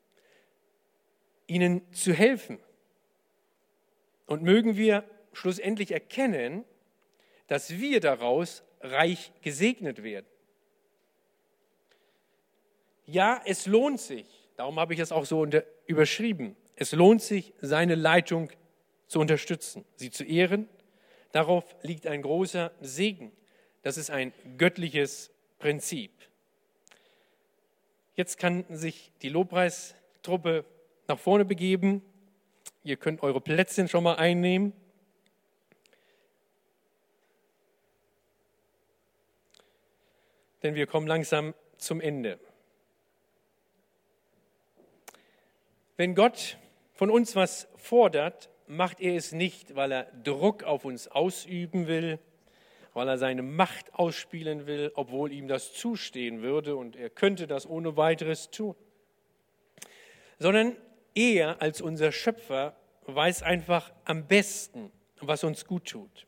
ihnen 1.47 1.83
zu 1.93 2.13
helfen. 2.13 2.59
Und 4.27 4.43
mögen 4.43 4.77
wir 4.77 5.05
schlussendlich 5.33 5.93
erkennen, 5.93 6.65
dass 7.47 7.79
wir 7.79 8.01
daraus 8.01 8.65
reich 8.83 9.33
gesegnet 9.43 10.03
werden. 10.03 10.27
Ja, 13.05 13.43
es 13.45 13.67
lohnt 13.67 14.01
sich, 14.01 14.27
darum 14.57 14.79
habe 14.79 14.95
ich 14.95 15.01
es 15.01 15.13
auch 15.13 15.25
so 15.25 15.41
unter, 15.41 15.65
überschrieben, 15.87 16.57
es 16.77 16.93
lohnt 16.93 17.23
sich, 17.23 17.53
seine 17.61 17.95
Leitung 17.95 18.51
zu 19.07 19.21
unterstützen, 19.21 19.85
sie 19.97 20.11
zu 20.11 20.25
ehren. 20.25 20.69
Darauf 21.33 21.65
liegt 21.83 22.07
ein 22.07 22.23
großer 22.23 22.73
Segen. 22.81 23.33
Das 23.83 23.97
ist 23.97 24.11
ein 24.11 24.33
göttliches 24.57 25.31
Prinzip. 25.59 26.11
Jetzt 28.15 28.39
kann 28.39 28.65
sich 28.69 29.13
die 29.23 29.29
Lobpreistruppe 29.29 30.65
nach 31.09 31.19
vorne 31.19 31.45
begeben. 31.45 32.03
Ihr 32.85 32.97
könnt 32.97 33.23
eure 33.23 33.41
Plätzchen 33.41 33.89
schon 33.89 34.05
mal 34.05 34.17
einnehmen. 34.17 34.73
Denn 40.63 40.75
wir 40.75 40.87
kommen 40.87 41.07
langsam 41.07 41.55
zum 41.77 42.01
Ende. 42.01 42.39
Wenn 45.97 46.15
Gott 46.15 46.59
von 46.93 47.11
uns 47.11 47.37
was 47.37 47.69
fordert, 47.77 48.51
macht 48.67 49.01
er 49.01 49.17
es 49.17 49.33
nicht, 49.33 49.75
weil 49.75 49.93
er 49.93 50.05
Druck 50.25 50.63
auf 50.65 50.85
uns 50.85 51.09
ausüben 51.09 51.87
will, 51.87 52.19
weil 52.95 53.09
er 53.09 53.19
seine 53.19 53.43
Macht 53.43 53.95
ausspielen 53.95 54.67
will, 54.67 54.93
obwohl 54.95 55.33
ihm 55.33 55.49
das 55.49 55.75
zustehen 55.75 56.43
würde 56.43 56.77
und 56.77 56.97
er 56.97 57.11
könnte 57.11 57.47
das 57.47 57.69
ohne 57.69 57.97
weiteres 57.97 58.51
tun, 58.51 58.75
sondern 60.39 60.77
er 61.15 61.61
als 61.61 61.81
unser 61.81 62.13
Schöpfer 62.13 62.77
weiß 63.07 63.43
einfach 63.43 63.93
am 64.05 64.27
besten, 64.27 64.91
was 65.21 65.45
uns 65.45 65.65
gut 65.67 65.89
tut. 65.89 66.27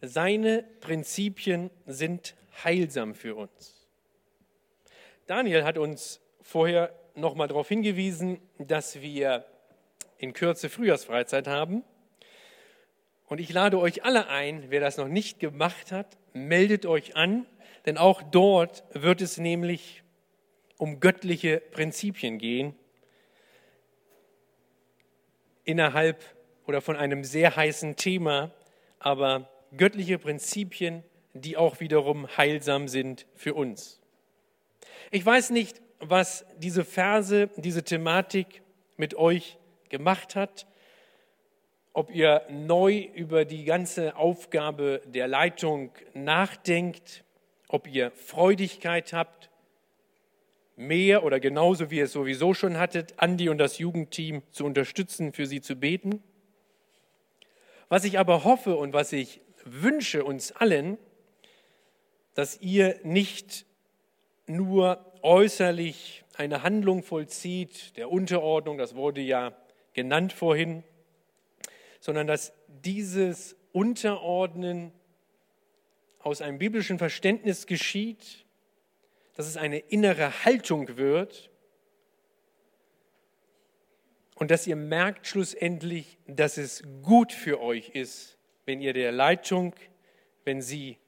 Seine 0.00 0.64
Prinzipien 0.80 1.70
sind 1.86 2.34
heilsam 2.64 3.14
für 3.14 3.36
uns. 3.36 3.86
Daniel 5.26 5.64
hat 5.64 5.78
uns 5.78 6.20
vorher 6.40 6.92
noch 7.14 7.34
mal 7.34 7.48
darauf 7.48 7.68
hingewiesen, 7.68 8.40
dass 8.58 9.00
wir 9.00 9.44
in 10.18 10.32
Kürze 10.32 10.68
Frühjahrsfreizeit 10.68 11.46
haben. 11.46 11.84
Und 13.26 13.40
ich 13.40 13.52
lade 13.52 13.78
euch 13.78 14.04
alle 14.04 14.28
ein, 14.28 14.64
wer 14.68 14.80
das 14.80 14.96
noch 14.96 15.08
nicht 15.08 15.40
gemacht 15.40 15.92
hat, 15.92 16.18
meldet 16.32 16.86
euch 16.86 17.16
an, 17.16 17.46
denn 17.86 17.98
auch 17.98 18.22
dort 18.22 18.84
wird 18.92 19.20
es 19.20 19.38
nämlich 19.38 20.02
um 20.78 21.00
göttliche 21.00 21.60
Prinzipien 21.60 22.38
gehen, 22.38 22.74
innerhalb 25.64 26.22
oder 26.66 26.80
von 26.80 26.96
einem 26.96 27.24
sehr 27.24 27.56
heißen 27.56 27.96
Thema, 27.96 28.50
aber 28.98 29.48
göttliche 29.76 30.18
Prinzipien, 30.18 31.04
die 31.34 31.56
auch 31.56 31.80
wiederum 31.80 32.28
heilsam 32.36 32.88
sind 32.88 33.26
für 33.34 33.54
uns. 33.54 34.00
Ich 35.10 35.24
weiß 35.24 35.50
nicht, 35.50 35.80
was 35.98 36.44
diese 36.58 36.84
Verse, 36.84 37.48
diese 37.56 37.84
Thematik 37.84 38.62
mit 38.96 39.14
euch 39.14 39.58
gemacht 39.88 40.36
hat, 40.36 40.66
ob 41.92 42.14
ihr 42.14 42.42
neu 42.50 43.08
über 43.14 43.44
die 43.44 43.64
ganze 43.64 44.16
Aufgabe 44.16 45.02
der 45.06 45.28
Leitung 45.28 45.92
nachdenkt, 46.14 47.24
ob 47.68 47.86
ihr 47.86 48.10
Freudigkeit 48.12 49.12
habt, 49.12 49.50
mehr 50.76 51.24
oder 51.24 51.38
genauso 51.38 51.90
wie 51.90 51.98
ihr 51.98 52.04
es 52.04 52.12
sowieso 52.12 52.54
schon 52.54 52.78
hattet, 52.78 53.14
Andi 53.18 53.48
und 53.48 53.58
das 53.58 53.78
Jugendteam 53.78 54.42
zu 54.50 54.64
unterstützen, 54.64 55.32
für 55.32 55.46
sie 55.46 55.60
zu 55.60 55.76
beten. 55.76 56.22
Was 57.88 58.04
ich 58.04 58.18
aber 58.18 58.44
hoffe 58.44 58.76
und 58.76 58.94
was 58.94 59.12
ich 59.12 59.42
wünsche 59.64 60.24
uns 60.24 60.52
allen, 60.52 60.98
dass 62.34 62.60
ihr 62.60 62.98
nicht 63.02 63.66
nur 64.46 65.04
äußerlich 65.22 66.24
eine 66.36 66.62
Handlung 66.62 67.02
vollzieht, 67.02 67.96
der 67.96 68.10
Unterordnung, 68.10 68.78
das 68.78 68.94
wurde 68.94 69.20
ja 69.20 69.56
genannt 69.92 70.32
vorhin, 70.32 70.82
sondern 72.00 72.26
dass 72.26 72.52
dieses 72.66 73.56
Unterordnen 73.72 74.92
aus 76.20 76.40
einem 76.40 76.58
biblischen 76.58 76.98
Verständnis 76.98 77.66
geschieht, 77.66 78.44
dass 79.34 79.46
es 79.46 79.56
eine 79.56 79.78
innere 79.78 80.44
Haltung 80.44 80.96
wird 80.96 81.50
und 84.34 84.50
dass 84.50 84.66
ihr 84.66 84.76
merkt 84.76 85.26
schlussendlich, 85.26 86.18
dass 86.26 86.58
es 86.58 86.82
gut 87.02 87.32
für 87.32 87.60
euch 87.60 87.90
ist, 87.90 88.38
wenn 88.66 88.80
ihr 88.80 88.92
der 88.92 89.12
Leitung, 89.12 89.74
wenn 90.44 90.60
sie 90.60 90.98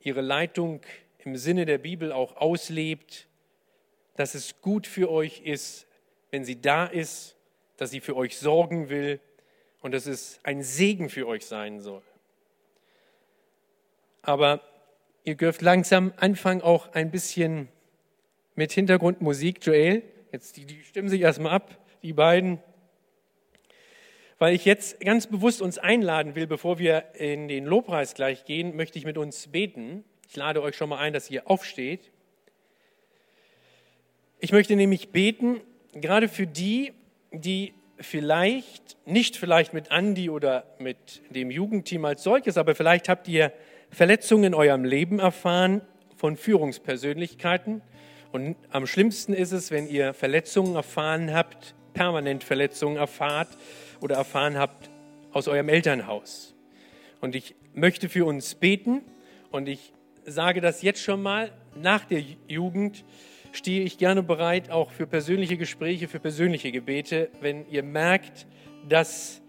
ihre 0.00 0.20
Leitung 0.20 0.80
im 1.18 1.36
Sinne 1.36 1.66
der 1.66 1.78
Bibel 1.78 2.12
auch 2.12 2.36
auslebt, 2.36 3.28
dass 4.16 4.34
es 4.34 4.60
gut 4.60 4.86
für 4.86 5.10
euch 5.10 5.40
ist, 5.40 5.86
wenn 6.30 6.44
sie 6.44 6.60
da 6.60 6.86
ist 6.86 7.36
dass 7.80 7.90
sie 7.90 8.00
für 8.00 8.14
euch 8.14 8.36
sorgen 8.36 8.90
will 8.90 9.20
und 9.80 9.92
dass 9.92 10.04
es 10.04 10.38
ein 10.42 10.62
Segen 10.62 11.08
für 11.08 11.26
euch 11.26 11.46
sein 11.46 11.80
soll. 11.80 12.02
Aber 14.20 14.60
ihr 15.24 15.34
dürft 15.34 15.62
langsam 15.62 16.12
anfangen, 16.18 16.60
auch 16.60 16.92
ein 16.92 17.10
bisschen 17.10 17.68
mit 18.54 18.70
Hintergrundmusik. 18.72 19.64
Joel, 19.64 20.02
jetzt 20.30 20.58
die, 20.58 20.66
die 20.66 20.84
stimmen 20.84 21.08
sich 21.08 21.22
erstmal 21.22 21.52
ab, 21.52 21.78
die 22.02 22.12
beiden. 22.12 22.58
Weil 24.40 24.54
ich 24.54 24.64
jetzt 24.64 25.00
ganz 25.00 25.26
bewusst 25.26 25.60
uns 25.60 25.76
einladen 25.76 26.34
will, 26.34 26.46
bevor 26.46 26.78
wir 26.78 27.04
in 27.12 27.46
den 27.46 27.66
Lobpreis 27.66 28.14
gleich 28.14 28.46
gehen, 28.46 28.74
möchte 28.74 28.98
ich 28.98 29.04
mit 29.04 29.18
uns 29.18 29.48
beten. 29.48 30.02
Ich 30.30 30.34
lade 30.34 30.62
euch 30.62 30.76
schon 30.76 30.88
mal 30.88 30.96
ein, 30.96 31.12
dass 31.12 31.30
ihr 31.30 31.50
aufsteht. 31.50 32.10
Ich 34.38 34.50
möchte 34.50 34.76
nämlich 34.76 35.10
beten, 35.10 35.60
gerade 35.92 36.26
für 36.26 36.46
die, 36.46 36.94
die 37.32 37.74
vielleicht, 37.98 38.96
nicht 39.04 39.36
vielleicht 39.36 39.74
mit 39.74 39.90
Andi 39.90 40.30
oder 40.30 40.64
mit 40.78 41.20
dem 41.28 41.50
Jugendteam 41.50 42.06
als 42.06 42.22
solches, 42.22 42.56
aber 42.56 42.74
vielleicht 42.74 43.10
habt 43.10 43.28
ihr 43.28 43.52
Verletzungen 43.90 44.44
in 44.44 44.54
eurem 44.54 44.84
Leben 44.84 45.18
erfahren 45.18 45.82
von 46.16 46.38
Führungspersönlichkeiten. 46.38 47.82
Und 48.32 48.56
am 48.70 48.86
schlimmsten 48.86 49.34
ist 49.34 49.52
es, 49.52 49.70
wenn 49.70 49.86
ihr 49.86 50.14
Verletzungen 50.14 50.76
erfahren 50.76 51.34
habt, 51.34 51.74
permanent 51.92 52.42
Verletzungen 52.42 52.96
erfahrt 52.96 53.48
oder 54.00 54.16
erfahren 54.16 54.58
habt 54.58 54.90
aus 55.32 55.48
eurem 55.48 55.68
Elternhaus. 55.68 56.54
Und 57.20 57.34
ich 57.34 57.54
möchte 57.74 58.08
für 58.08 58.24
uns 58.24 58.54
beten 58.54 59.02
und 59.50 59.68
ich 59.68 59.92
sage 60.24 60.60
das 60.60 60.82
jetzt 60.82 61.02
schon 61.02 61.22
mal, 61.22 61.52
nach 61.74 62.04
der 62.04 62.22
Jugend 62.48 63.04
stehe 63.52 63.82
ich 63.82 63.98
gerne 63.98 64.22
bereit, 64.22 64.70
auch 64.70 64.90
für 64.90 65.06
persönliche 65.06 65.56
Gespräche, 65.56 66.08
für 66.08 66.20
persönliche 66.20 66.72
Gebete, 66.72 67.30
wenn 67.40 67.68
ihr 67.68 67.82
merkt, 67.82 68.46
dass 68.88 69.40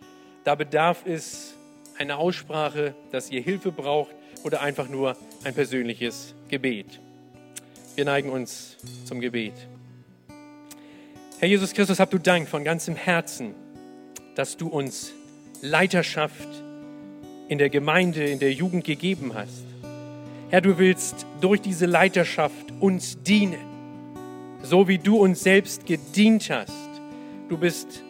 da 0.43 0.56
Bedarf 0.56 1.06
ist, 1.06 1.56
eine 1.97 2.18
Aussprache, 2.18 2.95
dass 3.12 3.30
ihr 3.30 3.41
Hilfe 3.41 3.72
braucht 3.72 4.16
oder 4.43 4.62
einfach 4.62 4.89
nur 4.89 5.16
ein 5.43 5.54
persönliches 5.54 6.34
Gebet. 6.49 6.99
Wir 7.95 8.06
neigen 8.06 8.30
uns 8.30 8.78
zum 9.06 9.20
Gebet. 9.20 9.54
Herr 11.39 11.47
Jesus 11.47 11.74
Christus, 11.74 11.99
hab 11.99 12.10
du 12.10 12.18
Dank 12.18 12.47
von 12.47 12.64
ganzem 12.64 12.95
Herzen, 12.95 13.54
dass 14.36 14.57
du 14.57 14.67
uns 14.67 15.13
Leiterschaft 15.61 16.47
in 17.47 17.57
der 17.57 17.69
Gemeinde, 17.69 18.23
in 18.23 18.39
der 18.39 18.53
Jugend 18.53 18.84
gegeben 18.84 19.34
hast. 19.34 19.65
Herr, 20.49 20.61
du 20.61 20.77
willst 20.77 21.25
durch 21.39 21.61
diese 21.61 21.86
Leiterschaft 21.86 22.71
uns 22.79 23.21
dienen, 23.23 23.59
so 24.63 24.88
wie 24.88 24.97
du 24.97 25.17
uns 25.17 25.43
selbst 25.43 25.86
gedient 25.86 26.49
hast. 26.49 26.71
Du 27.49 27.57
bist 27.57 28.03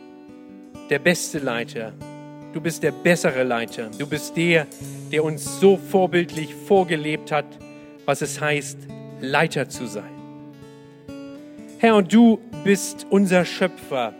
der 0.90 1.00
beste 1.00 1.40
Leiter, 1.40 1.94
du 2.54 2.62
bist 2.62 2.84
der 2.84 2.92
bessere 2.92 3.44
Leiter, 3.44 3.90
du 3.98 4.08
bist 4.08 4.38
der, 4.38 4.68
der 5.12 5.24
uns 5.24 5.60
so 5.60 5.78
vorbildlich 5.78 6.54
vorgelebt 6.54 7.32
hat, 7.32 7.46
was 8.06 8.22
es 8.22 8.40
heißt, 8.40 8.78
Leiter 9.22 9.70
zu 9.70 9.88
sein. 9.88 10.12
Herr, 11.80 11.96
und 11.96 12.14
du 12.14 12.40
bist 12.64 13.08
unser 13.10 13.44
Schöpfer, 13.44 14.14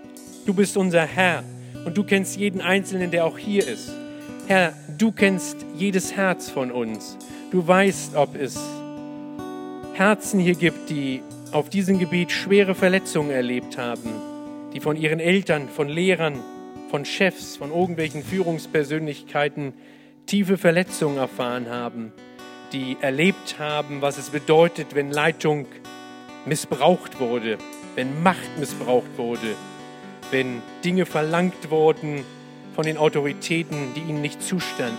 du 0.46 0.54
bist 0.54 0.78
unser 0.78 1.06
Herr 1.06 1.44
und 1.86 1.98
du 1.98 2.04
kennst 2.04 2.38
jeden 2.38 2.62
Einzelnen, 2.62 3.12
der 3.12 3.26
auch 3.26 3.38
hier 3.38 3.68
ist. 3.68 3.92
Herr, 4.48 4.74
du 4.98 5.12
kennst 5.12 5.58
jedes 5.76 6.16
Herz 6.16 6.50
von 6.50 6.72
uns. 6.72 7.18
Du 7.52 7.66
weißt, 7.66 8.16
ob 8.16 8.36
es 8.36 8.60
Herzen 9.94 10.40
hier 10.40 10.56
gibt, 10.56 10.90
die 10.90 11.22
auf 11.52 11.70
diesem 11.70 12.00
Gebiet 12.00 12.32
schwere 12.32 12.76
Verletzungen 12.76 13.32
erlebt 13.32 13.78
haben, 13.78 14.10
die 14.74 14.80
von 14.80 14.96
ihren 14.96 15.20
Eltern, 15.20 15.68
von 15.70 15.90
Lehrern, 15.90 16.40
von 16.90 17.06
Chefs, 17.06 17.58
von 17.58 17.72
irgendwelchen 17.72 18.24
Führungspersönlichkeiten 18.24 19.74
tiefe 20.26 20.58
Verletzungen 20.58 21.18
erfahren 21.18 21.70
haben, 21.70 22.14
die 22.74 22.98
erlebt 23.02 23.60
haben, 23.60 24.02
was 24.02 24.18
es 24.18 24.30
bedeutet, 24.30 24.96
wenn 24.96 25.12
Leitung 25.12 25.66
missbraucht 26.46 27.20
wurde, 27.20 27.58
wenn 27.96 28.24
Macht 28.24 28.58
missbraucht 28.60 29.18
wurde, 29.18 29.56
wenn 30.32 30.62
Dinge 30.84 31.06
verlangt 31.06 31.70
wurden 31.70 32.24
von 32.76 32.86
den 32.86 32.98
Autoritäten, 32.98 33.94
die 33.96 34.02
ihnen 34.02 34.22
nicht 34.22 34.42
zustanden. 34.42 34.98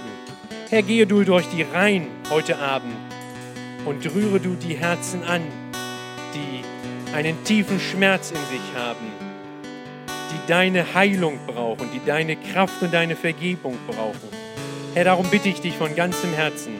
Herr, 0.68 0.82
gehe 0.82 1.06
du 1.06 1.24
durch 1.24 1.46
die 1.48 1.62
Reihen 1.62 2.06
heute 2.30 2.58
Abend 2.58 2.94
und 3.84 4.04
rühre 4.14 4.40
du 4.40 4.54
die 4.54 4.74
Herzen 4.74 5.24
an, 5.24 5.42
die 6.34 7.14
einen 7.14 7.42
tiefen 7.44 7.80
Schmerz 7.80 8.30
in 8.30 8.36
sich 8.36 8.74
haben, 8.76 9.06
die 10.30 10.50
deine 10.50 10.94
Heilung 10.94 11.38
brauchen, 11.46 11.88
die 11.92 12.00
deine 12.06 12.36
Kraft 12.36 12.82
und 12.82 12.94
deine 12.94 13.16
Vergebung 13.16 13.76
brauchen. 13.86 14.28
Herr, 14.94 15.04
darum 15.04 15.26
bitte 15.28 15.48
ich 15.48 15.60
dich 15.60 15.76
von 15.76 15.94
ganzem 15.94 16.32
Herzen. 16.32 16.74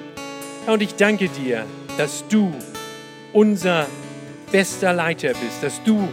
Herr, 0.65 0.75
und 0.75 0.83
ich 0.83 0.95
danke 0.95 1.29
dir, 1.29 1.67
dass 1.99 2.25
du 2.29 2.53
unser 3.33 3.87
bester 4.51 4.93
Leiter 4.93 5.29
bist, 5.29 5.63
dass 5.63 5.83
du 5.85 6.09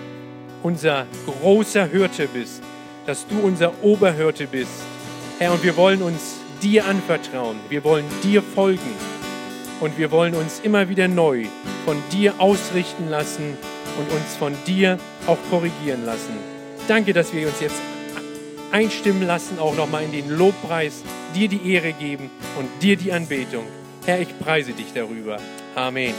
unser 0.63 1.05
großer 1.25 1.85
Hirte 1.85 2.27
bist, 2.27 2.61
dass 3.05 3.27
du 3.27 3.39
unser 3.39 3.73
Oberhirte 3.83 4.47
bist. 4.47 4.71
Herr, 5.39 5.53
und 5.53 5.63
wir 5.63 5.77
wollen 5.77 6.01
uns 6.01 6.35
dir 6.61 6.85
anvertrauen, 6.85 7.57
wir 7.69 7.83
wollen 7.83 8.05
dir 8.23 8.41
folgen 8.41 8.93
und 9.79 9.97
wir 9.97 10.11
wollen 10.11 10.35
uns 10.35 10.59
immer 10.61 10.89
wieder 10.89 11.07
neu 11.07 11.45
von 11.85 11.97
dir 12.11 12.33
ausrichten 12.39 13.09
lassen 13.09 13.57
und 13.97 14.11
uns 14.11 14.35
von 14.37 14.53
dir 14.67 14.97
auch 15.27 15.37
korrigieren 15.49 16.05
lassen. 16.05 16.33
Danke, 16.87 17.13
dass 17.13 17.33
wir 17.33 17.47
uns 17.47 17.59
jetzt 17.61 17.81
einstimmen 18.71 19.25
lassen, 19.25 19.59
auch 19.59 19.75
nochmal 19.75 20.03
in 20.03 20.11
den 20.11 20.29
Lobpreis, 20.29 21.03
dir 21.35 21.47
die 21.47 21.73
Ehre 21.73 21.93
geben 21.93 22.29
und 22.57 22.67
dir 22.81 22.97
die 22.97 23.11
Anbetung. 23.11 23.65
Herr, 24.05 24.19
ich 24.19 24.39
preise 24.39 24.73
dich 24.73 24.93
darüber. 24.93 25.37
Amen. 25.75 26.13